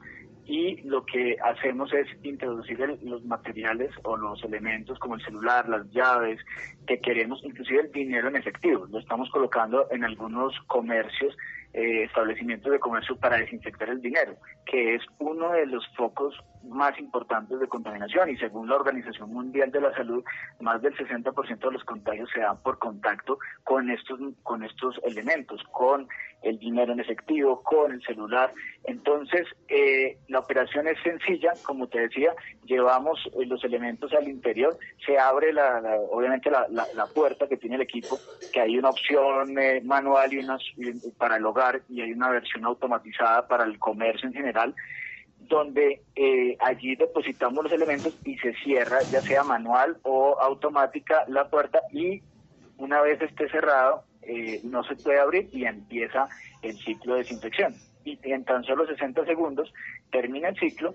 y 0.46 0.80
lo 0.82 1.04
que 1.04 1.36
hacemos 1.42 1.92
es 1.92 2.06
introducir 2.22 2.78
los 3.02 3.24
materiales 3.24 3.90
o 4.04 4.16
los 4.16 4.42
elementos 4.44 4.98
como 4.98 5.16
el 5.16 5.22
celular, 5.22 5.68
las 5.68 5.90
llaves 5.90 6.38
que 6.86 7.00
queremos, 7.00 7.42
inclusive 7.44 7.80
el 7.80 7.92
dinero 7.92 8.28
en 8.28 8.36
efectivo. 8.36 8.86
Lo 8.86 9.00
estamos 9.00 9.28
colocando 9.30 9.88
en 9.90 10.04
algunos 10.04 10.54
comercios, 10.68 11.36
eh, 11.76 12.04
establecimientos 12.04 12.72
de 12.72 12.78
comercio 12.78 13.16
para 13.16 13.36
desinfectar 13.36 13.90
el 13.90 14.00
dinero, 14.00 14.34
que 14.64 14.94
es 14.94 15.02
uno 15.18 15.52
de 15.52 15.66
los 15.66 15.86
focos 15.94 16.34
más 16.64 16.98
importantes 16.98 17.60
de 17.60 17.68
contaminación 17.68 18.30
y 18.30 18.36
según 18.38 18.68
la 18.68 18.76
Organización 18.76 19.30
Mundial 19.30 19.70
de 19.70 19.82
la 19.82 19.94
Salud, 19.94 20.24
más 20.60 20.80
del 20.80 20.96
60% 20.96 21.58
de 21.58 21.70
los 21.70 21.84
contagios 21.84 22.30
se 22.32 22.40
dan 22.40 22.60
por 22.62 22.78
contacto 22.78 23.38
con 23.62 23.90
estos 23.90 24.18
con 24.42 24.64
estos 24.64 24.98
elementos, 25.04 25.62
con 25.70 26.08
el 26.42 26.58
dinero 26.58 26.92
en 26.92 27.00
efectivo, 27.00 27.62
con 27.62 27.92
el 27.92 28.02
celular. 28.02 28.52
Entonces, 28.84 29.46
eh, 29.68 30.16
la 30.28 30.38
operación 30.38 30.86
es 30.86 30.96
sencilla, 31.02 31.52
como 31.64 31.88
te 31.88 32.00
decía, 32.00 32.32
llevamos 32.64 33.18
eh, 33.34 33.46
los 33.46 33.62
elementos 33.64 34.12
al 34.12 34.28
interior, 34.28 34.78
se 35.04 35.18
abre 35.18 35.52
la, 35.52 35.82
obviamente 36.10 36.50
la, 36.50 36.66
la, 36.70 37.06
puerta 37.06 37.48
que 37.48 37.56
tiene 37.56 37.76
el 37.76 37.82
equipo, 37.82 38.18
que 38.52 38.60
hay 38.60 38.78
una 38.78 38.90
opción 38.90 39.58
eh, 39.58 39.80
manual 39.84 40.32
y 40.32 40.38
una 40.38 40.58
para 41.18 41.36
el 41.36 41.46
hogar 41.46 41.65
y 41.88 42.00
hay 42.00 42.12
una 42.12 42.30
versión 42.30 42.64
automatizada 42.64 43.46
para 43.46 43.64
el 43.64 43.78
comercio 43.78 44.28
en 44.28 44.34
general 44.34 44.74
donde 45.48 46.02
eh, 46.14 46.56
allí 46.60 46.96
depositamos 46.96 47.64
los 47.64 47.72
elementos 47.72 48.18
y 48.24 48.36
se 48.38 48.54
cierra, 48.54 48.98
ya 49.10 49.20
sea 49.20 49.44
manual 49.44 49.98
o 50.02 50.38
automática, 50.40 51.24
la 51.28 51.48
puerta 51.48 51.80
y 51.92 52.22
una 52.78 53.00
vez 53.00 53.20
esté 53.22 53.48
cerrado, 53.48 54.04
eh, 54.22 54.60
no 54.64 54.82
se 54.84 54.96
puede 54.96 55.20
abrir 55.20 55.48
y 55.52 55.64
empieza 55.64 56.28
el 56.62 56.76
ciclo 56.78 57.14
de 57.14 57.20
desinfección. 57.20 57.74
Y 58.04 58.18
en 58.22 58.44
tan 58.44 58.64
solo 58.64 58.86
60 58.86 59.24
segundos 59.24 59.72
termina 60.10 60.48
el 60.48 60.58
ciclo, 60.58 60.94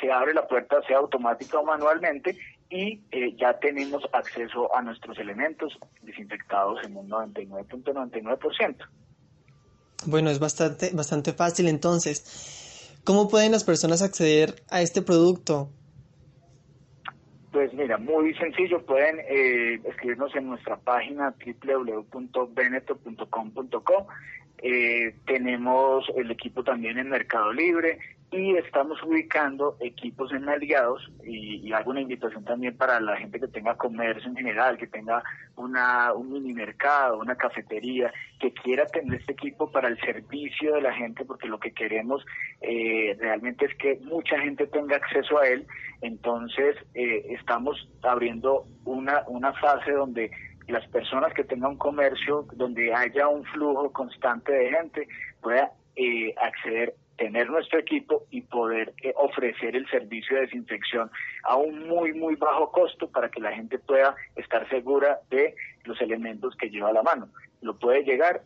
se 0.00 0.10
abre 0.10 0.34
la 0.34 0.46
puerta, 0.46 0.82
sea 0.86 0.98
automática 0.98 1.58
o 1.58 1.64
manualmente, 1.64 2.36
y 2.68 3.02
eh, 3.10 3.34
ya 3.36 3.58
tenemos 3.58 4.02
acceso 4.12 4.74
a 4.74 4.82
nuestros 4.82 5.18
elementos 5.18 5.76
desinfectados 6.02 6.84
en 6.84 6.96
un 6.96 7.08
99.99%. 7.10 8.76
Bueno, 10.06 10.30
es 10.30 10.38
bastante, 10.38 10.90
bastante 10.94 11.32
fácil 11.32 11.66
entonces. 11.68 13.00
¿Cómo 13.04 13.28
pueden 13.28 13.52
las 13.52 13.64
personas 13.64 14.02
acceder 14.02 14.62
a 14.70 14.80
este 14.82 15.02
producto? 15.02 15.70
Pues 17.52 17.72
mira, 17.74 17.98
muy 17.98 18.32
sencillo, 18.34 18.84
pueden 18.86 19.18
eh, 19.28 19.80
escribirnos 19.84 20.34
en 20.36 20.46
nuestra 20.48 20.76
página 20.76 21.34
www.beneto.com.co. 21.34 24.06
Eh, 24.62 25.14
tenemos 25.26 26.04
el 26.16 26.30
equipo 26.30 26.62
también 26.62 26.98
en 26.98 27.08
Mercado 27.08 27.50
Libre 27.52 27.98
y 28.32 28.56
estamos 28.56 29.02
ubicando 29.02 29.76
equipos 29.80 30.32
en 30.32 30.48
aliados 30.48 31.10
y, 31.24 31.72
hago 31.72 31.90
una 31.90 32.00
invitación 32.00 32.44
también 32.44 32.76
para 32.76 33.00
la 33.00 33.16
gente 33.16 33.38
que 33.38 33.48
tenga 33.48 33.76
comercio 33.76 34.28
en 34.28 34.36
general, 34.36 34.76
que 34.76 34.88
tenga 34.88 35.22
una, 35.56 36.12
un 36.12 36.32
mini 36.32 36.52
mercado, 36.52 37.18
una 37.18 37.36
cafetería, 37.36 38.12
que 38.40 38.52
quiera 38.52 38.86
tener 38.86 39.20
este 39.20 39.32
equipo 39.32 39.70
para 39.70 39.88
el 39.88 39.98
servicio 40.00 40.74
de 40.74 40.80
la 40.80 40.92
gente, 40.92 41.24
porque 41.24 41.46
lo 41.46 41.60
que 41.60 41.72
queremos 41.72 42.24
eh, 42.60 43.16
realmente 43.20 43.66
es 43.66 43.74
que 43.76 44.00
mucha 44.02 44.38
gente 44.40 44.66
tenga 44.66 44.96
acceso 44.96 45.38
a 45.38 45.46
él. 45.46 45.66
Entonces, 46.00 46.76
eh, 46.94 47.26
estamos 47.30 47.88
abriendo 48.02 48.66
una, 48.84 49.22
una 49.28 49.52
fase 49.54 49.92
donde 49.92 50.30
las 50.66 50.86
personas 50.88 51.32
que 51.34 51.44
tengan 51.44 51.76
comercio, 51.76 52.46
donde 52.54 52.92
haya 52.94 53.28
un 53.28 53.44
flujo 53.44 53.92
constante 53.92 54.52
de 54.52 54.70
gente, 54.70 55.08
pueda 55.40 55.72
eh, 55.96 56.34
acceder 56.40 56.94
tener 57.20 57.50
nuestro 57.50 57.78
equipo 57.78 58.24
y 58.30 58.40
poder 58.40 58.94
eh, 59.02 59.12
ofrecer 59.14 59.76
el 59.76 59.86
servicio 59.90 60.36
de 60.36 60.46
desinfección 60.46 61.10
a 61.44 61.54
un 61.54 61.86
muy, 61.86 62.14
muy 62.14 62.34
bajo 62.36 62.72
costo 62.72 63.10
para 63.10 63.28
que 63.30 63.42
la 63.42 63.52
gente 63.52 63.78
pueda 63.78 64.16
estar 64.36 64.66
segura 64.70 65.20
de 65.28 65.54
los 65.84 66.00
elementos 66.00 66.56
que 66.56 66.70
lleva 66.70 66.88
a 66.88 66.94
la 66.94 67.02
mano. 67.02 67.28
Lo 67.60 67.78
puede 67.78 68.04
llegar, 68.04 68.40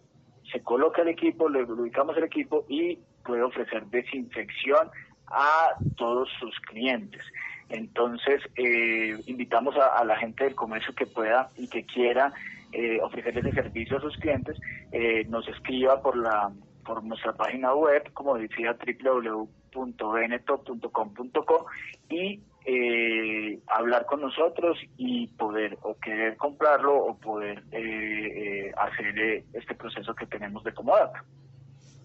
se 0.51 0.61
coloca 0.61 1.03
el 1.03 1.09
equipo, 1.09 1.49
le 1.49 1.63
ubicamos 1.63 2.17
el 2.17 2.25
equipo 2.25 2.67
y 2.69 2.99
puede 3.25 3.43
ofrecer 3.43 3.87
desinfección 3.87 4.91
a 5.29 5.77
todos 5.97 6.29
sus 6.41 6.59
clientes. 6.63 7.23
Entonces, 7.69 8.43
eh, 8.57 9.17
invitamos 9.27 9.77
a, 9.77 10.05
la 10.05 10.17
gente 10.17 10.43
del 10.43 10.57
comercio 10.57 10.93
que 10.97 11.07
pueda 11.07 11.49
y 11.57 11.69
que 11.69 11.87
quiera 11.87 12.33
eh, 12.73 12.99
ofrecer 13.01 13.39
ese 13.39 13.53
servicio 13.53 13.99
a 13.99 14.01
sus 14.01 14.17
clientes, 14.17 14.59
eh, 14.91 15.25
nos 15.29 15.47
escriba 15.47 16.03
por 16.03 16.17
la 16.17 16.51
por 16.85 17.03
nuestra 17.03 17.33
página 17.33 17.75
web, 17.75 18.13
como 18.13 18.37
decía, 18.37 18.77
www.beneto.com.co 19.03 21.67
y 22.09 22.41
eh, 22.67 23.59
hablar 23.67 24.07
con 24.07 24.21
nosotros 24.21 24.79
y 24.97 25.27
poder 25.29 25.77
o 25.83 25.97
querer 25.99 26.37
comprarlo 26.37 26.97
o 26.97 27.19
poder 27.19 27.65
eh, 27.73 28.69
eh, 28.69 28.73
hacer 28.77 29.45
este 29.53 29.75
proceso 29.75 30.15
que 30.15 30.27
tenemos 30.27 30.63
de 30.65 30.73
Comodato. 30.73 31.19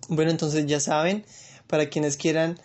Bueno, 0.09 0.31
entonces 0.31 0.65
ya 0.65 0.79
saben, 0.79 1.23
para 1.67 1.85
quienes 1.87 2.17
quieran 2.17 2.55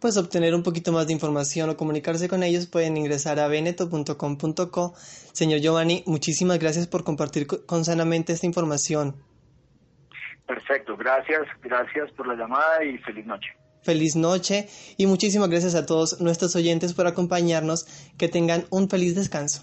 pues 0.00 0.16
obtener 0.18 0.54
un 0.54 0.62
poquito 0.62 0.92
más 0.92 1.06
de 1.06 1.14
información 1.14 1.70
o 1.70 1.78
comunicarse 1.78 2.28
con 2.28 2.42
ellos 2.42 2.66
pueden 2.66 2.96
ingresar 2.96 3.40
a 3.40 3.48
beneto.com.co. 3.48 4.94
Señor 5.32 5.60
Giovanni, 5.60 6.02
muchísimas 6.06 6.58
gracias 6.58 6.86
por 6.86 7.04
compartir 7.04 7.46
con 7.46 7.86
Sanamente 7.86 8.34
esta 8.34 8.46
información. 8.46 9.16
Perfecto, 10.46 10.96
gracias, 10.96 11.42
gracias 11.62 12.10
por 12.12 12.26
la 12.26 12.34
llamada 12.34 12.84
y 12.84 12.98
feliz 12.98 13.26
noche. 13.26 13.48
Feliz 13.82 14.16
noche 14.16 14.68
y 14.96 15.06
muchísimas 15.06 15.48
gracias 15.48 15.74
a 15.74 15.84
todos 15.84 16.20
nuestros 16.20 16.56
oyentes 16.56 16.94
por 16.94 17.06
acompañarnos. 17.06 17.86
Que 18.16 18.28
tengan 18.28 18.64
un 18.70 18.88
feliz 18.88 19.14
descanso. 19.14 19.62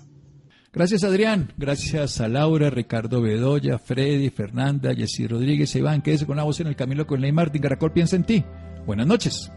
Gracias 0.73 1.03
Adrián, 1.03 1.51
gracias 1.57 2.21
a 2.21 2.29
Laura, 2.29 2.69
Ricardo 2.69 3.21
Bedoya, 3.21 3.77
Freddy, 3.77 4.29
Fernanda, 4.29 4.95
Jessy 4.95 5.27
Rodríguez, 5.27 5.75
Iván, 5.75 6.01
quédese 6.01 6.25
con 6.25 6.37
la 6.37 6.43
voz 6.43 6.61
en 6.61 6.67
el 6.67 6.77
camino 6.77 7.05
con 7.05 7.19
Ley 7.19 7.33
Martín. 7.33 7.61
Caracol 7.61 7.91
piensa 7.91 8.15
en 8.15 8.23
ti. 8.23 8.45
Buenas 8.85 9.05
noches. 9.05 9.51